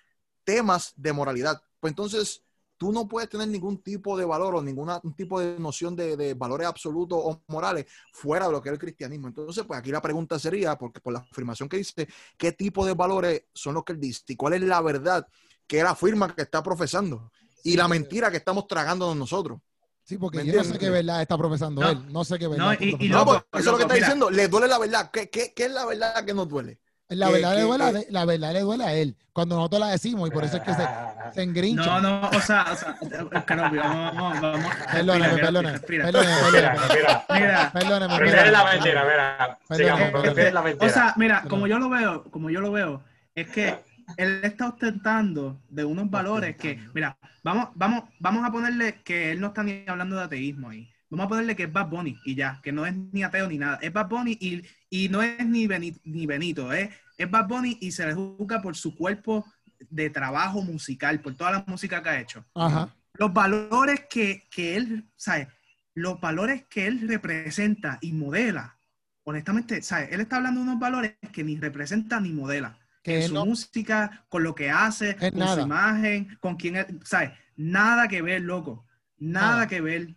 temas 0.45 0.93
de 0.97 1.13
moralidad. 1.13 1.63
Pues 1.81 1.93
entonces, 1.93 2.43
tú 2.81 2.93
no 2.93 3.07
puedes 3.07 3.29
tener 3.29 3.47
ningún 3.49 3.83
tipo 3.83 4.17
de 4.17 4.25
valor 4.25 4.55
o 4.55 4.63
ningún 4.63 4.91
tipo 5.15 5.39
de 5.39 5.59
noción 5.59 5.95
de, 5.95 6.17
de 6.17 6.33
valores 6.33 6.67
absolutos 6.67 7.19
o 7.23 7.43
morales 7.49 7.85
fuera 8.11 8.47
de 8.47 8.53
lo 8.53 8.63
que 8.63 8.71
es 8.71 8.73
el 8.73 8.79
cristianismo. 8.79 9.29
Entonces, 9.29 9.65
pues 9.67 9.79
aquí 9.79 9.91
la 9.91 10.01
pregunta 10.01 10.39
sería, 10.39 10.79
porque 10.79 10.99
por 10.99 11.13
la 11.13 11.19
afirmación 11.19 11.69
que 11.69 11.77
dice, 11.77 12.09
¿qué 12.39 12.53
tipo 12.53 12.87
de 12.87 12.95
valores 12.95 13.45
son 13.53 13.75
los 13.75 13.85
que 13.85 13.93
él 13.93 14.01
dice? 14.01 14.23
¿Y 14.29 14.37
cuál 14.37 14.55
es 14.55 14.63
la 14.63 14.81
verdad 14.81 15.29
que 15.67 15.81
él 15.81 15.87
afirma 15.87 16.35
que 16.35 16.41
está 16.41 16.63
profesando? 16.63 17.31
Y 17.63 17.77
la 17.77 17.87
mentira 17.87 18.31
que 18.31 18.39
estamos 18.39 18.67
tragándonos 18.67 19.15
nosotros. 19.15 19.61
Sí, 20.05 20.19
porque 20.19 20.39
¿Me 20.39 20.47
yo 20.47 20.55
no 20.59 20.65
sé 20.65 20.79
qué 20.79 20.91
verdad 20.91 21.23
está 21.23 21.39
profesando 21.39 21.83
No. 21.83 21.89
él. 21.91 22.13
No 22.13 22.25
sé 22.25 22.39
qué 22.39 22.49
verdad. 22.49 22.65
No, 22.65 22.73
está 22.73 22.85
y- 22.85 22.97
y. 22.99 23.09
No, 23.09 23.19
Loco, 23.19 23.37
eso 23.37 23.59
es 23.59 23.65
lo 23.67 23.77
que 23.77 23.83
está 23.83 23.95
mira. 23.95 24.07
diciendo. 24.07 24.31
Le 24.31 24.49
duele 24.49 24.67
la 24.67 24.79
verdad. 24.79 25.11
¿Qué, 25.13 25.31
qué, 25.31 25.53
qué 25.55 25.67
es 25.67 25.71
la 25.73 25.87
verdad 25.87 26.25
que 26.25 26.35
nos 26.35 26.49
duele? 26.49 26.79
la, 27.09 27.29
verdad 27.29 27.57
le 27.57 27.63
duele 27.63 27.85
a, 27.85 27.93
la 28.11 28.25
verdad 28.25 28.53
le 28.53 28.61
duele 28.61 28.85
a 28.85 28.95
él. 28.95 29.17
Cuando 29.33 29.57
nosotros 29.57 29.81
la 29.81 29.89
decimos 29.89 30.29
y 30.29 30.33
por 30.33 30.45
eso 30.45 30.57
es 30.59 30.63
que 30.63 30.75
se, 30.75 30.83
se 31.35 31.43
engrincha. 31.43 31.85
No, 31.85 32.01
no, 32.01 32.29
o 32.29 32.41
sea, 32.41 32.67
o 32.73 32.77
sea, 32.77 32.97
vamos, 33.01 33.73
vamos, 34.15 34.41
vamos. 34.41 34.73
Perdóname, 34.93 35.35
perdóname. 35.39 35.79
Perdóname, 35.81 36.35
Mira, 36.53 36.73
perdóname. 36.75 36.95
mira. 37.01 37.25
Mira, 37.31 37.71
Perdóname, 37.73 38.17
Prefiere 38.17 38.47
mira. 38.49 38.53
la 38.65 38.73
mentira, 38.73 39.05
mira. 39.05 39.59
Sigamos, 39.77 40.21
prefiere 40.23 40.53
la 40.53 40.63
mentira. 40.63 40.87
O 40.87 40.93
sea, 40.95 41.15
mira, 41.17 41.45
como 41.49 41.67
yo 41.67 41.79
lo 41.79 41.89
veo, 41.89 42.25
como 42.31 42.51
yo 42.51 42.61
lo 42.61 42.71
veo, 42.73 43.03
es 43.35 43.49
que 43.49 43.77
él 44.17 44.41
está 44.43 44.69
ostentando 44.69 45.63
de 45.69 45.85
unos 45.85 46.11
valores 46.11 46.57
que, 46.57 46.79
mira, 46.95 47.17
vamos, 47.43 47.69
vamos, 47.75 48.05
vamos 48.19 48.45
a 48.45 48.53
ponerle 48.53 49.03
que 49.03 49.33
él 49.33 49.41
no 49.41 49.49
está 49.49 49.63
ni 49.63 49.85
hablando 49.87 50.17
de 50.17 50.23
ateísmo 50.23 50.71
ahí. 50.71 50.91
Vamos 51.11 51.27
a 51.27 51.29
ponerle 51.29 51.57
que 51.57 51.65
es 51.65 51.73
Bad 51.73 51.89
Bunny 51.89 52.17
y 52.25 52.37
ya, 52.37 52.61
que 52.63 52.71
no 52.71 52.87
es 52.87 52.95
ni 52.95 53.25
ateo 53.25 53.49
ni 53.49 53.59
nada. 53.59 53.79
Es 53.83 53.93
Bad 53.93 54.09
Bunny 54.09 54.39
y, 54.41 54.63
y 54.89 55.09
no 55.09 55.23
es 55.23 55.45
ni 55.45 55.67
Benito, 55.67 56.01
ni 56.05 56.27
Benito 56.27 56.73
¿eh? 56.73 56.91
es 57.19 57.31
Bad 57.31 57.49
Bunny 57.49 57.79
y 57.81 57.93
se 57.93 58.07
le 58.07 58.15
juzga 58.15 58.63
por 58.63 58.77
su 58.77 58.95
cuerpo 58.95 59.45
de 59.91 60.09
trabajo 60.09 60.63
musical, 60.63 61.21
por 61.21 61.35
toda 61.35 61.51
la 61.51 61.65
música 61.67 62.03
que 62.03 62.09
ha 62.09 62.21
hecho 62.21 62.45
Ajá. 62.55 62.95
los 63.15 63.33
valores 63.33 64.07
que, 64.09 64.47
que 64.51 64.77
él, 64.77 65.11
¿sabes? 65.17 65.49
Los 65.95 66.21
valores 66.21 66.65
que 66.67 66.87
él 66.87 67.07
representa 67.09 67.99
y 68.01 68.13
modela. 68.13 68.79
Honestamente, 69.25 69.83
¿sabes? 69.83 70.11
Él 70.13 70.21
está 70.21 70.37
hablando 70.37 70.61
de 70.61 70.69
unos 70.69 70.79
valores 70.79 71.17
que 71.33 71.45
ni 71.45 71.57
representa 71.57 72.21
ni 72.21 72.33
modela. 72.33 72.79
En 73.05 73.29
su 73.29 73.35
no- 73.35 73.47
música, 73.47 74.25
con 74.29 74.43
lo 74.43 74.55
que 74.55 74.71
hace, 74.71 75.11
Es 75.19 75.31
con 75.31 75.39
nada. 75.39 75.55
su 75.55 75.61
imagen, 75.63 76.37
con 76.41 76.57
quién 76.57 76.77
él, 76.77 77.01
¿sabes? 77.05 77.31
Nada 77.57 78.09
que 78.09 78.23
ver, 78.23 78.43
loco. 78.43 78.87
Nada, 79.19 79.53
Nada. 79.53 79.67
que 79.67 79.81
ver. 79.81 80.15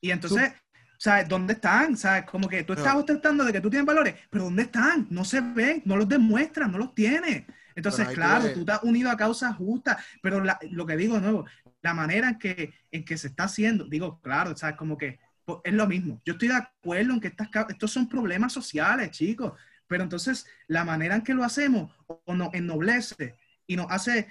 Y 0.00 0.10
entonces, 0.10 0.52
¿sabes? 0.98 1.28
¿Dónde 1.28 1.54
están? 1.54 1.96
¿Sabes? 1.96 2.24
Como 2.24 2.48
que 2.48 2.64
tú 2.64 2.72
estás 2.74 2.88
Pero- 2.88 3.00
ostentando 3.00 3.44
de 3.44 3.52
que 3.52 3.60
tú 3.60 3.70
tienes 3.70 3.86
valores, 3.86 4.14
pero 4.30 4.44
¿dónde 4.44 4.62
están? 4.62 5.06
No 5.10 5.24
se 5.24 5.40
ven, 5.40 5.82
no 5.84 5.96
los 5.96 6.08
demuestran, 6.08 6.70
no 6.72 6.78
los 6.78 6.94
tienes. 6.94 7.44
Entonces, 7.74 8.08
claro, 8.08 8.52
tú 8.52 8.60
estás 8.60 8.82
unido 8.82 9.08
a 9.10 9.16
causas 9.16 9.54
justas, 9.56 9.96
pero 10.20 10.42
la- 10.42 10.58
lo 10.70 10.84
que 10.84 10.96
digo 10.96 11.14
de 11.14 11.20
nuevo, 11.20 11.46
la 11.80 11.94
manera 11.94 12.28
en 12.30 12.38
que, 12.38 12.74
en 12.90 13.04
que 13.04 13.16
se 13.16 13.28
está 13.28 13.44
haciendo, 13.44 13.84
digo, 13.84 14.20
claro, 14.20 14.56
¿sabes? 14.56 14.76
Como 14.76 14.98
que 14.98 15.20
pues, 15.44 15.60
es 15.64 15.72
lo 15.72 15.86
mismo. 15.86 16.20
Yo 16.26 16.32
estoy 16.34 16.48
de 16.48 16.56
acuerdo 16.56 17.12
en 17.14 17.20
que 17.20 17.28
estas, 17.28 17.48
estos 17.68 17.90
son 17.90 18.08
problemas 18.08 18.52
sociales, 18.52 19.12
chicos, 19.12 19.52
pero 19.88 20.04
entonces 20.04 20.46
la 20.68 20.84
manera 20.84 21.16
en 21.16 21.22
que 21.22 21.34
lo 21.34 21.42
hacemos 21.42 21.90
o, 22.06 22.22
o 22.24 22.34
nos 22.34 22.54
ennoblece 22.54 23.36
y 23.66 23.74
nos 23.76 23.86
hace, 23.90 24.28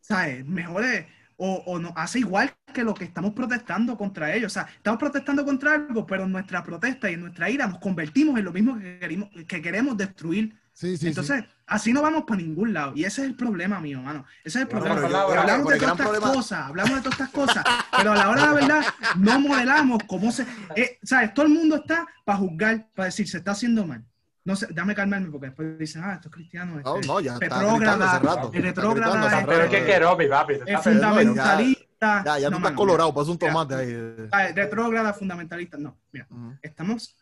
¿sabes? 0.00 0.44
Mejores 0.46 1.06
o, 1.36 1.54
o 1.66 1.78
nos 1.78 1.92
hace 1.96 2.18
igual 2.18 2.52
que 2.72 2.84
lo 2.84 2.92
que 2.94 3.04
estamos 3.04 3.32
protestando 3.32 3.96
contra 3.96 4.34
ellos. 4.34 4.52
O 4.52 4.54
sea, 4.54 4.68
estamos 4.76 4.98
protestando 5.00 5.44
contra 5.44 5.74
algo, 5.74 6.06
pero 6.06 6.24
en 6.24 6.32
nuestra 6.32 6.62
protesta 6.62 7.10
y 7.10 7.14
en 7.14 7.20
nuestra 7.22 7.48
ira 7.48 7.66
nos 7.66 7.78
convertimos 7.78 8.38
en 8.38 8.44
lo 8.44 8.52
mismo 8.52 8.78
que 8.78 8.98
queremos, 8.98 9.30
que 9.48 9.62
queremos 9.62 9.96
destruir. 9.96 10.54
Sí, 10.72 10.96
sí, 10.96 11.08
Entonces, 11.08 11.44
así 11.66 11.92
no 11.92 12.00
vamos 12.00 12.24
para 12.26 12.40
ningún 12.40 12.72
lado. 12.72 12.92
Y 12.94 13.04
ese 13.04 13.22
es 13.22 13.26
el 13.28 13.34
problema 13.36 13.80
mío, 13.80 14.00
mano. 14.00 14.24
Ese 14.44 14.60
es 14.60 14.62
el 14.62 14.66
Bueno, 14.66 14.94
problema. 14.94 15.26
pero 15.28 15.40
hablamos 15.40 15.72
de 15.72 15.78
todas 15.78 15.92
estas 15.92 16.06
problema- 16.06 16.32
cosas, 16.32 16.58
hablamos 16.60 16.94
de 16.94 17.00
todas 17.02 17.12
estas 17.20 17.30
cosas, 17.30 17.64
pero 17.96 18.12
a 18.12 18.16
la 18.16 18.30
hora 18.30 18.40
de 18.42 18.46
la 18.46 18.52
verdad 18.54 18.84
no 19.16 19.40
modelamos 19.40 19.98
cómo 20.06 20.32
se... 20.32 20.46
eh, 20.76 20.98
¿Sabes? 21.02 21.34
Todo 21.34 21.46
el 21.46 21.52
mundo 21.52 21.76
está 21.76 22.06
para 22.24 22.38
juzgar, 22.38 22.88
para 22.94 23.06
decir, 23.06 23.28
se 23.28 23.38
está 23.38 23.50
haciendo 23.52 23.86
mal. 23.86 24.04
No 24.50 24.56
sé, 24.56 24.66
dame 24.72 24.96
calmarme 24.96 25.30
porque 25.30 25.46
después 25.46 25.78
dicen, 25.78 26.02
ah, 26.04 26.14
estos 26.14 26.32
cristianos... 26.32 26.82
No, 26.82 26.96
este, 26.96 27.06
no, 27.06 27.20
ya 27.20 27.34
está 27.34 27.46
retrógrada, 27.46 28.18
retrógrada, 28.50 29.38
este, 29.38 29.46
Pero 29.46 29.62
es 29.62 29.70
que 29.70 30.22
mi 30.24 30.28
papi. 30.28 30.54
es 30.66 30.82
fundamentalista. 30.82 32.24
Ya, 32.24 32.38
ya 32.40 32.46
tú 32.48 32.50
No, 32.50 32.56
estás 32.56 32.60
mano, 32.60 32.76
colorado, 32.76 33.14
pasa 33.14 33.30
un 33.30 33.38
mira. 33.40 33.52
tomate 33.52 33.74
ahí. 33.76 34.28
¿sabes? 34.28 34.54
Retrógrada, 34.56 35.12
fundamentalista. 35.12 35.78
No, 35.78 35.96
mira, 36.10 36.26
Ujú. 36.30 36.56
estamos, 36.62 37.16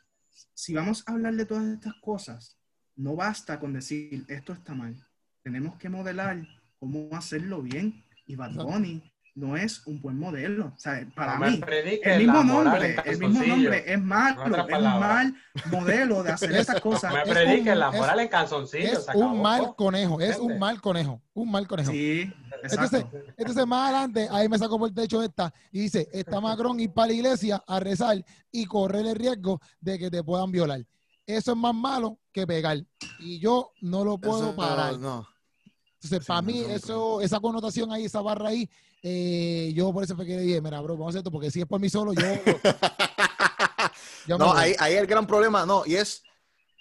si 0.55 0.73
vamos 0.73 1.05
a 1.07 1.13
hablar 1.13 1.35
de 1.35 1.45
todas 1.45 1.67
estas 1.67 1.93
cosas, 2.01 2.57
no 2.97 3.15
basta 3.15 3.61
con 3.61 3.75
decir 3.75 4.25
esto 4.29 4.55
está 4.55 4.73
mal. 4.73 4.97
Tenemos 5.43 5.77
que 5.77 5.91
modelar 5.91 6.39
cómo 6.79 7.11
hacerlo 7.13 7.61
bien. 7.61 8.07
Y 8.25 8.37
Bad. 8.37 8.55
Bunny 8.55 9.13
no 9.39 9.57
es 9.57 9.87
un 9.87 10.01
buen 10.01 10.19
modelo. 10.19 10.73
O 10.77 10.79
sea, 10.79 11.07
para 11.15 11.35
No 11.35 11.41
me 11.47 11.51
mí, 11.53 11.61
el 12.03 12.19
mismo 12.19 12.43
nombre, 12.43 12.97
el 13.05 13.19
mismo 13.19 13.43
nombre 13.45 13.85
es 13.93 14.01
malo, 14.03 14.45
es 14.47 14.77
un 14.77 14.83
mal 15.01 15.35
modelo 15.71 16.23
de 16.23 16.33
hacer 16.33 16.53
estas 16.57 16.81
cosas. 16.81 17.13
Me 17.15 17.23
Es 17.23 17.29
prediques 17.29 17.73
un- 17.73 17.79
la 17.79 17.89
es- 17.91 17.97
moral 17.99 18.21
en 18.21 18.29
calzoncillo. 18.29 18.85
Es 18.85 19.07
un 19.15 19.41
mal 19.41 19.75
conejo, 19.77 20.21
es 20.21 20.39
un 20.39 20.59
mal 20.59 20.81
conejo, 20.81 21.23
un 21.35 21.51
mal 21.51 21.67
conejo. 21.69 21.93
Sí, 21.93 22.33
Entonces, 22.63 23.01
exacto. 23.01 23.19
entonces 23.37 23.67
más 23.67 23.85
adelante, 23.91 24.29
ahí 24.31 24.49
me 24.49 24.59
sacó 24.59 24.79
por 24.79 24.89
el 24.89 24.95
techo 24.95 25.23
esta 25.23 25.53
y 25.71 25.81
dice, 25.81 26.09
está 26.13 26.41
Macron 26.41 26.81
ir 26.81 26.93
para 26.93 27.09
la 27.09 27.13
iglesia 27.15 27.63
a 27.67 27.79
rezar 27.79 28.25
y 28.51 28.67
correr 28.67 29.07
el 29.07 29.15
riesgo 29.15 29.61
de 29.81 29.99
que 29.99 30.11
te 30.11 30.23
puedan 30.25 30.51
violar. 30.51 30.85
Eso 31.27 31.53
es 31.53 31.57
más 31.59 31.75
malo 31.75 32.19
que 32.33 32.47
pegar. 32.47 32.79
Y 33.21 33.39
yo 33.39 33.71
no 33.83 34.03
lo 34.05 34.19
puedo 34.19 34.49
Eso, 34.49 34.57
parar. 34.57 34.99
no. 34.99 35.29
Entonces, 36.11 36.27
Sí, 36.27 36.29
para 36.29 36.43
mí, 36.43 36.61
eso 36.61 36.69
no 36.69 36.75
eso, 36.75 37.21
esa 37.21 37.41
connotación 37.41 37.93
ahí, 37.93 38.05
esa 38.05 38.21
barra 38.21 38.49
ahí, 38.49 38.69
eh, 39.03 39.73
yo 39.75 39.93
por 39.93 40.05
eso 40.05 40.17
fue 40.17 40.27
que 40.27 40.37
le 40.37 40.43
dije, 40.43 40.61
mira, 40.61 40.81
bro, 40.81 40.95
vamos 40.95 41.07
a 41.07 41.09
hacer 41.11 41.19
esto, 41.21 41.31
porque 41.31 41.51
si 41.51 41.61
es 41.61 41.67
por 41.67 41.81
mí 41.81 41.89
solo, 41.89 42.13
yo... 42.13 42.23
No, 44.37 44.53
ahí, 44.53 44.75
ahí 44.79 44.95
el 44.95 45.07
gran 45.07 45.27
problema, 45.27 45.65
no, 45.65 45.85
y 45.87 45.95
es, 45.95 46.23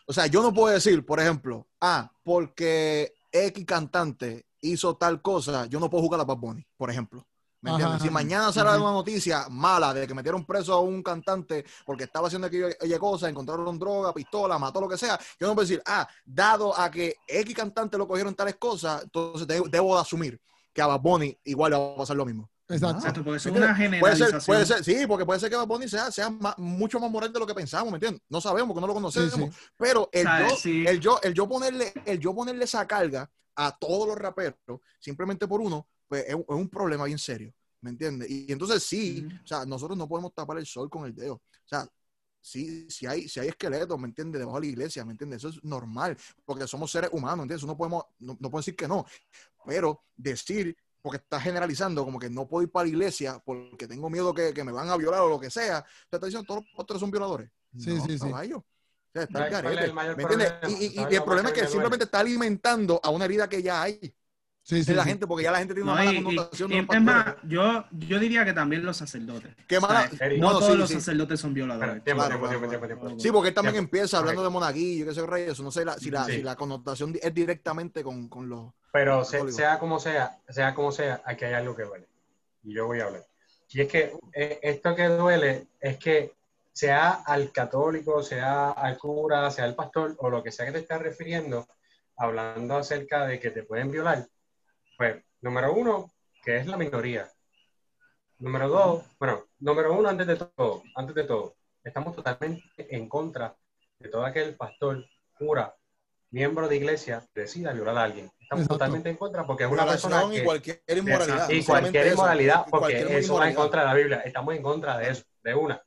o 0.05 0.11
sea, 0.11 0.27
yo 0.27 0.41
no 0.41 0.53
puedo 0.53 0.73
decir, 0.73 1.05
por 1.05 1.19
ejemplo, 1.19 1.67
ah, 1.79 2.11
porque 2.23 3.13
X 3.31 3.65
cantante 3.65 4.45
hizo 4.61 4.97
tal 4.97 5.21
cosa, 5.21 5.65
yo 5.67 5.79
no 5.79 5.89
puedo 5.89 6.03
jugar 6.03 6.19
a 6.19 6.25
Bad 6.25 6.37
Bunny, 6.37 6.65
por 6.75 6.91
ejemplo. 6.91 7.25
¿Me 7.61 7.71
Ajá, 7.71 7.77
entiendes? 7.79 8.01
Si 8.03 8.07
ajá. 8.07 8.13
mañana 8.13 8.51
sale 8.53 8.69
Ujú. 8.71 8.81
una 8.83 8.91
noticia 8.93 9.47
mala 9.49 9.93
de 9.93 10.05
que 10.07 10.13
metieron 10.13 10.45
preso 10.45 10.73
a 10.73 10.79
un 10.81 11.01
cantante 11.01 11.65
porque 11.85 12.03
estaba 12.03 12.27
haciendo 12.27 12.47
aquella 12.47 12.99
cosa, 12.99 13.27
encontraron 13.29 13.79
droga, 13.79 14.13
pistola, 14.13 14.59
mató 14.59 14.79
lo 14.79 14.87
que 14.87 14.97
sea, 14.97 15.17
yo 15.39 15.47
no 15.47 15.55
puedo 15.55 15.67
decir, 15.67 15.81
ah, 15.85 16.07
dado 16.23 16.77
a 16.77 16.91
que 16.91 17.15
X 17.27 17.55
cantante 17.55 17.97
lo 17.97 18.07
cogieron 18.07 18.35
tales 18.35 18.55
cosas, 18.57 19.03
entonces 19.03 19.47
debo, 19.47 19.67
debo 19.67 19.95
de 19.95 20.01
asumir 20.01 20.39
que 20.71 20.81
a 20.81 20.87
Bad 20.87 20.99
Bunny 21.01 21.35
igual 21.45 21.71
le 21.71 21.77
va 21.77 21.93
a 21.93 21.97
pasar 21.97 22.15
lo 22.15 22.25
mismo. 22.25 22.47
Exacto. 22.69 22.97
Exacto, 22.97 23.23
porque 23.23 23.37
eso 23.37 23.49
es 23.49 23.53
¿Me 23.53 23.61
una 23.61 23.71
entiendes? 23.71 23.99
Puede 24.01 24.15
ser, 24.17 24.25
generalización. 24.27 24.55
puede 24.55 24.65
ser, 24.65 24.83
sí, 24.83 25.07
porque 25.07 25.25
puede 25.25 25.39
ser 25.39 25.49
que 25.49 25.55
Bad 25.55 25.67
Bunny 25.67 25.87
sea, 25.87 26.11
sea 26.11 26.29
más- 26.29 26.57
mucho 26.59 26.99
más 26.99 27.09
moral 27.09 27.33
de 27.33 27.39
lo 27.39 27.47
que 27.47 27.55
pensamos, 27.55 27.89
¿me 27.91 27.95
entiendes? 27.95 28.21
No 28.29 28.39
sabemos, 28.39 28.67
porque 28.67 28.81
no 28.81 28.87
lo 28.87 28.93
conocemos. 28.93 29.33
Sí, 29.33 29.41
sí. 29.41 29.49
Pero 29.77 30.09
el 30.11 30.25
yo, 30.27 30.55
Sí. 30.57 30.85
el, 30.85 30.99
yo, 30.99 31.19
el, 31.23 31.33
yo 31.33 31.47
ponerle, 31.47 31.91
el 32.05 32.19
yo 32.19 32.35
ponerle 32.35 32.65
esa 32.65 32.85
carga 32.85 33.27
a 33.55 33.75
todos 33.75 34.05
los 34.07 34.17
raperos, 34.17 34.57
simplemente 34.99 35.47
por 35.47 35.61
uno, 35.61 35.87
pues 36.07 36.25
es, 36.27 36.35
un- 36.35 36.41
es 36.47 36.55
un 36.55 36.69
problema 36.69 37.05
bien 37.05 37.17
serio, 37.19 37.53
¿me 37.81 37.89
entiendes? 37.91 38.29
Y, 38.29 38.45
y 38.49 38.51
entonces 38.51 38.83
sí, 38.83 39.25
Ujú. 39.27 39.35
o 39.43 39.47
sea, 39.47 39.65
nosotros 39.65 39.97
no 39.97 40.07
podemos 40.07 40.33
tapar 40.33 40.57
el 40.57 40.65
sol 40.65 40.89
con 40.89 41.05
el 41.05 41.15
dedo. 41.15 41.35
O 41.35 41.41
sea, 41.67 41.87
sí, 42.41 42.89
si 42.89 43.05
hay, 43.05 43.27
si 43.29 43.39
hay 43.39 43.49
esqueletos, 43.49 43.99
¿me 43.99 44.07
entiendes? 44.07 44.39
Debajo 44.39 44.59
de 44.59 44.67
la 44.67 44.71
iglesia, 44.71 45.05
¿me 45.05 45.11
entiendes? 45.13 45.39
Eso 45.39 45.49
es 45.49 45.63
normal, 45.63 46.17
porque 46.45 46.67
somos 46.67 46.91
seres 46.91 47.09
humanos, 47.13 47.43
¿entiendes? 47.43 47.57
Eso 47.61 47.67
no 47.67 47.77
podemos, 47.77 48.03
no, 48.19 48.37
no 48.39 48.49
puedo 48.51 48.59
decir 48.61 48.75
que 48.75 48.87
no, 48.87 49.05
pero 49.65 50.03
decir, 50.15 50.75
porque 51.01 51.17
estás 51.17 51.43
generalizando, 51.43 52.03
como 52.05 52.19
que 52.19 52.29
no 52.29 52.47
puedo 52.47 52.63
ir 52.63 52.71
para 52.71 52.85
la 52.85 52.89
iglesia 52.89 53.39
porque 53.45 53.87
tengo 53.87 54.09
miedo 54.09 54.33
que, 54.33 54.53
que 54.53 54.63
me 54.63 54.71
van 54.71 54.89
a 54.89 54.97
violar 54.97 55.21
o 55.21 55.29
lo 55.29 55.39
que 55.39 55.49
sea, 55.49 55.83
te 56.09 56.17
está 56.17 56.25
diciendo 56.27 56.45
todos 56.45 56.63
los 56.63 56.75
pastores 56.75 56.99
son 57.01 57.11
violadores. 57.11 57.49
Sí, 57.77 57.91
No, 57.91 58.01
sí, 58.01 58.17
sí. 58.17 58.19
caballo. 58.19 58.57
O 58.57 58.65
sea, 59.13 59.23
está 59.23 59.39
¿Sabes 59.39 59.55
el 59.57 59.61
cuál 59.61 59.73
es 59.73 59.79
garete, 59.79 59.85
el 59.89 59.93
mayor 59.93 60.15
¿me 60.17 60.23
entiendes? 60.23 60.53
Y, 60.67 60.71
y- 60.73 60.85
y 60.93 60.95
¿Sabes 60.95 61.15
el 61.15 61.23
problema 61.23 61.49
es 61.49 61.53
que 61.53 61.61
que 61.61 61.67
me 61.67 61.71
simplemente 61.71 62.05
está 62.05 62.19
alimentando 62.19 62.99
a 63.03 63.09
una 63.09 63.25
herida 63.25 63.47
que 63.47 63.61
ya 63.61 63.81
hay. 63.81 64.13
Sí, 64.67 64.83
sí, 64.83 64.93
la 64.93 65.03
sí. 65.03 65.09
gente, 65.11 65.25
porque 65.27 65.45
ya 65.45 65.51
la 65.53 65.59
gente 65.59 65.73
tiene 65.73 65.85
No, 65.87 65.93
una 65.93 66.03
mala 66.03 66.19
y- 66.19 66.23
connotación 66.23 66.71
y- 66.73 66.79
es 66.79 67.01
más, 67.01 67.35
yo, 67.43 67.85
yo 67.91 68.19
diría 68.19 68.43
que 68.43 68.51
también 68.51 68.83
los 68.83 68.97
sacerdotes. 68.97 69.55
Qué 69.65 69.79
mala- 69.79 70.09
O 70.11 70.17
sea, 70.17 70.27
Eric, 70.27 70.39
no 70.41 70.47
bueno, 70.47 70.59
todos 70.59 70.71
sí, 70.73 70.77
los 70.77 70.89
sí. 70.89 70.95
sacerdotes 70.95 71.39
son 71.39 71.53
violadores. 71.53 72.03
tiempo, 72.03 72.21
Claro, 72.25 72.27
tiempo, 72.37 72.47
claro, 72.47 72.59
tiempo, 72.69 72.85
tiempo, 72.87 73.05
tiempo. 73.05 73.23
Sí, 73.23 73.31
porque 73.31 73.47
él 73.47 73.53
también 73.53 73.75
Tiempo. 73.75 73.95
empieza 73.95 74.17
hablando 74.17 74.43
de 74.43 74.49
monaguillo, 74.49 75.05
qué 75.05 75.11
sé 75.13 75.17
yo, 75.21 75.25
rey, 75.25 75.43
eso. 75.49 75.63
No 75.63 75.71
sé 75.71 75.85
la- 75.85 75.97
si, 75.97 76.11
la, 76.11 76.25
Sí. 76.25 76.33
si 76.33 76.43
la 76.43 76.57
connotación 76.57 77.15
es 77.21 77.33
directamente 77.33 78.03
con, 78.03 78.27
con 78.27 78.49
los... 78.49 78.73
Pero 78.91 79.23
se- 79.23 79.49
sea 79.53 79.79
como 79.79 80.01
sea, 80.01 80.37
sea 80.49 80.75
como 80.75 80.91
sea, 80.91 81.21
aquí 81.23 81.45
hay 81.45 81.53
algo 81.53 81.73
que 81.73 81.83
duele. 81.83 82.07
Y 82.63 82.73
yo 82.73 82.87
voy 82.87 82.99
a 82.99 83.05
hablar. 83.05 83.25
Y 83.69 83.79
es 83.79 83.87
que 83.87 84.11
eh, 84.33 84.59
esto 84.61 84.93
que 84.95 85.07
duele 85.07 85.67
es 85.79 85.95
que 85.95 86.33
sea 86.73 87.21
al 87.25 87.53
católico, 87.53 88.21
sea 88.21 88.71
al 88.71 88.97
cura, 88.97 89.49
sea 89.49 89.63
al 89.63 89.75
pastor 89.75 90.13
o 90.17 90.29
lo 90.29 90.43
que 90.43 90.51
sea 90.51 90.65
que 90.65 90.73
te 90.73 90.79
estés 90.79 90.99
refiriendo, 90.99 91.65
hablando 92.17 92.75
acerca 92.75 93.25
de 93.25 93.39
que 93.39 93.49
te 93.51 93.63
pueden 93.63 93.91
violar, 93.91 94.27
pues, 94.97 95.23
número 95.41 95.73
uno, 95.73 96.11
que 96.43 96.57
es 96.57 96.65
la 96.65 96.75
minoría. 96.75 97.29
Número 98.39 98.67
dos, 98.67 99.03
bueno, 99.19 99.45
número 99.59 99.93
uno, 99.93 100.09
antes 100.09 100.27
de 100.27 100.35
todo, 100.35 100.83
antes 100.95 101.15
de 101.15 101.23
todo, 101.23 101.55
estamos 101.83 102.15
totalmente 102.15 102.63
en 102.89 103.07
contra 103.07 103.55
de 103.99 104.09
todo 104.09 104.25
aquel 104.25 104.55
pastor, 104.55 105.05
cura, 105.37 105.75
miembro 106.31 106.67
de 106.67 106.75
iglesia 106.75 107.23
que 107.33 107.41
decida 107.41 107.73
violar 107.73 107.97
a 107.97 108.03
alguien. 108.03 108.31
Estamos 108.39 108.63
Exacto. 108.63 108.75
totalmente 108.75 109.09
en 109.09 109.17
contra 109.17 109.45
porque 109.45 109.63
es 109.63 109.71
una 109.71 109.85
persona 109.85 110.17
Violación 110.17 110.33
y 110.33 110.37
que... 110.37 110.45
cualquier 110.45 110.97
inmoralidad. 110.97 111.49
y 111.49 111.63
cualquier 111.63 112.07
inmoralidad, 112.07 112.65
y 112.67 112.69
porque 112.69 112.93
cualquier 112.93 113.19
eso 113.19 113.35
va 113.35 113.49
en 113.49 113.55
contra 113.55 113.81
de 113.81 113.87
la 113.87 113.93
Biblia. 113.93 114.21
Estamos 114.25 114.55
en 114.55 114.61
contra 114.61 114.97
de 114.97 115.09
eso, 115.09 115.23
de 115.43 115.55
una. 115.55 115.81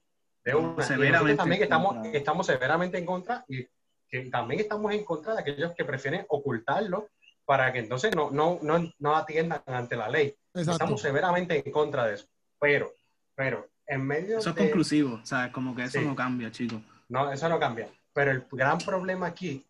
De 0.45 0.55
una. 0.55 0.83
Y 0.83 0.87
Severamente 0.87 1.37
también 1.37 1.59
que 1.59 1.65
en 1.65 1.73
estamos, 1.73 1.93
contra. 1.95 2.13
que 2.13 2.19
estamos 2.19 2.47
severamente 2.47 2.99
en 2.99 3.07
contra 3.07 3.45
y 3.49 3.67
que 4.09 4.31
también 4.31 4.61
estamos 4.61 4.93
en 4.93 5.05
contra 5.05 5.35
de 5.35 5.41
aquellos 5.41 5.73
que 5.73 5.85
prefieren 5.85 6.27
ocultarlo 6.29 7.09
para 7.51 7.73
que 7.73 7.81
entonces 7.81 8.15
no, 8.15 8.31
no, 8.31 8.61
no, 8.63 8.93
no 9.01 9.17
atiendan 9.17 9.61
ante 9.67 9.97
la 9.97 10.09
ley. 10.09 10.37
Exacto. 10.55 10.71
Estamos 10.71 11.03
severamente 11.03 11.61
en 11.67 11.73
contra 11.73 12.07
de 12.07 12.15
eso. 12.15 12.27
Pero, 12.61 12.93
pero, 13.35 13.67
en 13.89 14.07
medio 14.07 14.39
Eso 14.39 14.51
es 14.51 14.57
conclusivo, 14.57 15.19
o 15.21 15.27
sea, 15.27 15.51
como 15.51 15.75
que 15.75 15.83
eso 15.83 15.99
Sí. 15.99 16.05
no 16.07 16.15
cambia, 16.15 16.53
chicos. 16.53 16.81
No, 17.09 17.33
eso 17.33 17.49
no 17.49 17.59
cambia. 17.59 17.89
Pero 18.13 18.31
el 18.31 18.45
gran 18.53 18.79
problema 18.79 19.27
aquí, 19.27 19.67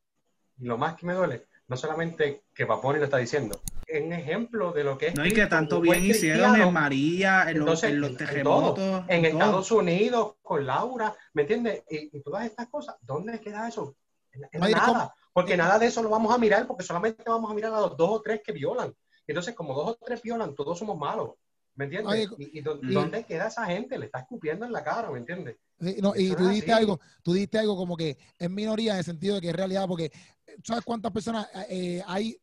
y 0.58 0.64
lo 0.66 0.76
más 0.76 0.94
que 0.94 1.06
me 1.06 1.14
duele, 1.14 1.46
no 1.68 1.76
solamente 1.78 2.42
que 2.54 2.66
Paponi 2.66 2.98
lo 2.98 3.06
está 3.06 3.16
diciendo, 3.16 3.58
es 3.86 4.02
un 4.04 4.12
ejemplo 4.12 4.72
de 4.72 4.84
lo 4.84 4.98
que 4.98 5.06
es. 5.06 5.14
No, 5.14 5.24
y 5.24 5.32
que 5.32 5.46
tanto 5.46 5.80
bien 5.80 6.04
hicieron 6.04 6.60
en 6.60 6.70
María, 6.74 7.44
en 7.48 7.60
los, 7.60 7.82
Entonces, 7.82 7.90
en 7.92 8.00
los 8.02 8.10
en- 8.10 8.12
en 8.12 8.26
terremotos. 8.26 9.04
en. 9.08 9.24
Estados 9.24 9.70
Unidos, 9.70 10.34
con 10.42 10.66
Laura, 10.66 11.14
¿me 11.32 11.42
entiendes? 11.42 11.82
Y, 11.88 12.14
y 12.14 12.20
todas 12.20 12.44
estas 12.44 12.66
cosas, 12.68 12.96
¿dónde 13.00 13.40
queda 13.40 13.66
eso? 13.68 13.96
En, 14.32 14.42
en 14.52 14.70
nada. 14.72 15.14
Porque 15.32 15.56
nada 15.56 15.78
de 15.78 15.86
eso 15.86 16.02
lo 16.02 16.08
vamos 16.08 16.34
a 16.34 16.38
mirar, 16.38 16.66
porque 16.66 16.84
solamente 16.84 17.22
vamos 17.26 17.50
a 17.50 17.54
mirar 17.54 17.72
a 17.74 17.80
los 17.80 17.96
dos 17.96 18.10
o 18.10 18.22
tres 18.22 18.40
que 18.44 18.52
violan. 18.52 18.94
Entonces, 19.26 19.54
como 19.54 19.74
dos 19.74 19.90
o 19.90 19.98
tres 20.04 20.22
violan, 20.22 20.54
todos 20.54 20.78
somos 20.78 20.98
malos, 20.98 21.30
¿me 21.76 21.84
entiendes? 21.84 22.28
Oye, 22.30 22.50
y, 22.52 22.58
y 22.58 22.62
dó- 22.62 22.80
y- 22.82 22.92
¿dónde 22.92 23.24
queda 23.24 23.46
esa 23.48 23.64
gente? 23.66 23.98
Le 23.98 24.06
está 24.06 24.20
escupiendo 24.20 24.66
en 24.66 24.72
la 24.72 24.82
cara, 24.82 25.10
¿me 25.10 25.18
entiendes? 25.18 25.56
Sí, 25.78 25.96
no, 26.02 26.14
y 26.14 26.28
tú 26.34 26.46
dijiste 26.48 26.72
algo, 26.72 27.00
tú 27.22 27.32
dijiste 27.32 27.58
algo 27.58 27.76
como 27.76 27.96
que 27.96 28.18
es 28.38 28.50
minoría 28.50 28.92
en 28.92 28.98
el 28.98 29.04
sentido 29.04 29.36
de 29.36 29.40
que 29.40 29.48
es 29.48 29.56
realidad, 29.56 29.86
porque 29.88 30.06
eh, 30.06 30.56
¿sabes 30.64 30.84
cuántas 30.84 31.10
personas 31.12 31.48
eh, 31.68 32.02
hay 32.06 32.38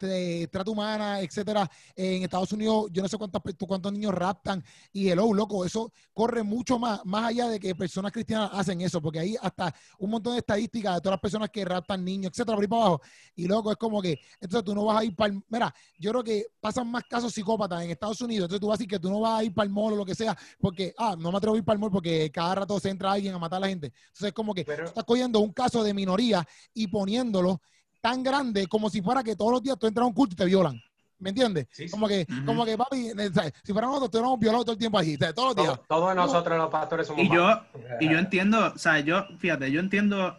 de 0.00 0.48
trata 0.50 0.70
humana, 0.70 1.20
etcétera, 1.20 1.70
en 1.94 2.22
Estados 2.22 2.52
Unidos? 2.52 2.86
Yo 2.90 3.02
no 3.02 3.08
sé 3.08 3.16
cuántas, 3.16 3.42
cuántos 3.66 3.92
niños 3.92 4.14
raptan 4.14 4.62
y 4.92 5.08
hello, 5.08 5.32
loco, 5.32 5.64
eso 5.64 5.92
corre 6.12 6.42
mucho 6.42 6.78
más, 6.78 7.00
más 7.04 7.26
allá 7.26 7.48
de 7.48 7.60
que 7.60 7.74
personas 7.74 8.12
cristianas 8.12 8.50
hacen 8.52 8.80
eso, 8.80 9.00
porque 9.00 9.20
hay 9.20 9.36
hasta 9.40 9.74
un 9.98 10.10
montón 10.10 10.32
de 10.34 10.40
estadísticas 10.40 10.94
de 10.96 11.00
todas 11.00 11.14
las 11.14 11.20
personas 11.20 11.50
que 11.50 11.64
raptan 11.64 12.04
niños, 12.04 12.30
etcétera, 12.32 12.56
por 12.56 12.64
ahí 12.64 12.68
para 12.68 12.82
abajo. 12.82 13.00
Y 13.34 13.46
loco, 13.46 13.70
es 13.70 13.76
como 13.76 14.00
que, 14.02 14.18
entonces 14.40 14.64
tú 14.64 14.74
no 14.74 14.84
vas 14.84 15.00
a 15.00 15.04
ir 15.04 15.14
para 15.14 15.34
Mira, 15.48 15.74
yo 15.98 16.10
creo 16.10 16.24
que 16.24 16.46
pasan 16.60 16.90
más 16.90 17.04
casos 17.04 17.32
psicópatas 17.32 17.82
en 17.82 17.90
Estados 17.90 18.20
Unidos, 18.20 18.44
entonces 18.44 18.60
tú 18.60 18.68
vas 18.68 18.74
a 18.74 18.78
decir 18.78 18.88
que 18.88 18.98
tú 18.98 19.10
no 19.10 19.20
vas 19.20 19.40
a 19.40 19.44
ir 19.44 19.52
para 19.54 19.66
el 19.66 19.72
mall 19.72 19.92
o 19.92 19.96
lo 19.96 20.04
que 20.04 20.14
sea, 20.14 20.36
porque, 20.58 20.94
ah, 20.98 21.16
no 21.18 21.30
me 21.30 21.38
atrevo 21.38 21.54
a 21.54 21.58
ir 21.58 21.64
para 21.64 21.74
el 21.74 21.80
mall 21.80 21.90
porque 21.90 22.30
cada 22.32 22.56
rato 22.56 22.78
se 22.80 22.90
entra 22.90 23.12
alguien 23.12 23.34
a 23.34 23.38
matar 23.38 23.58
a 23.58 23.60
la 23.60 23.68
gente. 23.68 23.86
Entonces 23.86 24.28
es 24.28 24.32
como 24.32 24.54
que 24.54 24.64
Pero- 24.64 24.84
tú 24.84 24.88
estás 24.88 25.04
cogiendo 25.04 25.40
un 25.40 25.52
caso 25.52 25.82
de 25.82 25.94
minoría 25.94 26.46
y 26.74 26.86
poniéndolo 26.88 27.60
tan 28.00 28.22
grande 28.22 28.66
como 28.66 28.88
si 28.90 29.02
fuera 29.02 29.22
que 29.22 29.36
todos 29.36 29.52
los 29.52 29.62
días 29.62 29.78
tú 29.78 29.86
entras 29.86 30.04
a 30.04 30.06
un 30.06 30.14
culto 30.14 30.34
y 30.34 30.36
te 30.36 30.44
violan. 30.44 30.80
¿Me 31.18 31.30
entiendes? 31.30 31.66
Sí, 31.70 31.84
sí. 31.84 31.90
Como 31.90 32.08
que, 32.08 32.26
como 32.46 32.64
que, 32.64 32.78
papi, 32.78 33.08
eh, 33.08 33.30
¿sabes? 33.32 33.52
si 33.62 33.72
fuéramos 33.72 33.96
nosotros, 33.96 34.06
estuviéramos 34.08 34.40
violados 34.40 34.64
todo 34.64 34.72
el 34.72 34.78
tiempo 34.78 34.98
allí, 34.98 35.16
¿sabes? 35.18 35.34
todos 35.34 35.48
los 35.54 35.56
días. 35.56 35.76
Todos, 35.86 35.88
todos 35.88 36.16
nosotros 36.16 36.56
los 36.58 36.70
pastores 36.70 37.06
somos 37.06 37.22
Y 37.22 37.28
yo, 37.28 37.44
malos. 37.44 37.64
y 38.00 38.08
yo 38.08 38.18
entiendo, 38.18 38.72
o 38.74 38.78
sea, 38.78 39.00
yo, 39.00 39.26
fíjate, 39.38 39.70
yo 39.70 39.80
entiendo, 39.80 40.38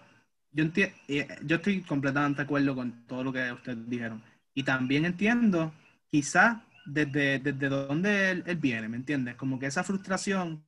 yo 0.52 0.64
entiendo, 0.64 0.96
yo 1.46 1.56
estoy 1.58 1.82
completamente 1.84 2.38
de 2.38 2.44
acuerdo 2.46 2.74
con 2.74 3.06
todo 3.06 3.24
lo 3.24 3.32
que 3.32 3.52
ustedes 3.52 3.88
dijeron. 3.88 4.24
Y 4.56 4.64
también 4.64 5.06
entiendo, 5.06 5.72
quizás, 6.10 6.58
desde, 6.88 7.38
desde 7.38 7.70
dónde 7.70 8.32
él, 8.32 8.44
él 8.48 8.56
viene, 8.58 8.90
¿me 8.90 8.98
entiendes? 8.98 9.36
Como 9.36 9.60
que 9.60 9.68
esa 9.68 9.84
frustración 9.84 10.66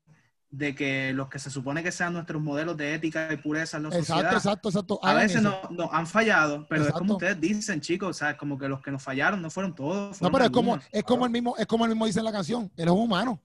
de 0.53 0.75
que 0.75 1.13
los 1.13 1.29
que 1.29 1.39
se 1.39 1.49
supone 1.49 1.81
que 1.81 1.91
sean 1.91 2.13
nuestros 2.13 2.39
modelos 2.39 2.77
de 2.77 2.93
ética 2.93 3.27
y 3.33 3.37
pureza 3.37 3.77
en 3.77 3.83
la 3.83 3.89
Exacto, 3.89 4.13
sociedad, 4.13 4.33
exacto, 4.33 4.69
exacto. 4.69 4.99
a 5.01 5.13
veces 5.15 5.41
eso. 5.41 5.49
no, 5.49 5.75
no 5.75 5.89
han 5.91 6.05
fallado, 6.05 6.67
pero 6.69 6.83
es 6.85 6.91
como 6.91 7.13
ustedes 7.13 7.41
dicen, 7.41 7.81
chicos, 7.81 8.09
o 8.09 8.13
sea, 8.13 8.37
como 8.37 8.55
que 8.59 8.69
los 8.69 8.79
que 8.79 8.91
nos 8.91 9.01
fallaron 9.01 9.41
no 9.41 9.49
fueron 9.49 9.73
todos. 9.73 10.21
No, 10.21 10.31
pero 10.31 10.45
es 10.45 10.51
como, 10.51 10.77
es 10.91 11.03
como 11.03 11.25
el 11.25 11.31
mismo, 11.31 11.55
es 11.57 11.65
como 11.65 11.85
el 11.85 11.89
mismo 11.89 12.05
dice 12.05 12.19
en 12.19 12.25
la 12.25 12.31
canción. 12.31 12.71
Él 12.77 12.85
es 12.85 12.91
un 12.91 12.99
humano. 12.99 13.41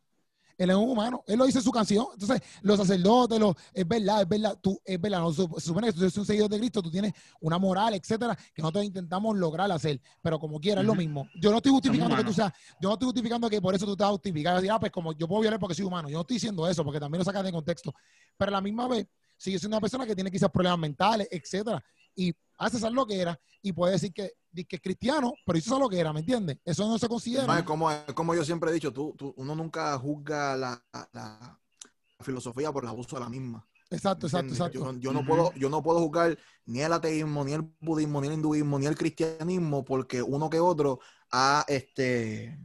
Él 0.58 0.70
es 0.70 0.76
un 0.76 0.90
humano. 0.90 1.22
Él 1.28 1.38
lo 1.38 1.46
dice 1.46 1.58
en 1.58 1.64
su 1.64 1.70
canción. 1.70 2.06
Entonces, 2.12 2.42
los 2.62 2.76
sacerdotes, 2.76 3.38
los, 3.38 3.54
es 3.72 3.86
verdad, 3.86 4.22
es 4.22 4.28
verdad. 4.28 4.58
Tú, 4.60 4.78
es 4.84 5.00
verdad. 5.00 5.20
No, 5.20 5.32
se 5.32 5.46
supone 5.60 5.86
que 5.86 5.92
tú 5.92 6.00
eres 6.00 6.18
un 6.18 6.26
seguidor 6.26 6.50
de 6.50 6.58
Cristo, 6.58 6.82
tú 6.82 6.90
tienes 6.90 7.12
una 7.40 7.58
moral, 7.58 7.94
etcétera, 7.94 8.36
que 8.52 8.60
nosotros 8.60 8.84
intentamos 8.84 9.36
lograr 9.36 9.70
hacer. 9.70 10.00
Pero 10.20 10.40
como 10.40 10.60
quiera, 10.60 10.80
es 10.80 10.86
lo 10.86 10.96
mismo. 10.96 11.28
Yo 11.40 11.52
no 11.52 11.58
estoy 11.58 11.70
justificando 11.70 12.16
que 12.16 12.24
tú 12.24 12.32
seas, 12.32 12.52
yo 12.80 12.88
no 12.88 12.94
estoy 12.94 13.06
justificando 13.06 13.48
que 13.48 13.62
por 13.62 13.74
eso 13.74 13.86
tú 13.86 13.96
te 13.96 14.02
vas 14.02 14.10
a 14.10 14.12
justificar. 14.12 14.62
Ah, 14.68 14.80
pues 14.80 14.90
como 14.90 15.12
yo 15.12 15.28
puedo 15.28 15.42
violar 15.42 15.60
porque 15.60 15.76
soy 15.76 15.84
humano. 15.84 16.08
Yo 16.08 16.16
no 16.16 16.22
estoy 16.22 16.34
diciendo 16.34 16.66
eso, 16.66 16.84
porque 16.84 16.98
también 16.98 17.20
lo 17.20 17.24
sacas 17.24 17.44
de 17.44 17.52
contexto. 17.52 17.94
Pero 18.36 18.48
a 18.48 18.52
la 18.52 18.60
misma 18.60 18.88
vez, 18.88 19.06
sigue 19.36 19.58
siendo 19.60 19.76
una 19.76 19.80
persona 19.80 20.04
que 20.04 20.14
tiene 20.14 20.30
quizás 20.30 20.50
problemas 20.50 20.80
mentales, 20.80 21.28
etcétera. 21.30 21.82
Y 22.18 22.34
hace 22.58 22.78
esa 22.78 22.90
loquera 22.90 23.38
y 23.62 23.72
puede 23.72 23.92
decir 23.92 24.12
que, 24.12 24.32
di 24.50 24.64
que 24.64 24.76
es 24.76 24.82
cristiano, 24.82 25.32
pero 25.46 25.56
hizo 25.56 25.70
esa 25.70 25.78
loquera, 25.78 26.12
¿me 26.12 26.20
entiendes? 26.20 26.58
Eso 26.64 26.86
no 26.88 26.98
se 26.98 27.06
considera. 27.08 27.56
Es 27.58 27.64
como, 27.64 27.88
como 28.14 28.34
yo 28.34 28.44
siempre 28.44 28.70
he 28.70 28.74
dicho, 28.74 28.92
tú, 28.92 29.14
tú- 29.16 29.32
uno 29.36 29.54
nunca 29.54 29.96
juzga 29.98 30.56
la, 30.56 30.84
la 31.12 31.58
filosofía 32.20 32.72
por 32.72 32.82
el 32.82 32.90
abuso 32.90 33.14
de 33.16 33.22
la 33.22 33.28
misma. 33.28 33.64
Exacto, 33.90 34.26
exacto, 34.26 34.52
exacto. 34.52 34.78
Yo, 34.80 34.92
no- 34.92 34.98
yo 34.98 35.12
no 35.12 35.20
Ujú. 35.20 35.28
puedo, 35.28 35.54
yo 35.54 35.70
no 35.70 35.82
puedo 35.82 36.00
juzgar 36.00 36.36
ni 36.66 36.80
el 36.80 36.92
ateísmo, 36.92 37.44
ni 37.44 37.52
el 37.52 37.62
budismo, 37.80 38.20
ni 38.20 38.26
el 38.26 38.34
hinduismo, 38.34 38.78
ni 38.78 38.86
el 38.86 38.96
cristianismo, 38.96 39.84
porque 39.84 40.20
uno 40.20 40.50
que 40.50 40.58
otro 40.60 40.98
ha, 41.30 41.64
este, 41.68 42.58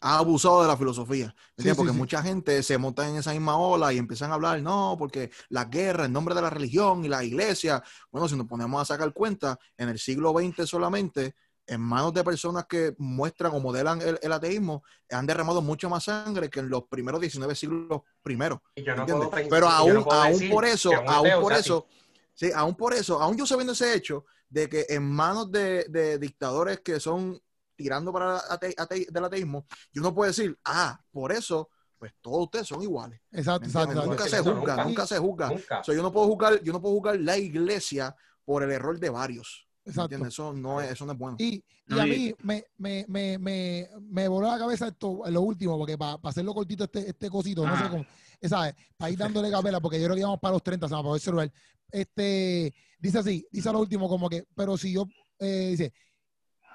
ha 0.00 0.18
abusado 0.18 0.62
de 0.62 0.68
la 0.68 0.76
filosofía. 0.76 1.34
porque 1.76 1.92
sí. 1.92 1.98
mucha 1.98 2.22
gente 2.22 2.62
se 2.62 2.78
monta 2.78 3.08
en 3.08 3.16
esa 3.16 3.32
misma 3.32 3.56
ola 3.56 3.92
y 3.92 3.98
empiezan 3.98 4.30
a 4.30 4.34
hablar, 4.34 4.60
no, 4.62 4.96
porque 4.98 5.30
la 5.50 5.66
guerra 5.66 6.06
en 6.06 6.12
nombre 6.12 6.34
de 6.34 6.42
la 6.42 6.50
religión 6.50 7.04
y 7.04 7.08
la 7.08 7.22
iglesia. 7.22 7.82
Bueno, 8.10 8.28
si 8.28 8.36
nos 8.36 8.46
ponemos 8.46 8.80
a 8.80 8.84
sacar 8.84 9.12
cuenta, 9.12 9.58
en 9.76 9.88
el 9.90 9.98
siglo 9.98 10.32
XX 10.32 10.68
solamente, 10.68 11.34
en 11.66 11.80
manos 11.80 12.12
de 12.14 12.24
personas 12.24 12.64
que 12.66 12.94
muestran 12.98 13.52
o 13.54 13.60
modelan 13.60 14.00
el, 14.00 14.18
el 14.22 14.32
ateísmo, 14.32 14.82
han 15.10 15.26
derramado 15.26 15.62
mucha 15.62 15.88
más 15.88 16.04
sangre 16.04 16.48
que 16.48 16.60
en 16.60 16.68
los 16.68 16.84
primeros 16.84 17.20
19 17.20 17.54
siglos 17.54 18.02
primeros. 18.22 18.58
Y 18.74 18.82
yo 18.82 18.96
no 18.96 19.06
Pero 19.06 19.66
yo 19.66 19.68
aún, 19.68 19.94
no 19.94 20.00
aún 20.10 20.50
por 20.50 20.64
eso, 20.64 20.90
aún 21.06 21.30
por 21.40 21.52
eso, 21.52 21.86
sí, 22.34 22.50
aún 22.54 22.74
por 22.74 22.94
eso, 22.94 23.20
aún 23.20 23.36
yo 23.36 23.46
sabiendo 23.46 23.74
ese 23.74 23.94
hecho 23.94 24.24
de 24.48 24.68
que 24.68 24.86
en 24.88 25.08
manos 25.08 25.52
de, 25.52 25.84
de 25.84 26.18
dictadores 26.18 26.80
que 26.80 26.98
son 26.98 27.40
tirando 27.82 28.12
para 28.12 28.36
el 28.36 28.40
ate- 28.50 28.74
ate- 28.76 29.06
del 29.10 29.24
ateísmo, 29.24 29.64
yo 29.92 30.02
no 30.02 30.14
puedo 30.14 30.28
decir, 30.28 30.58
ah, 30.64 31.00
por 31.10 31.32
eso, 31.32 31.70
pues 31.98 32.12
todos 32.20 32.44
ustedes 32.44 32.66
son 32.66 32.82
iguales. 32.82 33.20
Exacto, 33.32 33.60
¿me 33.62 33.66
exacto. 33.68 34.04
Nunca 34.06 34.28
se 34.28 34.38
juzga, 34.38 34.54
nunca. 34.54 34.84
nunca 34.84 35.06
se 35.06 35.18
juzga. 35.18 35.48
Nunca. 35.48 35.80
O 35.80 35.84
sea, 35.84 35.94
yo 35.94 36.02
no 36.02 36.12
puedo 36.12 36.26
juzgar, 36.26 36.62
yo 36.62 36.72
no 36.72 36.80
puedo 36.80 36.94
juzgar 36.96 37.18
la 37.20 37.38
iglesia 37.38 38.14
por 38.44 38.62
el 38.62 38.70
error 38.70 38.98
de 38.98 39.08
varios. 39.10 39.66
¿me 39.84 39.90
Exacto. 39.90 40.14
entiendes? 40.14 40.34
Eso 40.34 40.52
no 40.52 40.80
es, 40.80 40.90
eso 40.92 41.06
no 41.06 41.12
es 41.12 41.18
bueno. 41.18 41.36
Y, 41.38 41.64
a 41.90 42.04
mí 42.04 42.32
me, 42.42 42.64
me, 42.78 43.04
me, 43.08 43.38
me, 43.38 43.88
me 44.00 44.28
voló 44.28 44.46
la 44.46 44.58
cabeza 44.58 44.88
esto, 44.88 45.22
lo 45.26 45.40
último, 45.40 45.76
porque 45.76 45.98
para 45.98 46.18
hacerlo 46.22 46.54
cortito 46.54 46.84
este, 46.84 47.08
este 47.08 47.28
cosito, 47.28 47.66
no 47.66 47.76
sé 47.76 47.88
cómo, 47.88 48.06
¿sabes? 48.42 48.74
Para 48.96 49.10
ir 49.10 49.18
dándole 49.18 49.50
cabela, 49.50 49.80
porque 49.80 49.98
yo 49.98 50.04
creo 50.04 50.14
que 50.14 50.20
íbamos 50.20 50.38
para 50.38 50.52
los 50.52 50.62
30, 50.62 50.86
se 50.86 50.94
me 50.94 51.00
apagó 51.00 51.14
el 51.16 51.20
celular. 51.20 51.52
Este, 51.90 52.72
dice 52.98 53.18
así, 53.18 53.46
dice 53.50 53.72
lo 53.72 53.80
último 53.80 54.08
como 54.08 54.28
que, 54.28 54.44
pero 54.54 54.76
si 54.76 54.92
yo, 54.92 55.06
eh, 55.38 55.68
dice, 55.70 55.92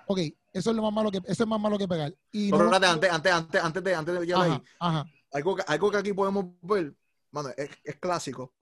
ok, 0.08 0.20
eso 0.56 0.70
es 0.72 0.76
lo 0.76 0.82
más 0.82 0.94
malo 0.94 1.12
que, 1.12 1.20
eso 1.26 1.44
es 1.44 1.48
más 1.50 1.60
malo 1.60 1.78
que 1.78 1.88
pegar. 1.88 2.13
Y 2.32 2.52
Pero 2.52 2.63
no- 2.65 2.76
espérate, 2.76 2.88
antes, 2.88 3.12
antes, 3.12 3.32
antes, 3.34 3.63
antes 3.63 3.84
de, 3.84 3.96
antes 3.96 4.20
de 4.20 4.26
llegar 4.26 4.41
ahí, 4.44 4.52
ajá, 4.52 4.63
ajá, 4.80 5.06
algo 5.34 5.56
que, 5.56 5.63
algo 5.68 5.91
que 5.91 5.98
aquí 5.98 6.13
podemos 6.13 6.46
ver, 6.62 6.96
mano, 7.32 7.50
es, 7.58 7.70
es 7.84 7.96
clásico. 7.98 8.54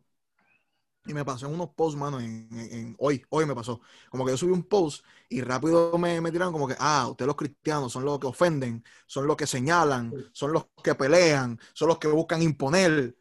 Y 1.05 1.13
me 1.13 1.25
pasó 1.25 1.47
en 1.47 1.53
unos 1.53 1.71
posts, 1.71 1.99
mano, 1.99 2.19
en, 2.21 2.47
en- 2.51 2.71
en- 2.71 2.95
hoy, 2.97 3.21
hoy 3.29 3.45
me 3.45 3.53
pasó. 3.53 3.81
Como 4.09 4.23
que 4.25 4.31
yo 4.31 4.37
subí 4.37 4.53
un 4.53 4.63
post 4.63 5.05
y 5.27 5.41
rápido 5.41 5.97
me, 5.97 6.21
me 6.21 6.31
tiraron 6.31 6.53
como 6.53 6.65
que, 6.67 6.75
ah, 6.79 7.07
ustedes 7.09 7.27
los 7.27 7.35
cristianos 7.35 7.91
son 7.91 8.05
los 8.05 8.19
que 8.19 8.27
ofenden, 8.27 8.83
son 9.05 9.27
los 9.27 9.35
que 9.35 9.45
señalan, 9.45 10.13
son 10.31 10.53
los 10.53 10.67
que 10.81 10.95
pelean, 10.95 11.59
son 11.73 11.89
los 11.89 11.97
que 11.99 12.07
buscan 12.07 12.41
imponer. 12.41 13.17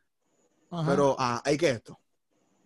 ajá. 0.70 0.90
Pero, 0.90 1.16
ah, 1.18 1.42
hay 1.44 1.56
que 1.58 1.70
esto. 1.70 1.98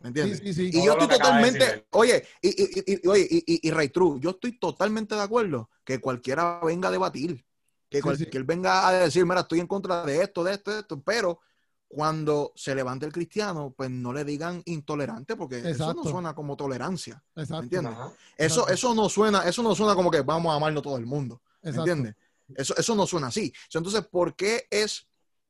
¿Me 0.00 0.08
entiendes? 0.08 0.38
Sí, 0.38 0.52
sí, 0.52 0.54
sí. 0.54 0.68
Y 0.70 0.72
Todo 0.72 0.84
yo 0.86 0.92
estoy 0.92 1.06
de 1.08 1.14
totalmente, 1.14 1.74
él. 1.74 1.84
oye, 1.90 2.26
y, 2.42 2.48
y, 2.48 3.00
y, 3.02 3.08
oye, 3.08 3.26
y, 3.30 3.36
y, 3.46 3.68
y 3.68 3.70
Ray 3.70 3.88
True, 3.88 4.20
yo 4.20 4.30
estoy 4.30 4.58
totalmente 4.58 5.14
de 5.14 5.22
acuerdo 5.22 5.70
que 5.84 6.00
cualquiera 6.00 6.60
venga 6.62 6.88
a 6.88 6.92
debatir, 6.92 7.44
que 7.88 7.98
Sí, 7.98 8.02
cualquier 8.02 8.44
venga 8.44 8.86
a 8.86 8.92
decir, 8.92 9.24
mira, 9.24 9.40
estoy 9.40 9.60
en 9.60 9.66
contra 9.66 10.04
de 10.04 10.22
esto, 10.22 10.44
de 10.44 10.52
esto, 10.54 10.72
de 10.72 10.80
esto, 10.80 11.00
pero 11.02 11.40
cuando 11.88 12.52
se 12.56 12.74
levante 12.74 13.06
el 13.06 13.12
cristiano, 13.12 13.72
pues 13.76 13.90
no 13.90 14.12
le 14.12 14.24
digan 14.24 14.60
intolerante, 14.66 15.36
porque 15.36 15.58
eso 15.70 15.94
no 15.94 16.04
suena 16.04 16.34
como 16.34 16.56
tolerancia, 16.56 17.22
¿me 17.34 17.42
Exacto. 17.42 17.64
entiendes? 17.64 17.92
Ajá. 17.92 18.12
Eso, 18.36 18.62
Exacto. 18.62 18.72
eso 18.72 18.94
no 18.94 19.08
suena, 19.08 19.42
eso 19.48 19.62
no 19.62 19.74
suena 19.74 19.94
como 19.94 20.10
que 20.10 20.22
vamos 20.22 20.52
a 20.52 20.56
amarnos 20.56 20.82
todo 20.82 20.96
el 20.98 21.06
mundo, 21.06 21.40
¿me 21.62 21.70
entiendes? 21.70 22.14
Eso, 22.54 22.74
eso 22.76 22.94
no 22.94 23.06
suena 23.06 23.28
así. 23.28 23.52
Entonces, 23.72 24.06
¿por 24.06 24.34
qué 24.34 24.66
es 24.70 25.06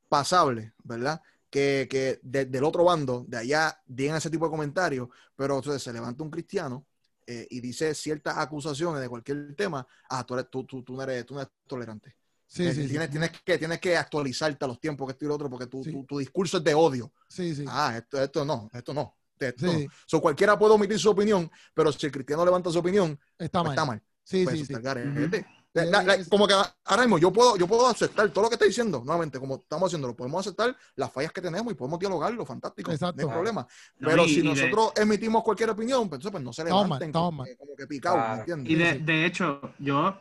pasable, 0.09 0.73
verdad? 0.83 1.21
Que, 1.57 1.87
que 1.89 2.19
de- 2.21 2.45
del 2.45 2.63
otro 2.63 2.83
bando, 2.83 3.25
de 3.27 3.37
allá, 3.37 3.81
digan 3.87 4.17
ese 4.17 4.29
tipo 4.29 4.45
de 4.45 4.51
comentarios, 4.51 5.09
pero 5.35 5.55
entonces 5.55 5.81
se 5.81 5.91
levanta 5.91 6.21
un 6.23 6.29
cristiano 6.29 6.85
eh, 7.25 7.47
y 7.49 7.59
dice 7.61 7.95
ciertas 7.95 8.37
acusaciones 8.37 9.01
de 9.01 9.09
cualquier 9.09 9.55
tema, 9.55 9.87
ah, 10.07 10.23
tú, 10.23 10.35
eres, 10.35 10.51
tú, 10.51 10.63
tú, 10.65 10.83
tú 10.83 10.95
no 10.95 11.01
eres, 11.01 11.25
tú 11.25 11.33
no 11.33 11.41
eres 11.41 11.51
tolerante. 11.65 12.15
Sí, 12.45 12.63
Eh, 12.67 12.73
sí, 12.75 12.83
sí. 12.83 12.89
tienes, 12.89 13.09
tienes, 13.09 13.31
que, 13.43 13.57
tienes 13.57 13.79
que 13.79 13.97
actualizarte 13.97 14.63
a 14.65 14.67
los 14.67 14.79
tiempos 14.79 15.07
que 15.07 15.13
esto 15.13 15.25
y 15.25 15.27
lo 15.29 15.33
otro, 15.35 15.49
porque 15.49 15.65
tu, 15.65 15.83
Sí. 15.83 15.91
tu, 15.91 16.05
tu 16.05 16.19
discurso 16.19 16.57
es 16.59 16.63
de 16.63 16.75
odio. 16.75 17.11
Sí, 17.27 17.55
sí. 17.55 17.65
Ah, 17.67 17.95
esto, 17.97 18.21
esto 18.21 18.45
no, 18.45 18.69
esto 18.71 18.93
no. 18.93 19.17
Esto 19.39 19.65
Sí. 19.71 19.85
no. 19.85 19.91
So, 20.05 20.21
cualquiera 20.21 20.59
puede 20.59 20.73
omitir 20.75 20.99
su 20.99 21.09
opinión, 21.09 21.49
pero 21.73 21.91
si 21.91 22.05
el 22.05 22.11
cristiano 22.11 22.45
levanta 22.45 22.69
su 22.71 22.77
opinión, 22.77 23.19
Está 23.39 23.61
pues 23.61 23.63
mal. 23.63 23.71
está 23.73 23.85
mal. 23.85 24.03
Sí, 24.23 24.43
Pues 24.43 24.59
sí, 24.59 24.65
sí. 24.65 24.73
está 24.73 24.77
al 24.77 24.83
garete. 24.83 25.39
Sí, 25.39 25.45
La- 25.85 26.03
la- 26.03 26.25
como 26.25 26.47
que 26.47 26.53
ahora 26.53 27.03
mismo 27.03 27.17
yo 27.17 27.31
puedo, 27.31 27.57
yo 27.57 27.67
puedo 27.67 27.87
aceptar 27.87 28.29
todo 28.29 28.43
lo 28.43 28.49
que 28.49 28.55
está 28.55 28.65
diciendo, 28.65 29.01
nuevamente, 29.05 29.39
como 29.39 29.55
estamos 29.57 29.87
haciendo, 29.87 30.07
lo 30.07 30.15
podemos 30.15 30.39
aceptar 30.45 30.75
las 30.95 31.11
fallas 31.11 31.31
que 31.31 31.41
tenemos 31.41 31.71
y 31.71 31.75
podemos 31.75 31.99
dialogarlo, 31.99 32.45
fantástico, 32.45 32.91
Exacto. 32.91 33.21
no 33.21 33.27
hay 33.29 33.33
problema. 33.33 33.67
No, 33.99 34.09
Pero 34.09 34.25
y- 34.25 34.29
si 34.29 34.39
y 34.39 34.41
de- 34.41 34.49
nosotros 34.49 34.93
emitimos 34.97 35.43
cualquier 35.43 35.69
opinión, 35.69 36.09
pues, 36.09 36.17
entonces 36.19 36.31
pues 36.31 36.43
no 36.43 36.53
se 36.53 36.63
levanten 36.63 37.09
estamos 37.09 37.29
como, 37.31 37.43
que- 37.43 37.57
como 37.57 37.75
que 37.75 37.87
picados, 37.87 38.17
Claro. 38.19 38.35
¿me 38.35 38.41
entiendes? 38.53 38.95
Y 39.01 39.03
de, 39.03 39.25
hecho, 39.25 39.61
yo, 39.79 40.17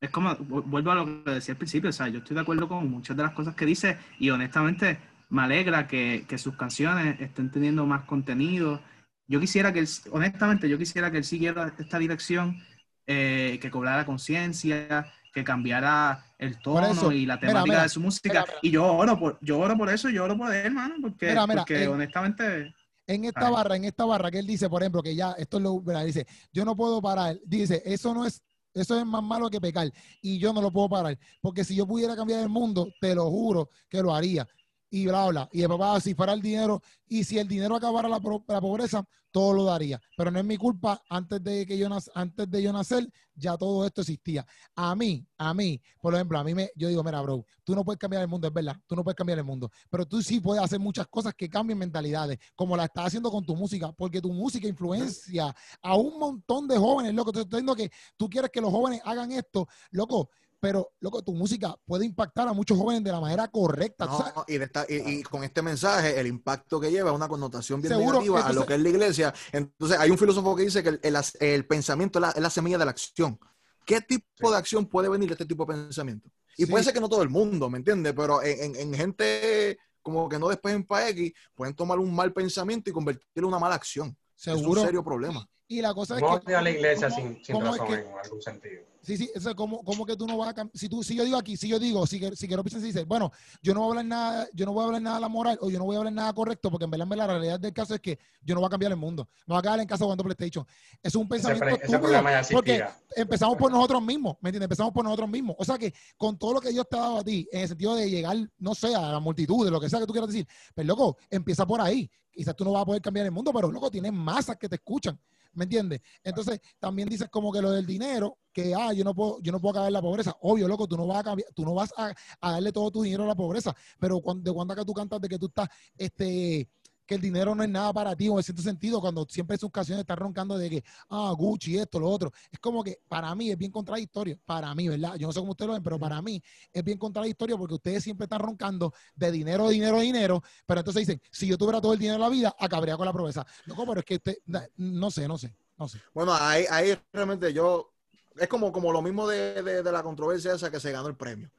es 0.00 0.10
como, 0.10 0.36
vu- 0.36 0.62
vuelvo 0.66 0.90
a 0.90 0.94
lo 0.96 1.24
que 1.24 1.30
decía 1.32 1.52
al 1.52 1.58
principio, 1.58 1.90
o 1.90 1.92
sea, 1.92 2.08
yo 2.08 2.18
estoy 2.18 2.34
de 2.34 2.40
acuerdo 2.42 2.68
con 2.68 2.90
muchas 2.90 3.16
de 3.16 3.22
las 3.22 3.32
cosas 3.32 3.54
que 3.54 3.64
dice 3.66 3.98
y 4.18 4.30
honestamente 4.30 4.98
me 5.30 5.42
alegra 5.42 5.88
que, 5.88 6.24
que 6.28 6.38
sus 6.38 6.56
canciones 6.56 7.20
estén 7.20 7.50
teniendo 7.50 7.84
más 7.86 8.04
contenido. 8.04 8.80
Yo 9.28 9.40
quisiera 9.40 9.72
que 9.72 9.80
él, 9.80 9.88
honestamente, 10.12 10.68
yo 10.68 10.78
quisiera 10.78 11.10
que 11.10 11.18
él 11.18 11.24
siguiera 11.24 11.74
esta 11.78 11.98
dirección, 11.98 12.62
eh, 13.06 13.58
que 13.60 13.70
cobrara 13.70 14.04
conciencia, 14.04 15.12
que 15.32 15.44
cambiara 15.44 16.24
el 16.38 16.58
tono 16.60 16.86
eso, 16.90 17.12
y 17.12 17.26
la 17.26 17.38
temática 17.38 17.62
mira, 17.64 17.82
de 17.82 17.88
su 17.88 18.00
música. 18.00 18.28
mira, 18.30 18.44
mira. 18.46 18.58
Y 18.62 18.70
yo 18.70 18.84
oro 18.86 19.18
por, 19.18 19.38
yo 19.42 19.58
oro 19.58 19.76
por 19.76 19.88
eso, 19.90 20.08
yo 20.10 20.24
oro 20.24 20.36
por 20.36 20.52
él, 20.52 20.66
hermano, 20.66 20.94
porque, 21.00 21.28
Mira, 21.28 21.46
mira, 21.46 21.60
porque 21.62 21.84
en- 21.84 21.90
honestamente, 21.90 22.74
En 23.08 23.24
esta 23.24 23.46
Ay. 23.46 23.52
barra, 23.52 23.76
en 23.76 23.84
esta 23.84 24.04
barra 24.04 24.30
que 24.30 24.38
él 24.40 24.46
dice, 24.46 24.68
por 24.68 24.82
ejemplo, 24.82 25.02
que 25.02 25.14
ya, 25.14 25.32
esto 25.32 25.58
es 25.58 25.62
lo, 25.62 25.80
¿verdad? 25.80 26.04
dice, 26.04 26.26
yo 26.52 26.64
no 26.64 26.74
puedo 26.74 27.00
parar, 27.00 27.38
dice, 27.44 27.80
eso 27.84 28.12
no 28.12 28.26
es, 28.26 28.42
eso 28.74 28.98
es 28.98 29.06
más 29.06 29.22
malo 29.22 29.48
que 29.48 29.60
pecar, 29.60 29.90
y 30.20 30.38
yo 30.38 30.52
no 30.52 30.60
lo 30.60 30.72
puedo 30.72 30.88
parar, 30.88 31.16
porque 31.40 31.62
si 31.64 31.76
yo 31.76 31.86
pudiera 31.86 32.16
cambiar 32.16 32.40
el 32.40 32.48
mundo, 32.48 32.92
te 33.00 33.14
lo 33.14 33.30
juro 33.30 33.70
que 33.88 34.02
lo 34.02 34.12
haría, 34.12 34.46
y 34.90 35.06
bla, 35.06 35.26
bla, 35.28 35.48
y 35.52 35.60
de 35.60 35.68
papá, 35.68 36.00
si 36.00 36.14
fuera 36.14 36.32
el 36.32 36.42
dinero, 36.42 36.82
y 37.06 37.24
si 37.24 37.38
el 37.38 37.48
dinero 37.48 37.76
acabara 37.76 38.08
la, 38.08 38.20
la 38.48 38.60
pobreza, 38.60 39.06
todo 39.36 39.52
lo 39.52 39.64
daría, 39.64 40.00
pero 40.16 40.30
no 40.30 40.38
es 40.38 40.44
mi 40.46 40.56
culpa, 40.56 41.02
antes 41.10 41.44
de 41.44 41.66
que 41.66 41.76
yo, 41.76 41.88
antes 42.14 42.50
de 42.50 42.62
yo 42.62 42.72
nacer, 42.72 43.06
ya 43.34 43.54
todo 43.58 43.84
esto 43.84 44.00
existía. 44.00 44.46
A 44.74 44.94
mí, 44.94 45.26
a 45.36 45.52
mí, 45.52 45.78
por 46.00 46.14
ejemplo, 46.14 46.38
a 46.38 46.44
mí 46.44 46.54
me, 46.54 46.70
yo 46.74 46.88
digo, 46.88 47.04
mira, 47.04 47.20
bro, 47.20 47.44
tú 47.62 47.74
no 47.74 47.84
puedes 47.84 47.98
cambiar 47.98 48.22
el 48.22 48.28
mundo, 48.28 48.48
es 48.48 48.54
verdad, 48.54 48.76
tú 48.86 48.96
no 48.96 49.04
puedes 49.04 49.14
cambiar 49.16 49.38
el 49.38 49.44
mundo, 49.44 49.70
pero 49.90 50.06
tú 50.06 50.22
sí 50.22 50.40
puedes 50.40 50.64
hacer 50.64 50.80
muchas 50.80 51.06
cosas 51.08 51.34
que 51.34 51.50
cambien 51.50 51.78
mentalidades, 51.78 52.38
como 52.54 52.78
la 52.78 52.86
estás 52.86 53.08
haciendo 53.08 53.30
con 53.30 53.44
tu 53.44 53.54
música, 53.54 53.92
porque 53.92 54.22
tu 54.22 54.32
música 54.32 54.66
influencia 54.66 55.54
a 55.82 55.96
un 55.96 56.18
montón 56.18 56.66
de 56.66 56.78
jóvenes, 56.78 57.12
loco. 57.12 57.30
Te 57.30 57.40
estoy 57.40 57.60
diciendo 57.60 57.76
que 57.76 57.90
tú 58.16 58.30
quieres 58.30 58.50
que 58.50 58.62
los 58.62 58.70
jóvenes 58.70 59.02
hagan 59.04 59.32
esto, 59.32 59.68
loco, 59.90 60.30
pero, 60.68 60.90
loco, 61.00 61.22
tu 61.22 61.32
música 61.32 61.76
puede 61.84 62.04
impactar 62.04 62.48
a 62.48 62.52
muchos 62.52 62.76
jóvenes 62.76 63.04
de 63.04 63.12
la 63.12 63.20
manera 63.20 63.46
correcta. 63.46 64.06
No, 64.06 64.18
sabes. 64.18 64.32
y, 64.48 64.58
de 64.58 64.64
esta- 64.64 64.84
y- 64.88 65.18
y 65.18 65.22
con 65.22 65.44
este 65.44 65.62
mensaje, 65.62 66.18
el 66.18 66.26
impacto 66.26 66.80
que 66.80 66.90
lleva 66.90 67.10
es 67.10 67.16
una 67.16 67.28
connotación 67.28 67.80
bien 67.80 67.94
Seguro, 67.94 68.14
negativa 68.20 68.44
a 68.46 68.52
lo 68.52 68.66
que 68.66 68.74
es 68.74 68.80
la 68.80 68.88
iglesia. 68.88 69.32
Entonces, 69.52 69.96
hay 69.98 70.10
un 70.10 70.18
filósofo 70.18 70.56
que 70.56 70.64
dice 70.64 70.82
que 70.82 70.88
el, 70.88 71.00
el- 71.04 71.16
el 71.38 71.66
pensamiento 71.66 72.18
es 72.18 72.20
la, 72.22 72.30
es 72.30 72.40
la 72.42 72.50
semilla 72.50 72.78
de 72.78 72.84
la 72.84 72.90
acción. 72.90 73.38
¿Qué 73.84 74.00
tipo 74.00 74.50
de 74.50 74.56
acción 74.56 74.86
puede 74.86 75.08
venir 75.08 75.28
de 75.28 75.34
este 75.34 75.46
tipo 75.46 75.64
de 75.64 75.74
pensamiento? 75.74 76.28
Y 76.56 76.64
Sí. 76.64 76.70
puede 76.70 76.82
ser 76.82 76.92
que 76.92 77.00
no 77.00 77.08
todo 77.08 77.22
el 77.22 77.28
mundo, 77.28 77.70
¿me 77.70 77.78
entiendes? 77.78 78.12
Pero 78.16 78.42
en, 78.42 78.74
en- 78.74 78.76
en 78.76 78.94
gente 78.94 79.78
como 80.02 80.28
que 80.28 80.38
no 80.38 80.48
despejen 80.48 80.84
para 80.84 81.08
X, 81.10 81.32
pueden 81.54 81.74
tomar 81.76 81.98
un 82.00 82.12
mal 82.14 82.32
pensamiento 82.32 82.90
y 82.90 82.92
convertirlo 82.92 83.28
en 83.36 83.44
una 83.44 83.58
mala 83.60 83.74
acción. 83.76 84.16
Seguro. 84.34 84.72
Es 84.72 84.78
un 84.78 84.84
serio 84.86 85.04
problema. 85.04 85.48
Y 85.68 85.80
la 85.82 85.92
cosa 85.94 86.14
es 86.16 86.20
No 86.22 86.40
que. 86.40 86.54
a 86.54 86.62
la 86.62 86.70
iglesia 86.70 87.08
¿cómo- 87.08 87.20
sin, 87.20 87.44
sin 87.44 87.52
cómo 87.54 87.66
es 87.74 87.78
razón 87.80 87.86
que- 87.88 88.00
en 88.08 88.18
algún 88.22 88.42
sentido. 88.42 88.82
Sí, 89.02 89.16
sí, 89.16 89.30
eso 89.34 89.50
es 89.50 89.54
como, 89.56 89.84
como 89.84 90.04
que 90.04 90.16
tú 90.16 90.26
no 90.26 90.36
vas 90.36 90.56
a. 90.58 90.68
Si, 90.74 90.88
tú, 90.88 91.02
si 91.02 91.14
yo 91.14 91.24
digo 91.24 91.36
aquí, 91.36 91.56
si 91.56 91.68
yo 91.68 91.78
digo, 91.78 92.06
si, 92.06 92.18
que- 92.20 92.34
si 92.36 92.46
quiero 92.48 92.62
si 92.68 92.78
dice, 92.78 93.04
bueno, 93.04 93.32
yo 93.62 93.72
no 93.74 93.80
voy 93.80 93.86
a 93.86 93.90
hablar 93.90 94.04
nada, 94.06 94.48
yo 94.52 94.64
no 94.66 94.72
voy 94.72 94.82
a 94.82 94.86
hablar 94.86 95.02
nada 95.02 95.16
de 95.16 95.20
la 95.22 95.28
moral 95.28 95.58
o 95.60 95.70
yo 95.70 95.78
no 95.78 95.84
voy 95.84 95.94
a 95.96 95.98
hablar 95.98 96.12
nada 96.12 96.32
correcto, 96.32 96.70
porque 96.70 96.84
en 96.84 96.90
verdad, 96.90 97.04
en 97.04 97.08
verdad, 97.10 97.26
la 97.26 97.32
realidad 97.34 97.60
del 97.60 97.72
caso 97.72 97.94
es 97.94 98.00
que 98.00 98.18
yo 98.42 98.54
no 98.54 98.60
voy 98.60 98.66
a 98.68 98.70
cambiar 98.70 98.92
el 98.92 98.98
mundo. 98.98 99.28
Me 99.46 99.54
voy 99.54 99.58
a 99.58 99.62
quedar 99.62 99.80
en 99.80 99.86
casa 99.86 100.04
jugando 100.04 100.22
PlayStation. 100.24 100.64
Es 101.02 101.14
un 101.16 101.22
Ese, 101.22 101.28
pensamiento 101.30 101.66
ese 101.66 101.84
estúpido, 101.96 102.12
ya 102.12 102.42
porque 102.52 102.84
empezamos 103.16 103.56
por 103.56 103.70
nosotros 103.72 104.02
mismos, 104.02 104.36
¿me 104.40 104.50
entiendes? 104.50 104.66
Empezamos 104.66 104.92
por 104.92 105.04
nosotros 105.04 105.28
mismos. 105.28 105.56
O 105.58 105.64
sea 105.64 105.78
que 105.78 105.92
con 106.16 106.36
todo 106.38 106.54
lo 106.54 106.60
que 106.60 106.70
Dios 106.70 106.86
te 106.88 106.96
ha 106.96 107.00
dado 107.00 107.18
a 107.18 107.24
ti, 107.24 107.48
en 107.52 107.60
el 107.62 107.68
sentido 107.68 107.94
de 107.96 108.08
llegar, 108.10 108.36
no 108.58 108.74
sé, 108.74 108.94
a 108.94 109.00
la 109.12 109.20
multitud, 109.20 109.64
de 109.64 109.70
lo 109.72 109.80
que 109.80 109.88
sea 109.88 109.98
que 110.00 110.06
tú 110.06 110.12
quieras 110.12 110.30
decir, 110.30 110.46
pues 110.74 110.86
loco, 110.86 111.16
empieza 111.30 111.66
por 111.66 111.80
ahí. 111.80 112.08
Quizás 112.32 112.54
tú 112.56 112.64
no 112.64 112.72
vas 112.72 112.82
a 112.82 112.86
poder 112.86 113.00
cambiar 113.00 113.24
el 113.26 113.32
mundo, 113.32 113.50
pero 113.52 113.70
loco, 113.70 113.90
tienes 113.90 114.12
masas 114.12 114.56
que 114.56 114.68
te 114.68 114.74
escuchan. 114.76 115.18
¿Me 115.56 115.64
entiendes? 115.64 116.02
Entonces, 116.22 116.60
también 116.78 117.08
dices 117.08 117.28
como 117.30 117.50
que 117.50 117.62
lo 117.62 117.70
del 117.70 117.86
dinero, 117.86 118.38
que 118.52 118.74
ah, 118.74 118.92
yo 118.92 119.04
no 119.04 119.14
puedo, 119.14 119.40
yo 119.40 119.52
no 119.52 119.58
puedo 119.58 119.70
acabar 119.70 119.90
la 119.90 120.02
pobreza. 120.02 120.36
Obvio, 120.42 120.68
loco, 120.68 120.86
tú 120.86 120.98
no 120.98 121.06
vas 121.06 121.20
a 121.20 121.24
cambiar, 121.24 121.48
tú 121.54 121.64
no 121.64 121.72
vas 121.72 121.94
a, 121.96 122.14
darle 122.42 122.72
todo 122.72 122.90
tu 122.90 123.02
dinero 123.02 123.24
a 123.24 123.26
la 123.26 123.34
pobreza. 123.34 123.74
Pero 123.98 124.20
cuando, 124.20 124.42
de 124.44 124.54
cuando 124.54 124.74
acá 124.74 124.84
tú 124.84 124.92
cantas 124.92 125.18
de 125.18 125.28
que 125.28 125.38
tú 125.38 125.46
estás, 125.46 125.68
este, 125.96 126.68
que 127.06 127.14
el 127.14 127.20
dinero 127.20 127.54
no 127.54 127.62
es 127.62 127.68
nada 127.68 127.92
para 127.92 128.14
ti, 128.16 128.28
o 128.28 128.36
en 128.38 128.42
cierto 128.42 128.62
sentido, 128.62 129.00
cuando 129.00 129.26
siempre 129.28 129.54
en 129.54 129.60
sus 129.60 129.70
canciones 129.70 130.00
está 130.02 130.16
roncando 130.16 130.58
de 130.58 130.68
que, 130.68 130.84
ah, 131.10 131.32
Gucci, 131.36 131.78
esto, 131.78 131.98
lo 132.00 132.08
otro. 132.08 132.32
Es 132.50 132.58
como 132.58 132.82
que 132.84 132.98
para 133.08 133.34
mí 133.34 133.50
es 133.50 133.56
bien 133.58 133.70
contradictorio, 133.70 134.38
para 134.44 134.74
mí, 134.74 134.88
¿verdad? 134.88 135.14
Yo 135.16 135.26
no 135.26 135.32
sé 135.32 135.40
cómo 135.40 135.52
ustedes 135.52 135.68
lo 135.68 135.74
ven, 135.74 135.82
pero 135.82 135.98
para 135.98 136.20
mí 136.20 136.42
es 136.72 136.84
bien 136.84 136.98
contradictorio 136.98 137.56
porque 137.58 137.74
ustedes 137.74 138.02
siempre 138.02 138.24
están 138.24 138.40
roncando 138.40 138.92
de 139.14 139.30
dinero, 139.30 139.68
dinero, 139.68 140.00
dinero, 140.00 140.42
pero 140.66 140.80
entonces 140.80 141.06
dicen, 141.06 141.20
si 141.30 141.46
yo 141.46 141.56
tuviera 141.56 141.80
todo 141.80 141.92
el 141.92 141.98
dinero 141.98 142.14
de 142.18 142.20
la 142.20 142.28
vida, 142.28 142.54
acabaría 142.58 142.96
con 142.96 143.06
la 143.06 143.12
pobreza. 143.12 143.46
Loco, 143.66 143.86
pero 143.86 144.00
es 144.00 144.06
que 144.06 144.14
usted, 144.16 144.38
no 144.76 145.10
sé, 145.10 145.28
no 145.28 145.38
sé, 145.38 145.54
no 145.78 145.88
sé. 145.88 146.00
Bueno, 146.12 146.34
ahí, 146.34 146.64
ahí 146.70 146.98
realmente 147.12 147.52
yo, 147.52 147.92
es 148.36 148.48
como, 148.48 148.72
como 148.72 148.92
lo 148.92 149.00
mismo 149.02 149.26
de, 149.28 149.62
de- 149.62 149.82
de 149.82 149.92
la 149.92 150.02
controversia 150.02 150.54
esa 150.54 150.70
que 150.70 150.80
se 150.80 150.92
ganó 150.92 151.08
el 151.08 151.16
premio. 151.16 151.50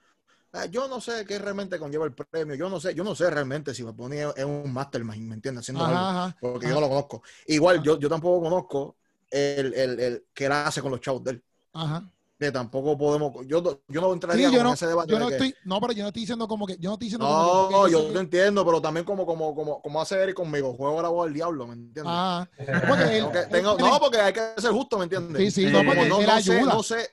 Ah, 0.53 0.65
Yo 0.65 0.87
no 0.87 0.99
sé 1.01 1.25
qué 1.25 1.37
realmente 1.39 1.77
conlleva 1.77 2.05
el 2.05 2.13
premio. 2.13 2.55
Yo 2.55 2.69
no 2.69 2.79
sé, 2.79 2.95
yo 2.95 3.03
no 3.03 3.13
sé 3.15 3.29
realmente 3.29 3.73
si 3.73 3.83
Bad 3.83 3.93
Bunny 3.93 4.17
es 4.17 4.27
es 4.37 4.45
un 4.45 4.71
mastermind, 4.73 5.27
¿me 5.27 5.35
entiendes? 5.35 5.63
Haciendo 5.65 5.85
algo, 5.85 5.97
Ajá, 5.99 6.37
porque 6.39 6.65
ajá. 6.65 6.75
yo 6.75 6.75
no 6.75 6.81
lo 6.81 6.89
conozco. 6.89 7.21
Igual, 7.47 7.83
yo, 7.83 7.99
yo 7.99 8.09
tampoco 8.09 8.41
conozco 8.41 8.95
el, 9.29 9.73
el, 9.73 9.99
el 9.99 10.25
que 10.33 10.45
él 10.45 10.51
hace 10.53 10.81
con 10.81 10.91
los 10.91 11.01
chavos 11.01 11.23
de 11.23 11.31
él. 11.31 11.43
Ajá. 11.73 12.09
Que 12.39 12.51
tampoco 12.51 12.95
podemos, 12.97 13.33
yo, 13.47 13.61
no- 13.63 13.81
yo 13.87 13.99
no 13.99 14.07
Sí, 14.09 14.13
entraría 14.13 14.51
yo 14.51 14.61
no, 14.63 14.69
en 14.69 14.73
ese 14.75 14.85
debate. 14.87 15.09
yo 15.11 15.17
de 15.17 15.23
no 15.23 15.29
que- 15.29 15.53
no, 15.65 15.81
pero 15.81 15.91
yo 15.93 16.03
no 16.03 16.07
estoy 16.09 16.21
diciendo 16.21 16.47
como 16.47 16.67
que, 16.67 16.77
yo 16.77 16.89
no 16.89 16.93
estoy 16.93 17.05
diciendo 17.07 17.25
como 17.27 17.67
que- 17.67 17.73
no, 17.73 17.87
yo 17.87 18.03
te 18.07 18.13
que- 18.13 18.19
entiendo, 18.19 18.63
pero 18.63 18.79
también 18.79 19.05
como, 19.07 19.25
como, 19.25 19.55
como, 19.55 19.81
como 19.81 20.01
hace 20.01 20.21
Eric 20.21 20.35
conmigo, 20.35 20.73
juego 20.75 21.01
la 21.01 21.09
voz 21.09 21.25
del 21.25 21.33
diablo, 21.33 21.65
¿me 21.65 21.73
entiendes? 21.73 22.03
Ah, 22.15 22.47
porque 22.55 22.63
él- 23.17 23.23
Tengo 23.23 23.31
que- 23.31 23.39
él 23.39 23.49
tengo- 23.49 23.75
tiene- 23.75 23.91
no, 23.91 23.99
porque 23.99 24.17
hay 24.19 24.33
que 24.33 24.41
ser 24.57 24.71
justo, 24.71 24.97
¿me 24.99 25.05
entiendes? 25.05 25.41
Sí, 25.53 25.65
sí, 25.65 25.71
no, 25.71 25.79
porque 25.83 26.07
no, 26.07 26.19
él 26.21 26.27
no 26.27 26.39
sé, 26.41 26.51
ayuda. 26.59 26.73
no 26.73 26.83
sé. 26.83 27.09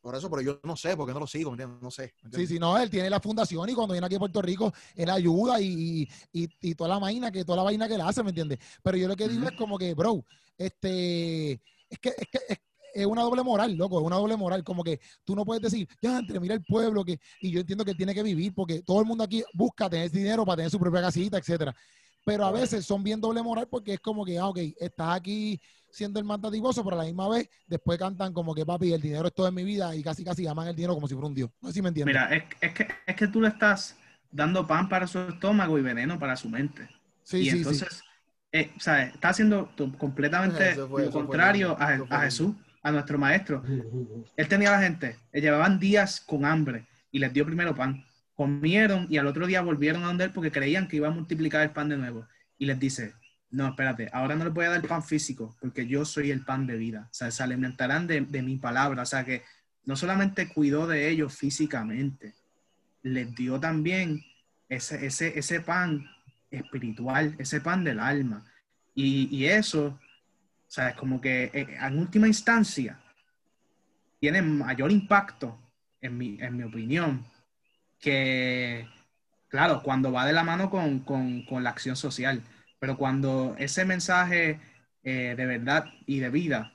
Por 0.00 0.14
eso, 0.14 0.30
pero 0.30 0.42
yo 0.42 0.60
no 0.64 0.76
sé, 0.76 0.96
porque 0.96 1.12
no 1.12 1.20
lo 1.20 1.26
sigo. 1.26 1.54
No 1.56 1.90
sé. 1.90 2.12
¿me 2.22 2.30
Sí, 2.30 2.46
sí, 2.46 2.58
no, 2.58 2.78
él 2.78 2.88
tiene 2.88 3.10
la 3.10 3.20
fundación 3.20 3.68
y 3.68 3.74
cuando 3.74 3.92
viene 3.92 4.06
aquí 4.06 4.14
a 4.16 4.18
Puerto 4.20 4.40
Rico, 4.40 4.72
él 4.94 5.10
ayuda 5.10 5.60
y, 5.60 6.08
y, 6.32 6.48
y- 6.60 6.74
toda 6.74 6.88
la 6.90 6.98
vaina 6.98 7.30
que 7.32 7.44
toda 7.44 7.56
la 7.56 7.62
vaina 7.64 7.88
que 7.88 7.94
él 7.94 8.00
hace, 8.00 8.22
¿me 8.22 8.30
entiendes? 8.30 8.58
Pero 8.82 8.96
yo 8.96 9.08
lo 9.08 9.16
que 9.16 9.28
digo 9.28 9.46
es 9.48 9.54
como 9.54 9.76
que, 9.78 9.94
bro, 9.94 10.24
este, 10.56 11.52
es 11.52 11.98
que, 12.00 12.10
es 12.10 12.28
que 12.30 12.38
es, 12.48 12.58
es 12.94 13.06
una 13.06 13.22
doble 13.22 13.42
moral, 13.42 13.74
loco, 13.76 13.98
es 14.00 14.06
una 14.06 14.16
doble 14.16 14.36
moral, 14.36 14.62
como 14.64 14.82
que 14.84 15.00
tú 15.24 15.34
no 15.36 15.44
puedes 15.44 15.62
decir, 15.62 15.88
ya, 16.00 16.18
entre 16.18 16.40
mira 16.40 16.54
el 16.54 16.64
pueblo, 16.64 17.04
que, 17.04 17.18
y 17.40 17.50
yo 17.50 17.60
entiendo 17.60 17.84
que 17.84 17.90
él 17.92 17.96
tiene 17.96 18.14
que 18.14 18.22
vivir, 18.22 18.54
porque 18.54 18.82
todo 18.82 19.00
el 19.00 19.06
mundo 19.06 19.24
aquí 19.24 19.42
busca 19.52 19.90
tener 19.90 20.10
dinero 20.10 20.44
para 20.44 20.56
tener 20.56 20.70
su 20.70 20.78
propia 20.78 21.02
casita, 21.02 21.38
etcétera. 21.38 21.74
Pero 22.28 22.44
a 22.44 22.52
veces 22.52 22.84
son 22.84 23.02
bien 23.02 23.20
doble 23.22 23.42
moral 23.42 23.66
porque 23.70 23.94
es 23.94 24.00
como 24.00 24.22
que, 24.22 24.38
ah, 24.38 24.48
ok, 24.48 24.58
estás 24.78 25.16
aquí 25.16 25.58
siendo 25.90 26.20
el 26.20 26.26
más 26.26 26.38
dadivoso, 26.38 26.84
pero 26.84 26.96
a 26.96 26.98
la 26.98 27.04
misma 27.06 27.26
vez 27.30 27.48
después 27.66 27.98
cantan 27.98 28.34
como 28.34 28.54
que, 28.54 28.66
papi, 28.66 28.92
el 28.92 29.00
dinero 29.00 29.28
es 29.28 29.34
todo 29.34 29.48
en 29.48 29.54
mi 29.54 29.64
vida 29.64 29.96
y 29.96 30.02
casi 30.02 30.22
casi 30.24 30.42
llaman 30.42 30.68
el 30.68 30.76
dinero 30.76 30.94
como 30.94 31.08
si 31.08 31.14
fuera 31.14 31.26
un 31.26 31.34
dios. 31.34 31.48
No 31.62 31.68
sé 31.68 31.74
si 31.74 31.80
me 31.82 31.88
entiendes. 31.88 32.14
mira, 32.14 32.36
es, 32.36 32.44
es 32.60 32.74
que, 32.74 32.86
es 33.06 33.16
que 33.16 33.28
tú 33.28 33.40
le 33.40 33.48
estás 33.48 33.96
dando 34.30 34.66
pan 34.66 34.90
para 34.90 35.06
su 35.06 35.18
estómago 35.20 35.78
y 35.78 35.82
veneno 35.82 36.18
para 36.18 36.36
su 36.36 36.50
mente. 36.50 36.86
sí, 37.22 37.38
y 37.38 37.44
sí, 37.44 37.50
sí. 37.50 37.56
entonces, 37.56 38.02
eh, 38.52 38.72
o 38.76 38.80
sea, 38.80 39.04
está 39.04 39.30
haciendo 39.30 39.70
completamente 39.98 40.74
fue- 40.74 41.06
lo 41.06 41.10
fue 41.10 41.10
contrario 41.10 41.76
a. 41.80 42.20
Jesús, 42.20 42.54
a 42.82 42.92
nuestro 42.92 43.18
maestro. 43.18 43.62
Él 44.36 44.48
tenía 44.48 44.68
a 44.68 44.72
la 44.72 44.82
gente, 44.82 45.16
eh, 45.32 45.40
llevaban 45.40 45.78
días 45.78 46.20
con 46.20 46.44
hambre 46.44 46.86
y 47.10 47.18
les 47.18 47.32
dio 47.32 47.46
primero 47.46 47.74
pan. 47.74 48.04
Comieron 48.38 49.08
y 49.10 49.16
al 49.18 49.26
otro 49.26 49.48
día 49.48 49.62
volvieron 49.62 50.04
a 50.04 50.06
donde 50.06 50.22
él 50.22 50.30
porque 50.32 50.52
creían 50.52 50.86
que 50.86 50.94
iba 50.94 51.08
a 51.08 51.10
multiplicar 51.10 51.62
el 51.62 51.70
pan 51.70 51.88
de 51.88 51.96
nuevo. 51.96 52.24
Y 52.56 52.66
les 52.66 52.78
dice, 52.78 53.14
no, 53.50 53.66
espérate, 53.66 54.08
ahora 54.12 54.36
no 54.36 54.44
les 54.44 54.54
voy 54.54 54.66
a 54.66 54.70
dar 54.70 54.86
pan 54.86 55.02
físico, 55.02 55.56
porque 55.60 55.88
yo 55.88 56.04
soy 56.04 56.30
el 56.30 56.44
pan 56.44 56.64
de 56.64 56.76
vida. 56.76 57.08
O 57.10 57.14
sea, 57.14 57.32
se 57.32 57.42
alimentarán 57.42 58.06
de, 58.06 58.20
de 58.20 58.42
mi 58.42 58.56
palabra. 58.56 59.02
O 59.02 59.06
sea, 59.06 59.24
que 59.24 59.42
no 59.86 59.96
solamente 59.96 60.46
cuidó 60.46 60.86
de 60.86 61.08
ellos 61.08 61.36
físicamente, 61.36 62.36
les 63.02 63.34
dio 63.34 63.58
también 63.58 64.22
ese, 64.68 65.04
ese, 65.04 65.36
ese 65.36 65.60
pan 65.60 66.08
espiritual, 66.52 67.34
ese 67.38 67.60
pan 67.60 67.82
del 67.82 67.98
alma. 67.98 68.46
Y, 68.94 69.34
y 69.36 69.46
eso, 69.46 69.86
o 69.86 70.70
sea, 70.70 70.90
es 70.90 70.94
como 70.94 71.20
que 71.20 71.50
eh, 71.52 71.76
en 71.80 71.98
última 71.98 72.28
instancia 72.28 73.00
tiene 74.20 74.42
mayor 74.42 74.92
impacto, 74.92 75.58
en 76.00 76.16
mi, 76.16 76.38
en 76.40 76.56
mi 76.56 76.62
opinión, 76.62 77.26
que, 78.00 78.88
claro, 79.48 79.82
cuando 79.82 80.12
va 80.12 80.26
de 80.26 80.32
la 80.32 80.44
mano 80.44 80.70
con, 80.70 81.00
con, 81.00 81.42
con 81.42 81.64
la 81.64 81.70
acción 81.70 81.96
social, 81.96 82.42
pero 82.78 82.96
cuando 82.96 83.54
ese 83.58 83.84
mensaje 83.84 84.60
eh, 85.02 85.34
de 85.36 85.46
verdad 85.46 85.86
y 86.06 86.20
de 86.20 86.30
vida 86.30 86.72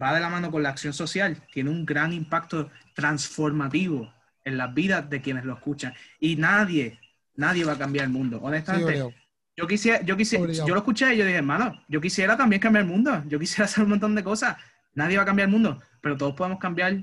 va 0.00 0.14
de 0.14 0.20
la 0.20 0.28
mano 0.30 0.50
con 0.50 0.62
la 0.62 0.70
acción 0.70 0.92
social, 0.92 1.36
tiene 1.52 1.70
un 1.70 1.84
gran 1.84 2.12
impacto 2.12 2.70
transformativo 2.94 4.12
en 4.44 4.56
las 4.58 4.72
vidas 4.74 5.08
de 5.10 5.20
quienes 5.20 5.44
lo 5.44 5.54
escuchan. 5.54 5.94
Y 6.18 6.36
nadie, 6.36 6.98
nadie 7.34 7.64
va 7.64 7.72
a 7.72 7.78
cambiar 7.78 8.06
el 8.06 8.10
mundo. 8.10 8.38
Sí, 8.38 8.44
Honestamente, 8.44 9.02
obligado. 9.02 9.14
yo 9.56 9.66
quisiera, 9.66 10.02
yo 10.02 10.16
quisiera, 10.16 10.44
Obligado. 10.44 10.68
yo 10.68 10.74
lo 10.74 10.80
escuché 10.80 11.14
y 11.14 11.18
yo 11.18 11.24
dije, 11.24 11.38
hermano, 11.38 11.82
yo 11.88 12.00
quisiera 12.00 12.36
también 12.36 12.60
cambiar 12.60 12.84
el 12.84 12.90
mundo. 12.90 13.22
Yo 13.26 13.38
quisiera 13.38 13.64
hacer 13.66 13.84
un 13.84 13.90
montón 13.90 14.14
de 14.14 14.24
cosas. 14.24 14.56
Nadie 14.94 15.16
va 15.16 15.22
a 15.22 15.26
cambiar 15.26 15.48
el 15.48 15.52
mundo, 15.52 15.80
pero 16.00 16.16
todos 16.16 16.34
podemos 16.34 16.58
cambiar 16.58 16.94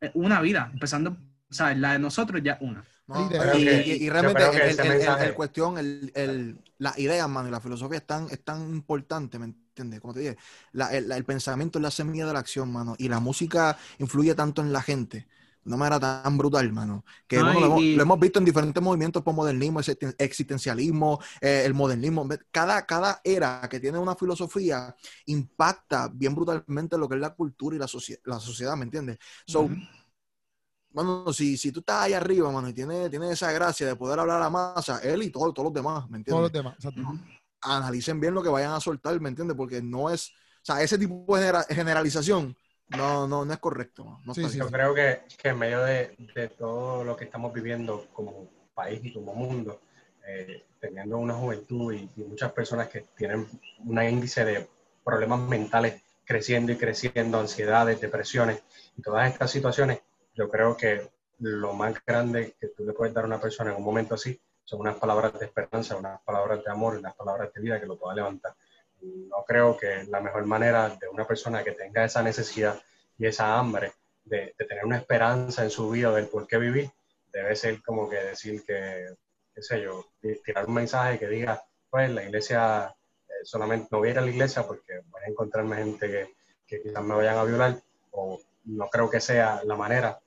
eh, 0.00 0.10
una 0.14 0.40
vida, 0.40 0.70
empezando, 0.72 1.16
o 1.54 1.56
sea, 1.56 1.74
la 1.74 1.92
de 1.92 1.98
nosotros 2.00 2.42
ya 2.44 2.58
una. 2.60 2.84
No, 3.06 3.36
que- 3.36 3.52
y- 3.84 4.04
y 4.06 4.08
realmente 4.10 4.44
el, 4.44 4.50
el- 4.62 4.80
el- 4.80 4.86
mensaje- 4.86 5.24
el 5.26 5.34
cuestión, 5.34 5.76
el, 5.78 6.10
el- 6.14 6.58
las 6.78 6.98
ideas, 6.98 7.28
mano, 7.28 7.48
y 7.48 7.50
la 7.50 7.60
filosofía 7.60 7.98
es 7.98 8.06
tan, 8.06 8.28
es 8.30 8.42
tan 8.42 8.62
importante, 8.70 9.38
¿me 9.38 9.44
entiendes? 9.46 10.00
Como 10.00 10.14
te 10.14 10.20
dije, 10.20 10.36
la- 10.72 10.92
el, 10.94 11.12
el 11.12 11.24
pensamiento 11.24 11.78
es 11.78 11.82
la 11.82 11.90
semilla 11.90 12.26
de 12.26 12.32
la 12.32 12.38
acción, 12.38 12.72
mano, 12.72 12.94
y 12.98 13.08
la 13.08 13.20
música 13.20 13.76
influye 13.98 14.34
tanto 14.34 14.62
en 14.62 14.72
la 14.72 14.80
gente, 14.80 15.18
de 15.62 15.68
una 15.68 15.76
manera 15.76 16.00
tan 16.00 16.38
brutal, 16.38 16.72
mano, 16.72 17.04
que 17.26 17.42
No, 17.42 17.44
bueno, 17.44 17.60
lo, 17.60 17.66
hemos, 17.66 17.82
y- 17.82 17.94
lo 17.94 18.02
hemos 18.02 18.18
visto 18.18 18.38
en 18.38 18.46
diferentes 18.46 18.82
movimientos 18.82 19.22
por 19.22 19.34
modernismo, 19.34 19.80
existen- 19.80 20.14
existencialismo, 20.18 21.20
eh, 21.42 21.62
el 21.66 21.74
modernismo, 21.74 22.26
cada, 22.50 22.86
cada 22.86 23.20
era 23.22 23.60
que 23.70 23.80
tiene 23.80 23.98
una 23.98 24.14
filosofía 24.16 24.94
impacta 25.26 26.08
bien 26.12 26.34
brutalmente 26.34 26.96
lo 26.96 27.06
que 27.08 27.16
es 27.16 27.20
la 27.20 27.34
cultura 27.34 27.76
y 27.76 27.78
la, 27.78 27.86
socie- 27.86 28.20
la 28.24 28.40
sociedad, 28.40 28.76
¿me 28.76 28.84
entiendes? 28.84 29.18
So, 29.46 29.62
Ujú. 29.64 29.74
Mano, 30.94 31.32
si, 31.32 31.56
si 31.58 31.72
tú 31.72 31.80
estás 31.80 32.02
ahí 32.04 32.14
arriba, 32.14 32.50
mano, 32.52 32.68
y 32.68 32.74
tienes, 32.74 33.10
tienes 33.10 33.32
esa 33.32 33.52
gracia 33.52 33.86
de 33.86 33.96
poder 33.96 34.20
hablar 34.20 34.38
a 34.38 34.44
la 34.44 34.50
masa, 34.50 35.00
él 35.02 35.22
y 35.24 35.30
todo- 35.30 35.52
todos 35.52 35.66
los 35.66 35.74
demás, 35.74 36.08
¿me 36.10 36.18
Todos 36.26 36.42
los 36.42 36.52
entiendes? 36.52 36.52
demás. 36.52 36.74
exacto. 36.76 37.02
Analicen 37.62 38.20
bien 38.20 38.34
lo 38.34 38.42
que 38.42 38.48
vayan 38.50 38.72
a 38.72 38.80
soltar, 38.80 39.18
¿me 39.20 39.28
entiendes? 39.30 39.56
Porque 39.56 39.82
no 39.82 40.10
es, 40.10 40.28
o 40.30 40.64
sea, 40.64 40.82
ese 40.82 40.98
tipo 40.98 41.24
de 41.36 41.42
genera- 41.42 41.64
generalización 41.68 42.56
no, 42.88 43.26
no, 43.26 43.44
no 43.44 43.52
es 43.52 43.58
correcto. 43.58 44.20
no 44.24 44.32
Sí, 44.34 44.42
está 44.42 44.48
sí. 44.50 44.58
Yo 44.58 44.70
creo 44.70 44.94
que, 44.94 45.22
que 45.40 45.48
en 45.50 45.58
medio 45.58 45.82
de, 45.82 46.16
de 46.34 46.48
todo 46.48 47.04
lo 47.04 47.16
que 47.16 47.24
estamos 47.24 47.52
viviendo 47.52 48.06
como 48.12 48.48
país 48.74 49.00
y 49.04 49.12
como 49.12 49.34
mundo, 49.34 49.80
eh, 50.26 50.64
teniendo 50.80 51.18
una 51.18 51.34
juventud 51.34 51.92
y, 51.94 52.10
y 52.16 52.24
muchas 52.24 52.52
personas 52.52 52.88
que 52.88 53.02
tienen 53.16 53.46
un 53.84 54.02
índice 54.02 54.44
de 54.44 54.68
problemas 55.04 55.40
mentales 55.48 56.02
creciendo 56.24 56.72
y 56.72 56.76
creciendo, 56.76 57.38
ansiedades, 57.38 58.00
depresiones 58.00 58.62
y 58.96 59.02
todas 59.02 59.30
estas 59.30 59.50
situaciones, 59.50 60.00
yo 60.34 60.48
creo 60.50 60.76
que 60.76 61.10
lo 61.40 61.72
más 61.72 61.94
grande 62.06 62.54
que 62.60 62.68
tú 62.68 62.84
le 62.84 62.92
puedes 62.92 63.14
dar 63.14 63.24
a 63.24 63.26
una 63.26 63.40
persona 63.40 63.70
en 63.70 63.76
un 63.76 63.84
momento 63.84 64.14
así 64.14 64.38
son 64.64 64.80
unas 64.80 64.96
palabras 64.96 65.38
de 65.38 65.46
esperanza, 65.46 65.96
unas 65.96 66.20
palabras 66.22 66.64
de 66.64 66.70
amor, 66.70 66.96
unas 66.96 67.14
palabras 67.14 67.52
de 67.52 67.60
vida 67.60 67.80
que 67.80 67.86
lo 67.86 67.98
pueda 67.98 68.14
levantar. 68.14 68.54
No 69.02 69.44
creo 69.46 69.76
que 69.76 70.04
la 70.08 70.20
mejor 70.20 70.46
manera 70.46 70.88
de 70.88 71.08
una 71.08 71.26
persona 71.26 71.62
que 71.62 71.72
tenga 71.72 72.04
esa 72.04 72.22
necesidad 72.22 72.80
y 73.18 73.26
esa 73.26 73.58
hambre 73.58 73.92
de, 74.24 74.54
tener 74.56 74.84
una 74.84 74.96
esperanza 74.96 75.62
en 75.62 75.70
su 75.70 75.90
vida 75.90 76.10
del 76.12 76.28
por 76.28 76.46
qué 76.46 76.56
vivir, 76.58 76.90
debe 77.32 77.54
ser 77.56 77.82
como 77.82 78.08
que 78.08 78.16
decir 78.16 78.64
que, 78.64 79.14
qué 79.54 79.62
sé 79.62 79.82
yo, 79.82 80.06
ti- 80.20 80.40
tirar 80.42 80.66
un 80.66 80.74
mensaje 80.74 81.18
que 81.18 81.28
diga, 81.28 81.62
pues 81.90 82.10
la 82.10 82.22
iglesia, 82.24 82.94
eh, 83.28 83.32
solamente 83.44 83.88
no 83.90 83.98
voy 83.98 84.08
a 84.08 84.10
ir 84.12 84.18
a 84.18 84.22
la 84.22 84.30
iglesia 84.30 84.66
porque 84.66 85.00
voy 85.10 85.22
a 85.26 85.30
encontrarme 85.30 85.76
gente 85.76 86.08
que, 86.10 86.34
que 86.66 86.80
quizás 86.82 87.02
me 87.04 87.14
vayan 87.14 87.36
a 87.36 87.44
violar, 87.44 87.76
o 88.12 88.40
no 88.64 88.88
creo 88.88 89.10
que 89.10 89.20
sea 89.20 89.60
la 89.64 89.76
manera 89.76 90.18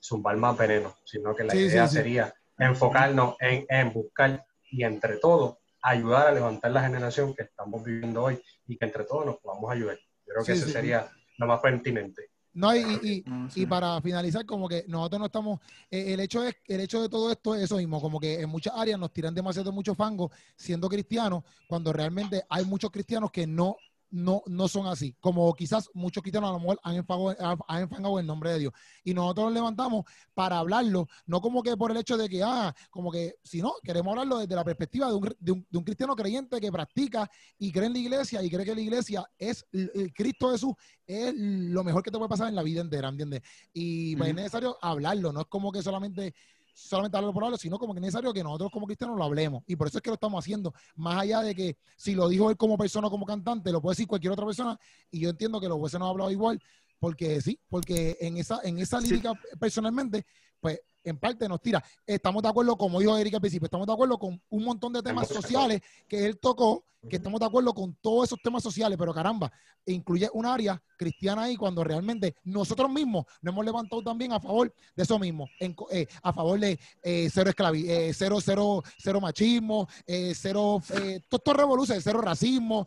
zumbar 0.00 0.36
más 0.36 0.56
veneno, 0.56 0.94
sino 1.04 1.34
que 1.34 1.44
la 1.44 1.52
Sí, 1.52 1.58
sí, 1.58 1.64
idea 1.66 1.86
sí. 1.88 1.94
sería 1.96 2.34
enfocarnos 2.58 3.36
en, 3.40 3.66
en 3.68 3.92
buscar 3.92 4.44
y 4.70 4.82
entre 4.84 5.16
todos 5.18 5.56
ayudar 5.82 6.28
a 6.28 6.32
levantar 6.32 6.70
la 6.72 6.82
generación 6.82 7.34
que 7.34 7.44
estamos 7.44 7.84
viviendo 7.84 8.24
hoy 8.24 8.40
y 8.66 8.76
que 8.76 8.84
entre 8.86 9.04
todos 9.04 9.24
nos 9.26 9.36
podamos 9.38 9.70
ayudar. 9.70 9.96
Yo 10.26 10.32
creo 10.32 10.44
que 10.44 10.52
Sí, 10.52 10.58
eso 10.58 10.66
sí. 10.66 10.72
sería 10.72 11.08
lo 11.38 11.46
más 11.46 11.60
pertinente. 11.60 12.30
No, 12.54 12.74
y, 12.74 12.78
y- 12.80 13.12
y- 13.12 13.22
No, 13.26 13.50
sí. 13.50 13.62
y 13.62 13.66
para 13.66 14.00
finalizar, 14.00 14.46
como 14.46 14.66
que 14.66 14.84
nosotros 14.88 15.20
no 15.20 15.26
estamos, 15.26 15.60
eh, 15.90 16.14
el 16.14 16.20
hecho 16.20 16.42
es, 16.42 16.56
el 16.66 16.80
hecho 16.80 17.02
de 17.02 17.08
todo 17.10 17.30
esto 17.30 17.54
es 17.54 17.64
eso 17.64 17.76
mismo, 17.76 18.00
como 18.00 18.18
que 18.18 18.40
en 18.40 18.48
muchas 18.48 18.72
áreas 18.74 18.98
nos 18.98 19.12
tiran 19.12 19.34
demasiado 19.34 19.70
mucho 19.72 19.94
fango 19.94 20.30
siendo 20.56 20.88
cristianos, 20.88 21.44
cuando 21.66 21.92
realmente 21.92 22.42
hay 22.48 22.64
muchos 22.64 22.90
cristianos 22.90 23.30
que 23.30 23.46
no, 23.46 23.76
no, 24.10 24.42
no 24.46 24.68
son 24.68 24.86
así. 24.86 25.14
Como 25.20 25.52
quizás 25.54 25.90
muchos 25.94 26.22
cristianos 26.22 26.50
a 26.50 26.52
lo 26.54 26.60
mejor 26.60 26.80
han 26.82 26.96
enfangado, 26.96 27.36
han- 27.68 27.82
enfangado 27.82 28.18
el 28.18 28.26
nombre 28.26 28.50
de 28.52 28.58
Dios. 28.60 28.72
Y 29.04 29.14
nosotros 29.14 29.46
nos 29.46 29.54
levantamos 29.54 30.04
para 30.34 30.58
hablarlo, 30.58 31.08
no 31.26 31.40
como 31.40 31.62
que 31.62 31.76
por 31.76 31.90
el 31.90 31.96
hecho 31.96 32.16
de 32.16 32.28
que, 32.28 32.42
ah, 32.42 32.74
como 32.90 33.10
que, 33.10 33.34
si 33.42 33.60
no, 33.62 33.74
queremos 33.82 34.12
hablarlo 34.12 34.38
desde 34.38 34.54
la 34.54 34.64
perspectiva 34.64 35.08
de 35.08 35.14
un, 35.14 35.34
de 35.38 35.52
un- 35.52 35.66
de 35.68 35.78
un 35.78 35.84
cristiano 35.84 36.14
creyente 36.16 36.60
que 36.60 36.72
practica 36.72 37.30
y 37.58 37.72
cree 37.72 37.86
en 37.86 37.92
la 37.92 37.98
iglesia 37.98 38.42
y 38.42 38.50
cree 38.50 38.64
que 38.64 38.74
la 38.74 38.80
iglesia 38.80 39.24
es 39.38 39.66
el, 39.72 40.12
Cristo 40.14 40.50
Jesús 40.52 40.74
es 41.06 41.32
lo 41.36 41.84
mejor 41.84 42.02
que 42.02 42.10
te 42.10 42.18
puede 42.18 42.28
pasar 42.28 42.48
en 42.48 42.54
la 42.56 42.62
vida 42.62 42.80
entera, 42.80 43.08
¿entiendes? 43.08 43.42
Y 43.72 44.16
pues, 44.16 44.30
es 44.30 44.34
necesario 44.34 44.76
hablarlo, 44.82 45.32
no 45.32 45.40
es 45.42 45.46
como 45.46 45.70
que 45.70 45.82
solamente 45.82 46.34
solamente 46.78 47.16
hablarlo 47.16 47.32
por 47.32 47.42
hablarlo, 47.42 47.56
sino 47.58 47.78
como 47.78 47.94
que 47.94 47.98
es 47.98 48.02
necesario 48.02 48.32
que 48.34 48.44
nosotros 48.44 48.70
como 48.70 48.86
cristianos 48.86 49.16
lo 49.16 49.24
hablemos. 49.24 49.64
Y 49.66 49.76
por 49.76 49.88
eso 49.88 49.98
es 49.98 50.02
que 50.02 50.10
lo 50.10 50.14
estamos 50.14 50.44
haciendo. 50.44 50.74
Más 50.94 51.22
allá 51.22 51.40
de 51.40 51.54
que 51.54 51.78
si 51.96 52.14
lo 52.14 52.28
dijo 52.28 52.50
él 52.50 52.56
como 52.58 52.76
persona, 52.76 53.08
como 53.08 53.24
cantante, 53.24 53.72
lo 53.72 53.80
puede 53.80 53.92
decir 53.92 54.06
cualquier 54.06 54.32
otra 54.34 54.44
persona. 54.44 54.78
Y 55.10 55.20
yo 55.20 55.30
entiendo 55.30 55.58
que 55.60 55.68
los 55.68 55.78
jueces 55.78 55.98
no 55.98 56.04
han 56.06 56.10
hablado 56.10 56.30
igual, 56.30 56.62
porque 56.98 57.40
sí, 57.40 57.58
porque 57.68 58.18
en 58.20 58.36
esa, 58.36 58.60
en 58.62 58.78
esa 58.78 59.00
Sí. 59.00 59.08
lírica 59.08 59.32
personalmente, 59.58 60.26
pues 60.60 60.80
en 61.06 61.18
parte 61.18 61.48
nos 61.48 61.60
tira. 61.60 61.82
Estamos 62.06 62.42
de 62.42 62.48
acuerdo, 62.48 62.76
como 62.76 62.98
dijo 63.00 63.16
Erika 63.16 63.36
al 63.36 63.40
principio, 63.40 63.66
estamos 63.66 63.86
de 63.86 63.92
acuerdo 63.92 64.18
con 64.18 64.40
un 64.48 64.64
montón 64.64 64.92
de 64.92 65.02
temas 65.02 65.28
sociales 65.28 65.80
que 66.08 66.26
él 66.26 66.38
tocó, 66.38 66.84
que 67.08 67.16
estamos 67.16 67.38
de 67.38 67.46
acuerdo 67.46 67.72
con 67.72 67.94
todos 68.00 68.24
esos 68.24 68.40
temas 68.42 68.62
sociales, 68.62 68.98
pero 68.98 69.14
caramba, 69.14 69.52
incluye 69.86 70.28
un 70.32 70.44
área 70.44 70.82
cristiana 70.96 71.44
ahí 71.44 71.56
cuando 71.56 71.84
realmente 71.84 72.34
nosotros 72.42 72.90
mismos 72.90 73.24
nos 73.40 73.52
hemos 73.52 73.64
levantado 73.64 74.02
también 74.02 74.32
a 74.32 74.40
favor 74.40 74.74
de 74.96 75.02
eso 75.02 75.18
mismo, 75.18 75.48
en 75.60 75.76
eh, 75.92 76.06
a 76.22 76.32
favor 76.32 76.58
de 76.58 76.78
eh, 77.02 77.28
cero 77.32 77.50
esclavi, 77.50 77.88
eh, 77.88 78.12
cero, 78.12 78.38
cero, 78.42 78.82
cero 78.98 79.20
machismo, 79.20 79.88
eh, 80.06 80.32
cero, 80.34 80.82
todo 81.28 81.78
esto 81.78 82.00
cero 82.00 82.20
racismo. 82.20 82.86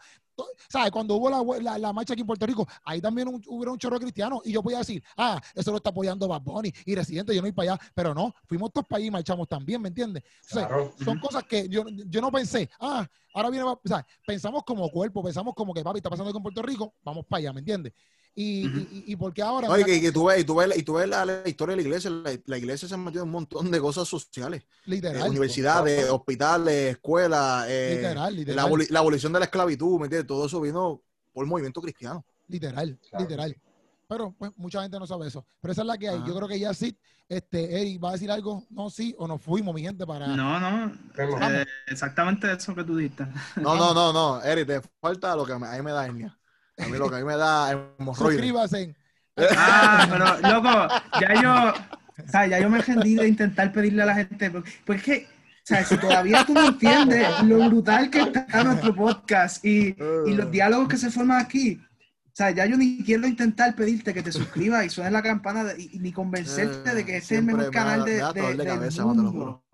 ¿Sabes? 0.69 0.91
Cuando 0.91 1.15
hubo 1.15 1.30
la, 1.30 1.62
la, 1.62 1.78
la 1.78 1.93
marcha 1.93 2.13
aquí 2.13 2.21
en 2.21 2.28
Puerto 2.28 2.45
Rico, 2.45 2.67
ahí 2.84 3.02
también 3.02 3.28
un, 3.28 3.41
hubo 3.47 3.71
un 3.71 3.78
chorro 3.78 3.97
de 3.97 4.06
cristianos 4.06 4.41
y 4.45 4.52
yo 4.52 4.62
podía 4.62 4.80
decir, 4.80 5.04
ah, 5.17 5.41
eso 5.56 5.71
lo 5.71 5.78
está 5.78 5.89
apoyando 5.89 6.28
Bad 6.28 6.41
Bunny 6.41 6.73
y 6.86 6.95
Residente, 6.95 7.34
yo 7.34 7.41
no 7.41 7.47
voy 7.47 7.52
para 7.52 7.73
allá, 7.73 7.82
pero 7.93 8.13
no, 8.13 8.34
fuimos 8.45 8.71
todos 8.71 8.88
para 8.88 8.97
allá 8.97 9.08
y 9.08 9.12
marchamos 9.12 9.47
también, 9.47 9.82
¿me 9.82 9.89
entiendes? 9.89 10.23
Claro. 10.49 10.93
son 11.04 11.19
cosas 11.19 11.43
que 11.43 11.67
yo, 11.69 11.84
yo 11.88 12.21
no 12.21 12.32
pensé, 12.32 12.69
ah, 12.80 13.08
ahora 13.34 13.49
viene, 13.49 13.65
o 13.65 13.80
sea, 13.84 14.06
pensamos 14.25 14.63
como 14.63 14.89
cuerpo, 14.89 15.23
pensamos 15.23 15.54
como 15.54 15.73
que 15.73 15.84
papi 15.84 15.97
está 15.99 16.10
pasando 16.10 16.32
con 16.32 16.43
Puerto 16.43 16.62
Rico, 16.62 16.93
vamos 17.04 17.25
para 17.25 17.39
allá, 17.39 17.54
¿me 17.54 17.60
entiendes? 17.60 17.93
Y, 18.35 18.67
Ujú. 18.67 18.77
y, 18.77 19.03
y, 19.09 19.13
y 19.13 19.15
por 19.15 19.33
qué 19.33 19.41
ahora... 19.41 19.67
No, 19.67 19.77
y 19.79 19.83
que, 19.83 20.11
tú 20.11 20.25
ves, 20.25 20.39
y 20.39 20.43
tú 20.45 20.55
ves, 20.55 20.77
y 20.77 20.83
tú 20.83 20.93
ves 20.93 21.07
la, 21.09 21.25
la 21.25 21.41
historia 21.47 21.75
de 21.75 21.81
la 21.81 21.87
iglesia, 21.87 22.09
la, 22.09 22.31
la 22.45 22.57
iglesia 22.57 22.87
se 22.87 22.93
ha 22.93 22.97
metido 22.97 23.23
en 23.23 23.27
un 23.29 23.33
montón 23.33 23.69
de 23.71 23.79
cosas 23.81 24.07
sociales. 24.07 24.63
Eh, 24.63 24.67
literal, 24.91 25.29
universidades, 25.29 26.09
hospitales, 26.09 26.91
escuelas, 26.91 27.65
eh, 27.67 27.95
literal, 27.95 28.15
la, 28.25 28.29
literal, 28.39 28.69
aboli- 28.71 28.89
la 28.89 28.99
abolición 28.99 29.33
de 29.33 29.39
la 29.39 29.45
esclavitud, 29.45 29.97
¿me 29.99 30.05
entiendes? 30.05 30.27
Todo 30.27 30.45
eso 30.45 30.61
vino 30.61 31.01
por 31.33 31.43
el 31.43 31.49
movimiento 31.49 31.81
cristiano. 31.81 32.25
literal, 32.47 32.97
Claro. 33.09 33.23
literal. 33.23 33.55
Pero 34.07 34.31
pues 34.37 34.51
mucha 34.55 34.81
gente 34.81 34.97
no 34.97 35.05
sabe 35.05 35.27
eso. 35.27 35.45
Pero 35.61 35.71
esa 35.71 35.81
es 35.81 35.87
la 35.87 35.97
que 35.97 36.09
hay. 36.09 36.23
Yo 36.25 36.35
creo 36.35 36.47
que 36.47 36.59
ya 36.59 36.73
sí, 36.73 36.97
este, 37.27 37.79
Eric, 37.79 38.03
¿va 38.03 38.09
a 38.09 38.13
decir 38.13 38.31
algo? 38.31 38.63
No, 38.71 38.89
sí, 38.89 39.13
o 39.19 39.27
nos 39.27 39.39
fuimos, 39.39 39.73
mi 39.75 39.83
gente, 39.83 40.05
para... 40.07 40.27
No, 40.27 40.59
no, 40.59 40.91
eh, 41.17 41.65
exactamente 41.85 42.51
eso 42.51 42.73
que 42.73 42.83
tú 42.83 42.95
dijiste. 42.97 43.27
No, 43.61 43.75
no, 43.75 43.93
no, 43.93 44.11
no, 44.11 44.41
Eric, 44.43 44.67
te 44.67 44.81
falta 44.99 45.35
lo 45.35 45.45
que 45.45 45.53
a 45.53 45.59
mí 45.59 45.81
me 45.83 45.91
da 45.91 46.05
hernia. 46.07 46.38
A 46.79 46.87
mí 46.87 46.97
lo 46.97 47.10
que 47.10 47.15
a 47.15 47.19
mí 47.19 47.25
me 47.25 47.37
da 47.37 47.71
hemorroides. 47.71 48.33
Suscríbase 48.33 48.81
en... 48.81 48.95
Ah, 49.58 50.08
pero 50.10 50.54
loco, 50.54 50.87
ya 51.21 51.41
yo, 51.41 51.73
o 52.25 52.29
sea, 52.29 52.45
ya 52.47 52.60
yo 52.60 52.69
me 52.69 52.81
rendí 52.81 53.15
de 53.15 53.27
intentar 53.27 53.71
pedirle 53.71 54.04
a 54.04 54.08
la 54.08 54.15
gente, 54.15 54.51
porque, 54.51 54.71
porque 54.85 54.99
es 54.99 55.04
que, 55.06 55.27
o 55.27 55.63
sea, 55.63 55.85
si 55.85 55.97
todavía 55.97 56.45
tú 56.45 56.54
no 56.54 56.67
entiendes 56.67 57.27
lo 57.43 57.58
brutal 57.69 58.10
que 58.10 58.21
está 58.21 58.63
nuestro 58.63 58.93
podcast 58.93 59.63
y, 59.63 59.95
y 60.25 60.33
los 60.33 60.51
diálogos 60.51 60.89
que 60.89 60.97
se 60.97 61.10
forman 61.10 61.39
aquí, 61.39 61.81
sea, 62.40 62.52
ya 62.52 62.65
yo 62.65 62.77
ni 62.77 63.04
quiero 63.04 63.27
intentar 63.27 63.75
pedirte 63.75 64.13
que 64.13 64.23
te 64.23 64.31
suscribas 64.31 64.85
y 64.85 64.90
suene 64.90 65.12
la 65.12 65.21
campana 65.21 65.63
de- 65.63 65.81
y, 65.81 65.90
y 65.94 66.00
ni 66.00 66.12
convencerte 66.12 66.92
Eh, 66.92 66.96
de 66.96 67.06
que 67.06 67.17
este 67.17 67.35
es 67.35 67.40
el 67.40 67.46
mejor 67.46 67.65
me 67.65 67.69
canal 67.71 68.04
de, 68.06 68.13
de- 68.13 68.65
cabeza, 68.65 69.06
mundo, 69.06 69.63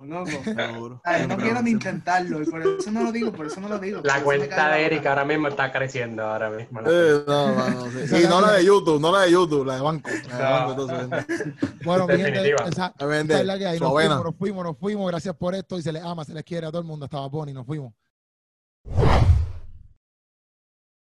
no 1.28 1.38
quiero 1.38 1.62
ni 1.62 1.72
intentarlo 1.72 2.42
y 2.42 2.46
por 2.46 2.62
eso 2.62 2.92
no 2.92 3.04
lo 3.04 3.12
digo, 3.12 3.32
por 3.32 3.48
eso 3.48 3.60
no 3.62 3.70
lo 3.70 3.80
digo. 3.80 4.02
La 4.04 4.22
cuenta 4.22 4.70
de. 4.70 4.86
Eric 4.86 5.06
ahora 5.06 5.26
mismo 5.26 5.48
está 5.48 5.72
creciendo 5.72 6.24
ahora 6.24 6.50
mismo. 6.50 6.82
Eh, 6.86 7.24
no, 7.28 7.56
mano, 7.56 7.86
sí. 7.92 7.98
Esa 8.04 8.20
Y 8.22 8.28
no 8.28 8.42
la 8.42 8.52
de 8.54 8.66
YouTube, 8.66 9.00
no 9.00 9.12
la 9.12 9.22
de 9.22 9.32
YouTube, 9.32 9.66
la 9.66 9.76
de 9.76 9.82
banco. 9.82 10.10
La 10.30 10.38
de 10.38 10.44
banco, 10.44 10.72
entonces. 10.72 11.46
Bueno, 11.86 12.08
mi 12.08 12.14
gente, 12.16 12.32
Definitiva. 12.32 12.66
esa, 12.70 12.86
A 12.98 13.06
vender 13.06 13.36
esa 13.36 13.42
es 13.42 13.48
la 13.48 13.58
que 13.60 13.68
hay. 13.68 13.78
fuimos, 13.80 14.24
nos 14.24 14.36
fuimos, 14.36 14.64
nos 14.66 14.78
fuimos. 14.78 15.08
Gracias 15.12 15.36
por 15.36 15.56
esto. 15.56 15.78
Y 15.78 15.82
se 15.84 15.92
les 15.92 16.04
ama, 16.04 16.26
se 16.26 16.34
les 16.34 16.44
quiere 16.44 16.66
a 16.68 16.70
todo 16.72 16.82
el 16.82 16.88
mundo. 16.88 17.06
Estaba 17.06 17.28
Bonnie, 17.28 17.54
nos 17.54 17.66
fuimos. 17.66 17.94